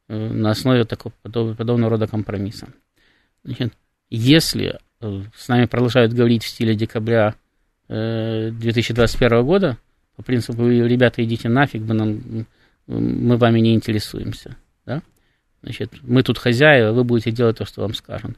э, 0.08 0.16
на 0.16 0.52
основе 0.52 0.84
такого 0.84 1.14
подобного 1.22 1.92
рода 1.92 2.08
компромисса. 2.08 2.68
Значит, 3.44 3.74
если 4.10 4.80
э, 5.00 5.22
с 5.36 5.48
нами 5.48 5.66
продолжают 5.66 6.14
говорить 6.14 6.44
в 6.44 6.48
стиле 6.48 6.76
декабря 6.76 7.36
2021 7.88 9.34
э, 9.34 9.44
года, 9.44 9.78
по 10.16 10.24
принципу, 10.24 10.68
ребята, 10.68 11.24
идите 11.24 11.50
нафиг, 11.50 11.82
мы, 11.82 11.94
нам, 11.94 12.46
мы 12.88 13.38
вами 13.38 13.60
не 13.60 13.76
интересуемся, 13.76 14.56
да? 14.86 15.02
Значит, 15.62 15.92
мы 16.04 16.24
тут 16.24 16.38
хозяева, 16.38 16.94
вы 16.94 17.04
будете 17.04 17.32
делать 17.32 17.58
то, 17.58 17.66
что 17.66 17.82
вам 17.82 17.94
скажем. 17.94 18.38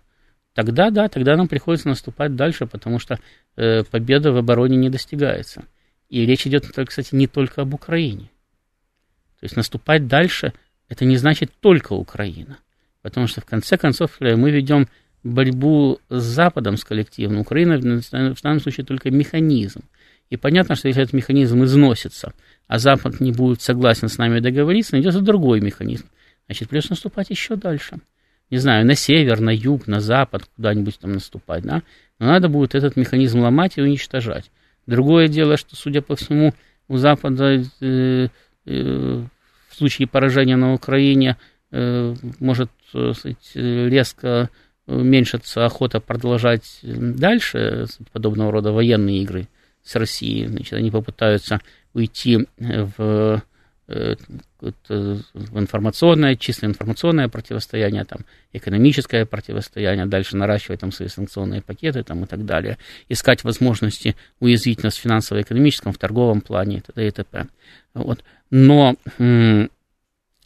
Тогда, 0.53 0.89
да, 0.89 1.07
тогда 1.07 1.35
нам 1.35 1.47
приходится 1.47 1.87
наступать 1.87 2.35
дальше, 2.35 2.65
потому 2.65 2.99
что 2.99 3.19
э, 3.55 3.83
победа 3.83 4.31
в 4.31 4.37
обороне 4.37 4.75
не 4.75 4.89
достигается. 4.89 5.65
И 6.09 6.25
речь 6.25 6.47
идет, 6.47 6.65
кстати, 6.65 7.13
не 7.13 7.27
только 7.27 7.61
об 7.61 7.73
Украине. 7.73 8.31
То 9.39 9.43
есть 9.43 9.55
наступать 9.55 10.07
дальше, 10.07 10.53
это 10.89 11.05
не 11.05 11.17
значит 11.17 11.51
только 11.59 11.93
Украина. 11.93 12.57
Потому 13.01 13.27
что, 13.27 13.41
в 13.41 13.45
конце 13.45 13.77
концов, 13.77 14.17
э, 14.19 14.35
мы 14.35 14.49
ведем 14.49 14.87
борьбу 15.27 15.99
с 16.09 16.23
Западом, 16.23 16.77
с 16.77 16.83
коллективом. 16.83 17.39
Украина 17.39 17.77
в 17.77 18.41
данном 18.41 18.59
случае 18.59 18.85
только 18.85 19.11
механизм. 19.11 19.81
И 20.29 20.37
понятно, 20.37 20.75
что 20.75 20.87
если 20.87 21.03
этот 21.03 21.13
механизм 21.13 21.63
износится, 21.63 22.33
а 22.67 22.79
Запад 22.79 23.19
не 23.19 23.31
будет 23.31 23.61
согласен 23.61 24.09
с 24.09 24.17
нами 24.17 24.39
договориться, 24.39 24.93
найдется 24.93 25.21
другой 25.21 25.61
механизм. 25.61 26.05
Значит, 26.47 26.69
придется 26.69 26.91
наступать 26.91 27.29
еще 27.29 27.55
дальше. 27.55 27.97
Не 28.49 28.57
знаю, 28.57 28.85
на 28.85 28.95
север, 28.95 29.41
на 29.41 29.49
юг, 29.49 29.87
на 29.87 29.99
запад, 29.99 30.43
куда-нибудь 30.55 30.99
там 30.99 31.13
наступать, 31.13 31.63
да? 31.63 31.81
Но 32.19 32.27
надо 32.27 32.47
будет 32.47 32.75
этот 32.75 32.95
механизм 32.95 33.41
ломать 33.41 33.77
и 33.77 33.81
уничтожать. 33.81 34.51
Другое 34.85 35.27
дело, 35.27 35.57
что, 35.57 35.75
судя 35.75 36.01
по 36.01 36.15
всему, 36.15 36.53
у 36.87 36.97
Запада 36.97 37.61
э, 37.81 38.27
э, 38.65 39.23
в 39.69 39.75
случае 39.75 40.07
поражения 40.07 40.55
на 40.55 40.73
Украине 40.73 41.35
э, 41.71 42.15
может 42.39 42.71
э, 42.93 43.11
сказать, 43.13 43.51
резко 43.53 44.49
уменьшится 44.87 45.65
охота 45.65 45.99
продолжать 45.99 46.79
дальше 46.81 47.85
подобного 48.11 48.51
рода 48.51 48.71
военные 48.71 49.21
игры 49.21 49.47
с 49.83 49.95
Россией. 49.95 50.47
Значит, 50.47 50.73
они 50.73 50.91
попытаются 50.91 51.61
уйти 51.93 52.47
в, 52.57 53.43
э, 53.87 54.15
в 54.57 55.59
информационное, 55.59 56.35
чисто 56.35 56.65
информационное 56.65 57.27
противостояние, 57.27 58.05
там, 58.05 58.19
экономическое 58.53 59.25
противостояние, 59.25 60.05
дальше 60.05 60.35
наращивать 60.37 60.79
там 60.81 60.91
свои 60.91 61.09
санкционные 61.09 61.61
пакеты 61.61 62.03
там, 62.03 62.23
и 62.23 62.27
так 62.27 62.45
далее, 62.45 62.77
искать 63.09 63.43
возможности 63.43 64.15
уязвить 64.39 64.83
нас 64.83 64.95
в 64.95 65.01
финансово-экономическом, 65.01 65.93
в 65.93 65.97
торговом 65.97 66.41
плане 66.41 66.77
и 66.77 66.81
т.д. 66.81 67.07
и 67.07 67.11
т.п. 67.11 67.47
Вот. 67.93 68.23
Но 68.49 68.95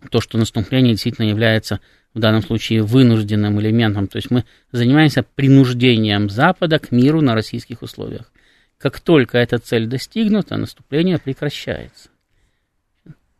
то, 0.09 0.19
что 0.19 0.37
наступление 0.37 0.93
действительно 0.93 1.27
является 1.27 1.79
в 2.14 2.20
данном 2.20 2.41
случае 2.41 2.84
вынужденным 2.84 3.59
элементом. 3.59 4.07
То 4.07 4.18
есть 4.18 4.32
мы 4.32 4.45
занимаемся 4.72 5.24
принуждением 5.24 6.30
Запада 6.30 6.80
к 6.80 6.91
миру 6.91 7.22
на 7.22 7.36
российских 7.36 7.82
условиях. 7.82 8.32
Как 8.78 8.99
только 8.99 9.38
эта 9.38 9.59
цель 9.59 9.88
достигнута, 9.88 10.57
наступление 10.57 11.20
прекращается. 11.20 12.09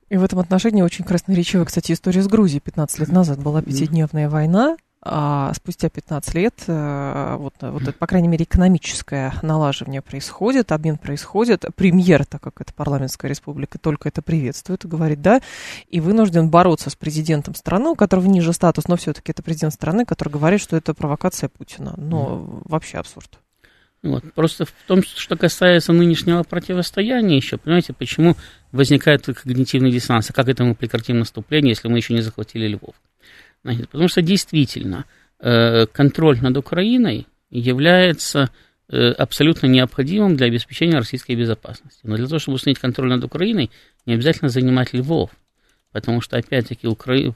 И 0.10 0.18
в 0.18 0.24
этом 0.24 0.40
отношении 0.40 0.82
очень 0.82 1.06
красноречивая, 1.06 1.66
кстати, 1.66 1.94
история 1.94 2.22
с 2.22 2.28
Грузией. 2.28 2.60
15 2.60 3.00
лет 3.00 3.10
назад 3.10 3.42
была 3.42 3.62
пятидневная 3.62 4.30
война, 4.30 4.76
а 5.04 5.52
спустя 5.56 5.90
15 5.90 6.36
лет, 6.36 6.54
э, 6.68 7.36
вот, 7.40 7.56
вот 7.60 7.82
это, 7.82 7.94
по 7.94 8.06
крайней 8.06 8.28
мере, 8.28 8.44
экономическое 8.44 9.34
налаживание 9.42 10.02
происходит, 10.02 10.72
обмен 10.72 10.98
происходит. 10.98 11.66
Премьер, 11.76 12.24
так 12.26 12.42
как 12.42 12.62
это 12.62 12.72
парламентская 12.74 13.28
республика, 13.28 13.80
только 13.80 14.10
это 14.10 14.22
приветствует 14.22 14.86
и 14.86 14.88
говорит, 14.88 15.22
да, 15.22 15.42
и 15.90 16.00
вынужден 16.00 16.50
бороться 16.50 16.92
с 16.92 16.96
президентом 16.96 17.56
страны, 17.56 17.90
у 17.90 17.96
которого 17.96 18.28
ниже 18.28 18.54
статус, 18.54 18.88
но 18.88 18.96
все-таки 18.96 19.32
это 19.32 19.42
президент 19.42 19.74
страны, 19.74 20.06
который 20.06 20.30
говорит, 20.30 20.62
что 20.62 20.78
это 20.78 20.94
провокация 20.94 21.50
Путина. 21.50 21.96
Mm. 21.98 22.62
вообще 22.66 22.98
абсурд. 22.98 23.40
Вот. 24.04 24.24
Просто 24.34 24.66
в 24.66 24.74
том, 24.88 25.04
что 25.04 25.36
касается 25.36 25.94
нынешнего 25.94 26.44
противостояния 26.44 27.38
еще, 27.38 27.58
понимаете, 27.58 27.94
почему 27.94 28.36
возникает 28.72 29.26
когнитивный 29.26 29.92
диссонанс, 29.92 30.30
а 30.30 30.34
как 30.34 30.48
это 30.48 30.64
мы 30.64 30.74
прекратим 30.74 31.20
наступление, 31.20 31.72
если 31.72 31.88
мы 31.88 31.98
еще 31.98 32.14
не 32.14 32.22
захватили 32.22 32.68
Львов? 32.68 32.96
Значит, 33.64 33.90
потому 33.90 34.08
что 34.08 34.22
действительно 34.22 35.06
э, 35.40 35.86
контроль 35.88 36.40
над 36.42 36.58
Украиной 36.58 37.28
является 37.50 38.50
э, 38.90 39.12
абсолютно 39.12 39.68
необходимым 39.68 40.36
для 40.36 40.48
обеспечения 40.48 40.98
российской 40.98 41.36
безопасности. 41.36 42.00
Но 42.04 42.16
для 42.16 42.28
того, 42.28 42.40
чтобы 42.40 42.56
установить 42.56 42.80
контроль 42.80 43.10
над 43.10 43.24
Украиной, 43.24 43.70
не 44.06 44.14
обязательно 44.14 44.50
занимать 44.50 44.94
Львов. 44.94 45.32
Потому 45.92 46.22
что, 46.22 46.38
опять-таки, 46.38 46.88
Укра... 46.88 47.36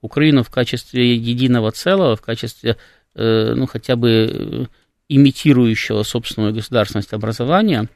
Украину 0.00 0.42
в 0.42 0.50
качестве 0.50 1.14
единого 1.16 1.72
целого, 1.72 2.16
в 2.16 2.22
качестве, 2.22 2.76
э, 3.14 3.54
ну, 3.54 3.66
хотя 3.66 3.96
бы 3.96 4.68
имитирующего 5.08 6.02
собственную 6.02 6.54
государственность 6.54 7.12
образования, 7.12 7.88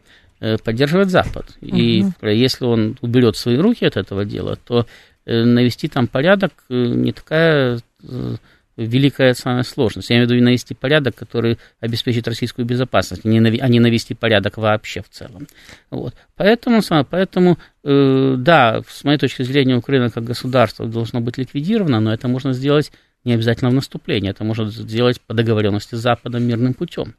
поддерживает 0.65 1.11
Запад. 1.11 1.55
Угу. 1.61 1.77
И 1.77 2.05
если 2.23 2.65
он 2.65 2.97
уберет 3.03 3.37
свои 3.37 3.57
руки 3.57 3.85
от 3.85 3.99
этого 3.99 4.25
дела, 4.25 4.57
то 4.57 4.87
Э, 5.20 5.20
навести 5.33 5.89
там 5.89 6.07
порядок 6.07 6.53
э, 6.69 6.75
не 6.75 7.13
такая 7.13 7.81
э, 8.03 8.37
великая 8.77 9.35
самая 9.35 9.63
сложность. 9.63 10.11
Я 10.11 10.17
имею 10.17 10.29
в 10.29 10.33
виду 10.33 10.45
навести 10.45 10.75
порядок, 10.75 11.15
который 11.15 11.59
обеспечит 11.81 12.27
российскую 12.29 12.65
безопасность, 12.65 13.25
а 13.25 13.29
не 13.29 13.81
навести 13.81 14.15
порядок 14.15 14.57
вообще 14.57 15.03
в 15.03 15.09
целом. 15.11 15.47
Вот. 15.91 16.15
Поэтому, 16.37 16.81
поэтому 17.11 17.59
да, 17.83 18.83
с 18.89 19.05
моей 19.05 19.19
точки 19.19 19.43
зрения, 19.43 19.77
Украина 19.77 20.09
как 20.11 20.25
государство 20.25 20.87
должно 20.87 21.21
быть 21.21 21.37
ликвидировано, 21.37 22.01
но 22.01 22.15
это 22.15 22.27
можно 22.29 22.55
сделать 22.55 22.91
не 23.25 23.35
обязательно 23.35 23.71
в 23.71 23.75
наступлении, 23.75 24.31
это 24.31 24.45
можно 24.45 24.71
сделать 24.71 25.21
по 25.21 25.35
договоренности 25.35 25.95
с 25.95 25.99
Западом 25.99 26.45
мирным 26.45 26.75
путем. 26.75 27.15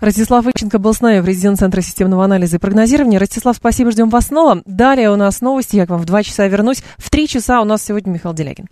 Ростислав 0.00 0.46
Иченко 0.46 0.78
был 0.78 0.94
с 0.94 1.00
нами, 1.00 1.20
президент 1.20 1.58
Центра 1.58 1.80
системного 1.80 2.24
анализа 2.24 2.56
и 2.56 2.58
прогнозирования. 2.58 3.18
Ростислав, 3.18 3.56
спасибо, 3.56 3.90
ждем 3.90 4.10
вас 4.10 4.26
снова. 4.26 4.62
Далее 4.64 5.10
у 5.10 5.16
нас 5.16 5.40
новости, 5.40 5.76
я 5.76 5.86
к 5.86 5.90
вам 5.90 6.00
в 6.00 6.04
два 6.04 6.22
часа 6.22 6.46
вернусь. 6.46 6.82
В 6.98 7.10
три 7.10 7.28
часа 7.28 7.60
у 7.60 7.64
нас 7.64 7.82
сегодня 7.82 8.10
Михаил 8.10 8.34
Делягин. 8.34 8.66